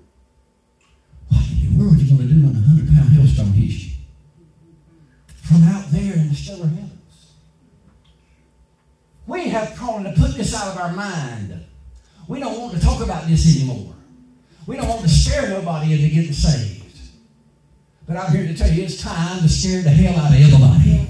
What 1.27 1.43
in 1.49 1.77
the 1.77 1.83
world 1.83 1.95
are 1.95 1.97
you 1.97 2.15
going 2.15 2.27
to 2.27 2.33
do 2.33 2.45
when 2.45 2.55
a 2.55 2.59
100 2.59 2.87
pound 2.95 3.09
hailstone 3.09 3.53
hits 3.53 3.85
you? 3.85 3.91
From 5.43 5.63
out 5.63 5.85
there 5.91 6.13
in 6.13 6.29
the 6.29 6.35
stellar 6.35 6.67
heavens. 6.67 7.33
We 9.27 9.49
have 9.49 9.77
tried 9.77 10.03
to 10.03 10.21
put 10.21 10.35
this 10.35 10.55
out 10.55 10.75
of 10.75 10.77
our 10.77 10.93
mind. 10.93 11.65
We 12.27 12.39
don't 12.39 12.57
want 12.57 12.73
to 12.73 12.79
talk 12.79 13.01
about 13.01 13.27
this 13.27 13.55
anymore. 13.55 13.95
We 14.65 14.77
don't 14.77 14.87
want 14.87 15.01
to 15.01 15.09
scare 15.09 15.49
nobody 15.49 15.93
into 15.93 16.13
getting 16.13 16.31
saved. 16.31 16.99
But 18.07 18.17
I'm 18.17 18.31
here 18.31 18.47
to 18.47 18.55
tell 18.55 18.71
you 18.71 18.83
it's 18.83 19.01
time 19.01 19.41
to 19.41 19.49
scare 19.49 19.81
the 19.81 19.89
hell 19.89 20.19
out 20.19 20.31
of 20.31 20.39
everybody. 20.39 21.07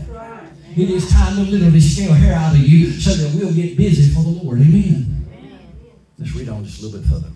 It 0.76 0.90
is 0.90 1.10
time 1.12 1.36
to 1.36 1.42
literally 1.44 1.80
scare 1.80 2.14
hair 2.14 2.36
out 2.36 2.54
of 2.56 2.60
you 2.60 2.92
so 2.92 3.12
that 3.12 3.36
we'll 3.36 3.54
get 3.54 3.78
busy 3.78 4.14
for 4.14 4.24
the 4.24 4.30
Lord. 4.30 4.62
Amen. 4.62 5.09
Let's 6.20 6.36
read 6.36 6.50
on 6.50 6.66
just 6.66 6.82
a 6.82 6.86
little 6.86 7.00
bit 7.00 7.10
further. 7.10 7.30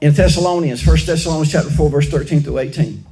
In 0.00 0.12
Thessalonians, 0.12 0.86
1 0.86 0.96
Thessalonians 1.06 1.52
chapter 1.52 1.70
4, 1.70 1.90
verse 1.90 2.08
13 2.08 2.40
through 2.40 2.58
18, 2.58 3.04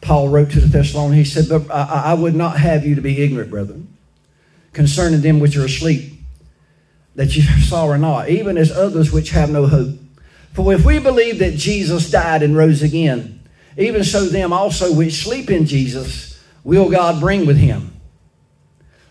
Paul 0.00 0.28
wrote 0.28 0.50
to 0.50 0.60
the 0.60 0.66
Thessalonians, 0.66 1.28
he 1.28 1.42
said, 1.42 1.48
But 1.48 1.74
I, 1.74 2.02
I 2.06 2.14
would 2.14 2.34
not 2.34 2.58
have 2.58 2.86
you 2.86 2.94
to 2.94 3.00
be 3.00 3.22
ignorant, 3.22 3.50
brethren, 3.50 3.96
concerning 4.72 5.22
them 5.22 5.40
which 5.40 5.56
are 5.56 5.64
asleep, 5.64 6.12
that 7.14 7.34
you 7.34 7.42
saw 7.42 7.86
or 7.86 7.98
not, 7.98 8.28
even 8.28 8.58
as 8.58 8.70
others 8.70 9.10
which 9.10 9.30
have 9.30 9.50
no 9.50 9.66
hope. 9.66 9.98
For 10.52 10.72
if 10.72 10.84
we 10.84 10.98
believe 10.98 11.38
that 11.38 11.56
Jesus 11.56 12.10
died 12.10 12.42
and 12.42 12.56
rose 12.56 12.82
again, 12.82 13.40
even 13.76 14.04
so 14.04 14.26
them 14.26 14.52
also 14.52 14.92
which 14.92 15.22
sleep 15.22 15.50
in 15.50 15.66
Jesus 15.66 16.42
will 16.64 16.90
God 16.90 17.20
bring 17.20 17.46
with 17.46 17.58
him. 17.58 17.92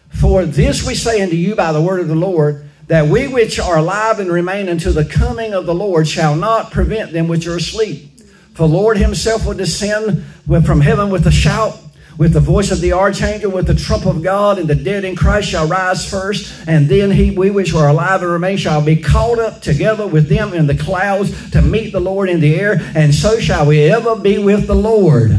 For 0.10 0.46
this 0.46 0.86
we 0.86 0.96
say 0.96 1.22
unto 1.22 1.36
you 1.36 1.56
by 1.56 1.72
the 1.72 1.82
word 1.82 2.00
of 2.00 2.08
the 2.08 2.16
Lord, 2.16 2.65
that 2.88 3.08
we 3.08 3.28
which 3.28 3.60
are 3.60 3.78
alive 3.78 4.20
and 4.20 4.32
remain 4.32 4.70
until 4.70 4.94
the 4.94 5.06
coming 5.06 5.54
of 5.54 5.66
the 5.66 5.74
Lord 5.74 6.08
shall 6.08 6.36
not 6.36 6.72
prevent 6.72 7.12
them 7.12 7.28
which 7.28 7.48
are 7.48 7.58
asleep. 7.58 8.12
For 8.54 8.68
Lord 8.68 8.98
himself 8.98 9.46
will 9.46 9.56
descend 9.56 10.24
from 10.66 10.82
heaven 10.82 11.10
with 11.10 11.28
a 11.28 11.32
shout, 11.32 11.78
with 12.18 12.32
the 12.32 12.40
voice 12.40 12.72
of 12.72 12.80
the 12.80 12.94
archangel, 12.94 13.52
with 13.52 13.68
the 13.68 13.76
trump 13.76 14.06
of 14.06 14.24
God, 14.24 14.58
and 14.60 14.70
the 14.70 14.76
dead 14.76 15.04
in 15.04 15.16
Christ 15.16 15.50
shall 15.50 15.68
rise 15.68 16.10
first, 16.10 16.66
and 16.68 16.88
then 16.88 17.12
he, 17.12 17.32
we 17.32 17.50
which 17.50 17.74
are 17.74 17.90
alive 17.90 18.22
and 18.22 18.32
remain 18.32 18.56
shall 18.56 18.82
be 18.82 18.96
caught 18.96 19.40
up 19.40 19.62
together 19.62 20.08
with 20.08 20.30
them 20.30 20.54
in 20.54 20.68
the 20.68 20.78
clouds 20.78 21.52
to 21.52 21.62
meet 21.62 21.92
the 21.92 22.00
Lord 22.00 22.30
in 22.30 22.40
the 22.40 22.56
air, 22.56 22.78
and 22.96 23.14
so 23.14 23.40
shall 23.40 23.66
we 23.66 23.82
ever 23.82 24.16
be 24.16 24.38
with 24.38 24.68
the 24.68 24.76
Lord. 24.76 25.32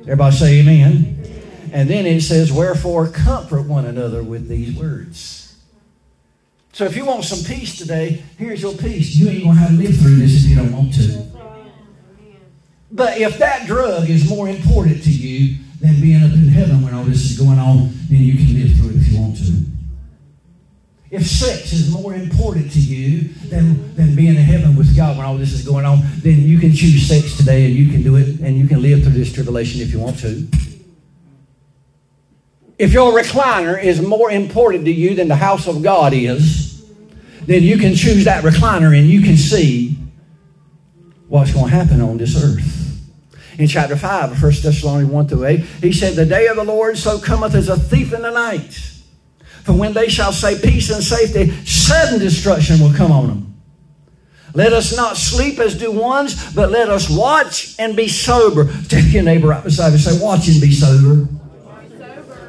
Everybody 0.00 0.36
say 0.36 0.60
amen. 0.60 1.70
And 1.72 1.88
then 1.88 2.04
it 2.06 2.22
says, 2.22 2.52
Wherefore 2.52 3.06
comfort 3.06 3.62
one 3.62 3.86
another 3.86 4.22
with 4.22 4.48
these 4.48 4.76
words. 4.76 5.41
So 6.72 6.86
if 6.86 6.96
you 6.96 7.04
want 7.04 7.24
some 7.24 7.44
peace 7.44 7.76
today, 7.76 8.22
here's 8.38 8.62
your 8.62 8.72
peace. 8.72 9.14
You 9.14 9.28
ain't 9.28 9.44
going 9.44 9.56
to 9.56 9.60
have 9.60 9.70
to 9.70 9.76
live 9.76 9.94
through 9.98 10.16
this 10.16 10.42
if 10.42 10.50
you 10.50 10.56
don't 10.56 10.72
want 10.72 10.94
to. 10.94 11.26
But 12.90 13.18
if 13.18 13.38
that 13.38 13.66
drug 13.66 14.08
is 14.08 14.28
more 14.28 14.48
important 14.48 15.02
to 15.04 15.10
you 15.10 15.58
than 15.80 16.00
being 16.00 16.22
up 16.22 16.32
in 16.32 16.48
heaven 16.48 16.82
when 16.82 16.94
all 16.94 17.04
this 17.04 17.30
is 17.30 17.38
going 17.38 17.58
on, 17.58 17.90
then 18.08 18.20
you 18.20 18.34
can 18.34 18.54
live 18.54 18.76
through 18.76 18.90
it 18.90 18.96
if 18.96 19.12
you 19.12 19.20
want 19.20 19.36
to. 19.36 19.52
If 21.10 21.26
sex 21.26 21.74
is 21.74 21.92
more 21.92 22.14
important 22.14 22.72
to 22.72 22.80
you 22.80 23.28
than, 23.50 23.94
than 23.96 24.16
being 24.16 24.36
in 24.36 24.36
heaven 24.36 24.74
with 24.74 24.96
God 24.96 25.18
when 25.18 25.26
all 25.26 25.36
this 25.36 25.52
is 25.52 25.66
going 25.66 25.84
on, 25.84 26.00
then 26.18 26.40
you 26.40 26.58
can 26.58 26.72
choose 26.72 27.06
sex 27.06 27.36
today 27.36 27.66
and 27.66 27.74
you 27.74 27.90
can 27.90 28.02
do 28.02 28.16
it 28.16 28.40
and 28.40 28.56
you 28.56 28.66
can 28.66 28.80
live 28.80 29.02
through 29.02 29.12
this 29.12 29.30
tribulation 29.30 29.82
if 29.82 29.92
you 29.92 29.98
want 29.98 30.18
to. 30.20 30.48
If 32.82 32.92
your 32.92 33.12
recliner 33.12 33.80
is 33.80 34.02
more 34.02 34.28
important 34.28 34.86
to 34.86 34.90
you 34.90 35.14
than 35.14 35.28
the 35.28 35.36
house 35.36 35.68
of 35.68 35.84
God 35.84 36.12
is, 36.12 36.84
then 37.46 37.62
you 37.62 37.78
can 37.78 37.94
choose 37.94 38.24
that 38.24 38.42
recliner 38.42 38.98
and 38.98 39.08
you 39.08 39.22
can 39.22 39.36
see 39.36 39.96
what's 41.28 41.52
going 41.52 41.70
to 41.70 41.76
happen 41.76 42.00
on 42.00 42.18
this 42.18 42.34
earth. 42.42 43.00
In 43.56 43.68
chapter 43.68 43.94
5 43.94 44.32
of 44.32 44.42
1 44.42 44.52
Thessalonians 44.64 45.12
1 45.12 45.28
through 45.28 45.44
8, 45.44 45.60
he 45.60 45.92
said, 45.92 46.16
The 46.16 46.26
day 46.26 46.48
of 46.48 46.56
the 46.56 46.64
Lord 46.64 46.98
so 46.98 47.20
cometh 47.20 47.54
as 47.54 47.68
a 47.68 47.78
thief 47.78 48.12
in 48.12 48.22
the 48.22 48.32
night. 48.32 48.72
For 49.62 49.74
when 49.74 49.92
they 49.92 50.08
shall 50.08 50.32
say 50.32 50.60
peace 50.60 50.90
and 50.90 51.04
safety, 51.04 51.52
sudden 51.64 52.18
destruction 52.18 52.80
will 52.80 52.94
come 52.94 53.12
on 53.12 53.28
them. 53.28 53.62
Let 54.54 54.72
us 54.72 54.96
not 54.96 55.16
sleep 55.16 55.60
as 55.60 55.78
do 55.78 55.92
ones, 55.92 56.52
but 56.52 56.72
let 56.72 56.88
us 56.88 57.08
watch 57.08 57.76
and 57.78 57.94
be 57.94 58.08
sober. 58.08 58.72
Take 58.88 59.12
your 59.12 59.22
neighbor 59.22 59.46
right 59.46 59.62
beside 59.62 59.92
you 59.92 59.98
say, 59.98 60.20
Watch 60.20 60.48
and 60.48 60.60
be 60.60 60.72
sober. 60.72 61.28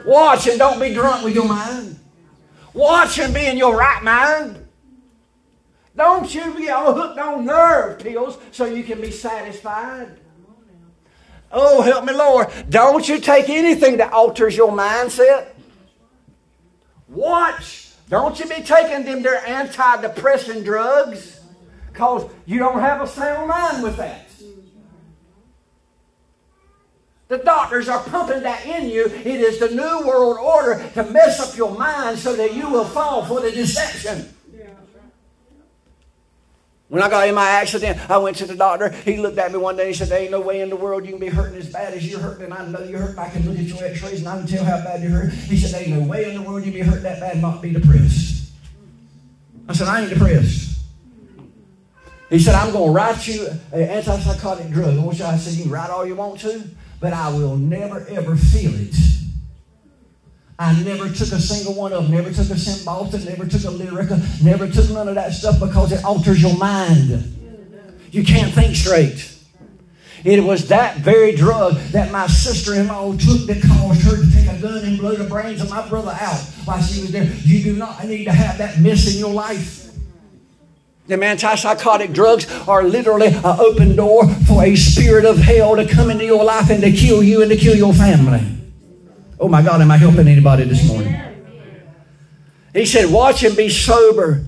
Watch 0.05 0.47
and 0.47 0.59
don't 0.59 0.79
be 0.79 0.93
drunk 0.93 1.23
with 1.23 1.35
your 1.35 1.47
mind. 1.47 1.99
Watch 2.73 3.19
and 3.19 3.33
be 3.33 3.45
in 3.45 3.57
your 3.57 3.75
right 3.75 4.03
mind. 4.03 4.67
Don't 5.95 6.33
you 6.33 6.53
be 6.55 6.69
all 6.69 6.93
hooked 6.93 7.19
on 7.19 7.45
nerve 7.45 7.99
pills 7.99 8.37
so 8.51 8.65
you 8.65 8.83
can 8.83 8.99
be 8.99 9.11
satisfied. 9.11 10.09
Oh, 11.51 11.81
help 11.81 12.05
me, 12.05 12.13
Lord. 12.13 12.47
Don't 12.69 13.07
you 13.07 13.19
take 13.19 13.47
anything 13.47 13.97
that 13.97 14.11
alters 14.11 14.57
your 14.57 14.71
mindset. 14.71 15.49
Watch. 17.07 17.91
Don't 18.09 18.39
you 18.39 18.47
be 18.47 18.63
taking 18.63 19.05
them 19.05 19.21
their 19.21 19.39
antidepressant 19.41 20.65
drugs 20.65 21.39
because 21.91 22.29
you 22.45 22.57
don't 22.57 22.79
have 22.79 23.01
a 23.01 23.07
sound 23.07 23.47
mind 23.47 23.83
with 23.83 23.97
that. 23.97 24.22
The 27.33 27.39
doctors 27.39 27.89
are 27.89 28.03
pumping 28.03 28.43
that 28.43 28.63
in 28.63 28.87
you. 28.87 29.05
It 29.05 29.25
is 29.25 29.57
the 29.57 29.69
New 29.69 30.07
World 30.07 30.37
Order 30.37 30.87
to 30.93 31.03
mess 31.05 31.39
up 31.39 31.57
your 31.57 31.75
mind 31.75 32.19
so 32.19 32.35
that 32.35 32.53
you 32.53 32.69
will 32.69 32.85
fall 32.85 33.25
for 33.25 33.41
the 33.41 33.49
deception. 33.49 34.31
When 36.89 37.01
I 37.01 37.09
got 37.09 37.27
in 37.27 37.33
my 37.33 37.49
accident, 37.49 38.07
I 38.07 38.19
went 38.19 38.37
to 38.37 38.45
the 38.45 38.55
doctor. 38.55 38.89
He 38.89 39.17
looked 39.17 39.39
at 39.39 39.51
me 39.51 39.57
one 39.57 39.75
day 39.75 39.87
and 39.87 39.95
said, 39.95 40.09
There 40.09 40.19
ain't 40.19 40.29
no 40.29 40.41
way 40.41 40.61
in 40.61 40.69
the 40.69 40.75
world 40.75 41.05
you 41.05 41.09
can 41.09 41.19
be 41.19 41.27
hurting 41.27 41.57
as 41.57 41.73
bad 41.73 41.95
as 41.95 42.07
you're 42.07 42.19
hurting. 42.19 42.43
And 42.43 42.53
I 42.53 42.67
know 42.67 42.83
you're 42.83 42.99
hurting. 42.99 43.17
I 43.17 43.29
can 43.31 43.49
look 43.49 43.57
at 43.57 43.65
your 43.65 43.83
x 43.83 44.03
rays 44.03 44.19
and 44.19 44.27
I 44.27 44.37
can 44.37 44.45
tell 44.45 44.63
how 44.63 44.83
bad 44.83 45.01
you're 45.01 45.09
hurting. 45.09 45.31
He 45.31 45.57
said, 45.57 45.71
There 45.71 45.81
ain't 45.81 45.99
no 45.99 46.07
way 46.07 46.29
in 46.29 46.35
the 46.35 46.47
world 46.47 46.63
you 46.63 46.71
can 46.71 46.81
be 46.81 46.87
hurt 46.87 47.01
that 47.01 47.19
bad 47.19 47.33
and 47.33 47.41
not 47.41 47.63
be 47.63 47.73
depressed. 47.73 48.51
I 49.67 49.73
said, 49.73 49.87
I 49.87 50.01
ain't 50.01 50.11
depressed. 50.11 50.81
He 52.29 52.37
said, 52.37 52.53
I'm 52.53 52.71
going 52.71 52.89
to 52.89 52.91
write 52.91 53.27
you 53.27 53.47
an 53.71 53.87
antipsychotic 53.87 54.71
drug. 54.71 54.99
I 54.99 55.37
said, 55.37 55.53
You 55.53 55.63
can 55.63 55.71
write 55.71 55.89
all 55.89 56.05
you 56.05 56.13
want 56.13 56.39
to 56.41 56.63
but 57.03 57.11
I 57.11 57.27
will 57.33 57.57
never 57.57 58.07
ever 58.07 58.37
feel 58.37 58.73
it. 58.73 58.95
I 60.57 60.71
never 60.83 61.09
took 61.09 61.33
a 61.33 61.41
single 61.41 61.73
one 61.73 61.91
of 61.91 62.03
them, 62.03 62.13
never 62.13 62.29
took 62.29 62.49
a 62.49 62.53
Cymbalta, 62.53 63.25
never 63.25 63.45
took 63.45 63.65
a 63.65 63.73
Lyrica, 63.75 64.41
never 64.41 64.69
took 64.69 64.89
none 64.89 65.09
of 65.09 65.15
that 65.15 65.33
stuff 65.33 65.59
because 65.59 65.91
it 65.91 66.05
alters 66.05 66.41
your 66.41 66.57
mind. 66.57 67.09
You 68.11 68.23
can't 68.23 68.53
think 68.53 68.77
straight. 68.77 69.35
It 70.23 70.41
was 70.41 70.69
that 70.69 70.99
very 70.99 71.35
drug 71.35 71.75
that 71.91 72.09
my 72.13 72.27
sister-in-law 72.27 73.17
took 73.17 73.47
that 73.47 73.61
caused 73.61 74.03
her 74.03 74.23
to 74.23 74.31
take 74.31 74.49
a 74.49 74.61
gun 74.61 74.85
and 74.85 74.97
blow 74.97 75.15
the 75.15 75.25
brains 75.25 75.59
of 75.59 75.69
my 75.69 75.85
brother 75.89 76.15
out 76.17 76.39
while 76.63 76.81
she 76.81 77.01
was 77.01 77.11
there. 77.11 77.29
You 77.43 77.63
do 77.63 77.75
not 77.75 78.01
need 78.05 78.23
to 78.25 78.31
have 78.31 78.57
that 78.59 78.79
mess 78.79 79.13
in 79.13 79.19
your 79.19 79.33
life. 79.33 79.82
The 81.05 81.15
antipsychotic 81.15 82.13
drugs 82.13 82.49
are 82.67 82.83
literally 82.83 83.27
an 83.27 83.43
open 83.43 83.95
door 83.95 84.27
for 84.47 84.63
a 84.63 84.75
spirit 84.75 85.25
of 85.25 85.37
hell 85.37 85.75
to 85.75 85.85
come 85.85 86.09
into 86.09 86.23
your 86.23 86.45
life 86.45 86.69
and 86.69 86.81
to 86.81 86.91
kill 86.93 87.21
you 87.21 87.41
and 87.41 87.51
to 87.51 87.57
kill 87.57 87.75
your 87.75 87.93
family. 87.93 88.41
Oh 89.37 89.49
my 89.49 89.61
God, 89.61 89.81
am 89.81 89.91
I 89.91 89.97
helping 89.97 90.29
anybody 90.29 90.63
this 90.63 90.87
morning? 90.87 91.19
He 92.73 92.85
said, 92.85 93.11
Watch 93.11 93.43
and 93.43 93.55
be 93.57 93.67
sober. 93.67 94.45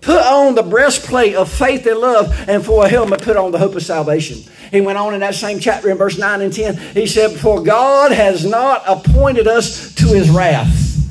Put 0.00 0.22
on 0.22 0.54
the 0.54 0.62
breastplate 0.62 1.34
of 1.34 1.50
faith 1.50 1.86
and 1.86 1.98
love, 1.98 2.48
and 2.48 2.64
for 2.64 2.84
a 2.84 2.88
helmet, 2.88 3.22
put 3.22 3.36
on 3.36 3.52
the 3.52 3.58
hope 3.58 3.74
of 3.74 3.82
salvation. 3.82 4.38
He 4.70 4.80
went 4.80 4.98
on 4.98 5.14
in 5.14 5.20
that 5.20 5.34
same 5.34 5.58
chapter 5.58 5.90
in 5.90 5.96
verse 5.96 6.18
9 6.18 6.42
and 6.42 6.52
10. 6.52 6.76
He 6.94 7.06
said, 7.06 7.32
For 7.32 7.62
God 7.62 8.12
has 8.12 8.44
not 8.44 8.82
appointed 8.86 9.48
us 9.48 9.94
to 9.94 10.06
his 10.08 10.30
wrath. 10.30 11.10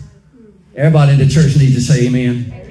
Everybody 0.75 1.13
in 1.13 1.17
the 1.17 1.27
church 1.27 1.57
needs 1.57 1.75
to 1.75 1.81
say 1.81 2.07
amen 2.07 2.62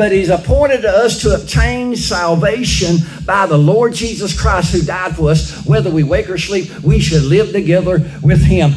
but 0.00 0.12
He's 0.12 0.30
appointed 0.30 0.86
us 0.86 1.20
to 1.20 1.34
obtain 1.34 1.94
salvation 1.94 2.96
by 3.26 3.44
the 3.44 3.58
Lord 3.58 3.92
Jesus 3.92 4.32
Christ 4.32 4.72
who 4.72 4.80
died 4.80 5.14
for 5.14 5.28
us. 5.28 5.62
Whether 5.66 5.90
we 5.90 6.04
wake 6.04 6.30
or 6.30 6.38
sleep, 6.38 6.70
we 6.80 7.00
should 7.00 7.22
live 7.24 7.52
together 7.52 8.02
with 8.22 8.40
Him. 8.40 8.72